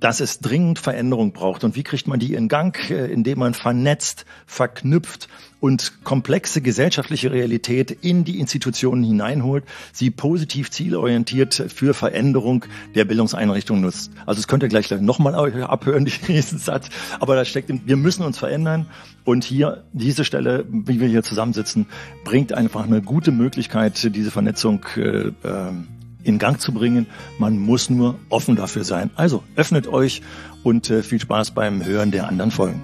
dass 0.00 0.20
es 0.20 0.40
dringend 0.40 0.78
Veränderung 0.78 1.32
braucht. 1.32 1.64
Und 1.64 1.76
wie 1.76 1.82
kriegt 1.82 2.06
man 2.06 2.18
die 2.18 2.34
in 2.34 2.48
Gang? 2.48 2.90
Äh, 2.90 3.06
indem 3.06 3.38
man 3.38 3.54
vernetzt, 3.54 4.26
verknüpft 4.46 5.28
und 5.64 6.04
komplexe 6.04 6.60
gesellschaftliche 6.60 7.32
Realität 7.32 7.90
in 7.90 8.24
die 8.24 8.38
Institutionen 8.38 9.02
hineinholt, 9.02 9.64
sie 9.94 10.10
positiv 10.10 10.70
zielorientiert 10.70 11.54
für 11.74 11.94
Veränderung 11.94 12.66
der 12.94 13.06
Bildungseinrichtung 13.06 13.80
nutzt. 13.80 14.10
Also 14.26 14.40
es 14.40 14.46
könnt 14.46 14.62
ihr 14.62 14.68
gleich 14.68 14.90
nochmal 14.90 15.34
abhören, 15.34 16.04
diesen 16.28 16.58
Satz, 16.58 16.90
aber 17.18 17.34
da 17.34 17.46
steckt, 17.46 17.72
wir 17.86 17.96
müssen 17.96 18.24
uns 18.24 18.36
verändern 18.36 18.90
und 19.24 19.42
hier, 19.44 19.84
diese 19.94 20.26
Stelle, 20.26 20.66
wie 20.68 21.00
wir 21.00 21.08
hier 21.08 21.22
zusammensitzen, 21.22 21.86
bringt 22.24 22.52
einfach 22.52 22.84
eine 22.84 23.00
gute 23.00 23.32
Möglichkeit, 23.32 24.14
diese 24.14 24.30
Vernetzung 24.30 24.84
äh, 24.96 25.32
ähm, 25.44 25.88
in 26.24 26.38
Gang 26.38 26.60
zu 26.60 26.72
bringen. 26.72 27.06
Man 27.38 27.58
muss 27.58 27.90
nur 27.90 28.16
offen 28.28 28.56
dafür 28.56 28.84
sein. 28.84 29.10
Also 29.14 29.42
öffnet 29.56 29.86
euch 29.86 30.22
und 30.62 30.90
äh, 30.90 31.02
viel 31.02 31.20
Spaß 31.20 31.52
beim 31.52 31.84
Hören 31.84 32.10
der 32.10 32.26
anderen 32.28 32.50
Folgen. 32.50 32.82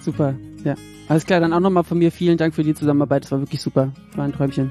Super, 0.00 0.34
ja. 0.64 0.74
Alles 1.08 1.26
klar, 1.26 1.40
dann 1.40 1.52
auch 1.52 1.60
nochmal 1.60 1.84
von 1.84 1.98
mir 1.98 2.12
vielen 2.12 2.38
Dank 2.38 2.54
für 2.54 2.62
die 2.62 2.74
Zusammenarbeit. 2.74 3.24
Das 3.24 3.32
war 3.32 3.40
wirklich 3.40 3.60
super. 3.60 3.92
War 4.14 4.24
ein 4.24 4.32
Träumchen. 4.32 4.70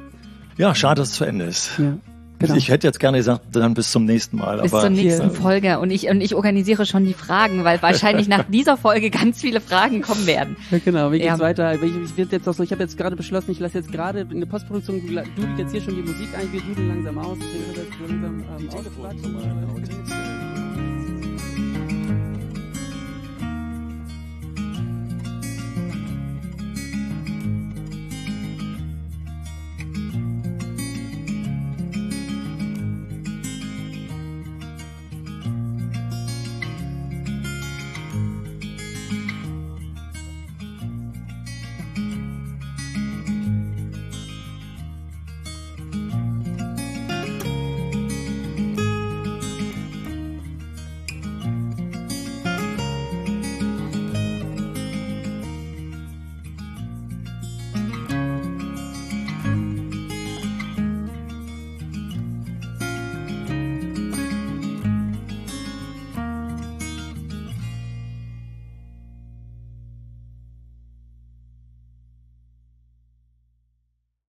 Ja, 0.57 0.73
schade, 0.73 1.01
dass 1.01 1.09
es 1.09 1.15
zu 1.15 1.25
Ende 1.25 1.45
ist. 1.45 1.77
Ja. 1.77 1.97
Genau. 2.41 2.55
Ich 2.55 2.69
hätte 2.69 2.87
jetzt 2.87 2.99
gerne 2.99 3.17
gesagt, 3.17 3.41
dann 3.51 3.73
bis 3.73 3.91
zum 3.91 4.05
nächsten 4.05 4.37
Mal. 4.37 4.61
Bis 4.61 4.73
aber 4.73 4.81
zur 4.81 4.89
nächsten 4.89 5.29
hier. 5.29 5.31
Folge. 5.31 5.79
Und 5.79 5.91
ich, 5.91 6.09
und 6.09 6.21
ich 6.21 6.35
organisiere 6.35 6.85
schon 6.85 7.05
die 7.05 7.13
Fragen, 7.13 7.63
weil 7.63 7.81
wahrscheinlich 7.81 8.27
nach 8.27 8.43
dieser 8.49 8.77
Folge 8.77 9.09
ganz 9.09 9.41
viele 9.41 9.61
Fragen 9.61 10.01
kommen 10.01 10.25
werden. 10.25 10.57
Ja, 10.71 10.79
genau, 10.83 11.11
wie 11.11 11.19
geht's 11.19 11.27
ja. 11.27 11.39
weiter? 11.39 11.75
Ich, 11.75 11.83
ich, 11.83 12.17
wird 12.17 12.31
jetzt 12.31 12.47
auch 12.47 12.53
so, 12.53 12.63
ich 12.63 12.71
habe 12.71 12.81
jetzt 12.81 12.97
gerade 12.97 13.15
beschlossen, 13.15 13.51
ich 13.51 13.59
lasse 13.59 13.77
jetzt 13.77 13.91
gerade 13.91 14.21
in 14.21 14.39
der 14.39 14.47
Postproduktion, 14.47 15.01
du 15.01 15.07
dudelt 15.07 15.59
jetzt 15.59 15.71
hier 15.71 15.81
schon 15.81 15.95
die 15.95 16.01
Musik 16.01 16.29
ein, 16.37 16.51
wir 16.51 16.61
dudeln 16.61 16.89
langsam 16.89 17.17
aus, 17.17 17.37
deswegen 17.39 17.75
wird 17.75 17.87
jetzt 17.87 17.99
langsam 17.99 19.37
ähm. 19.43 20.50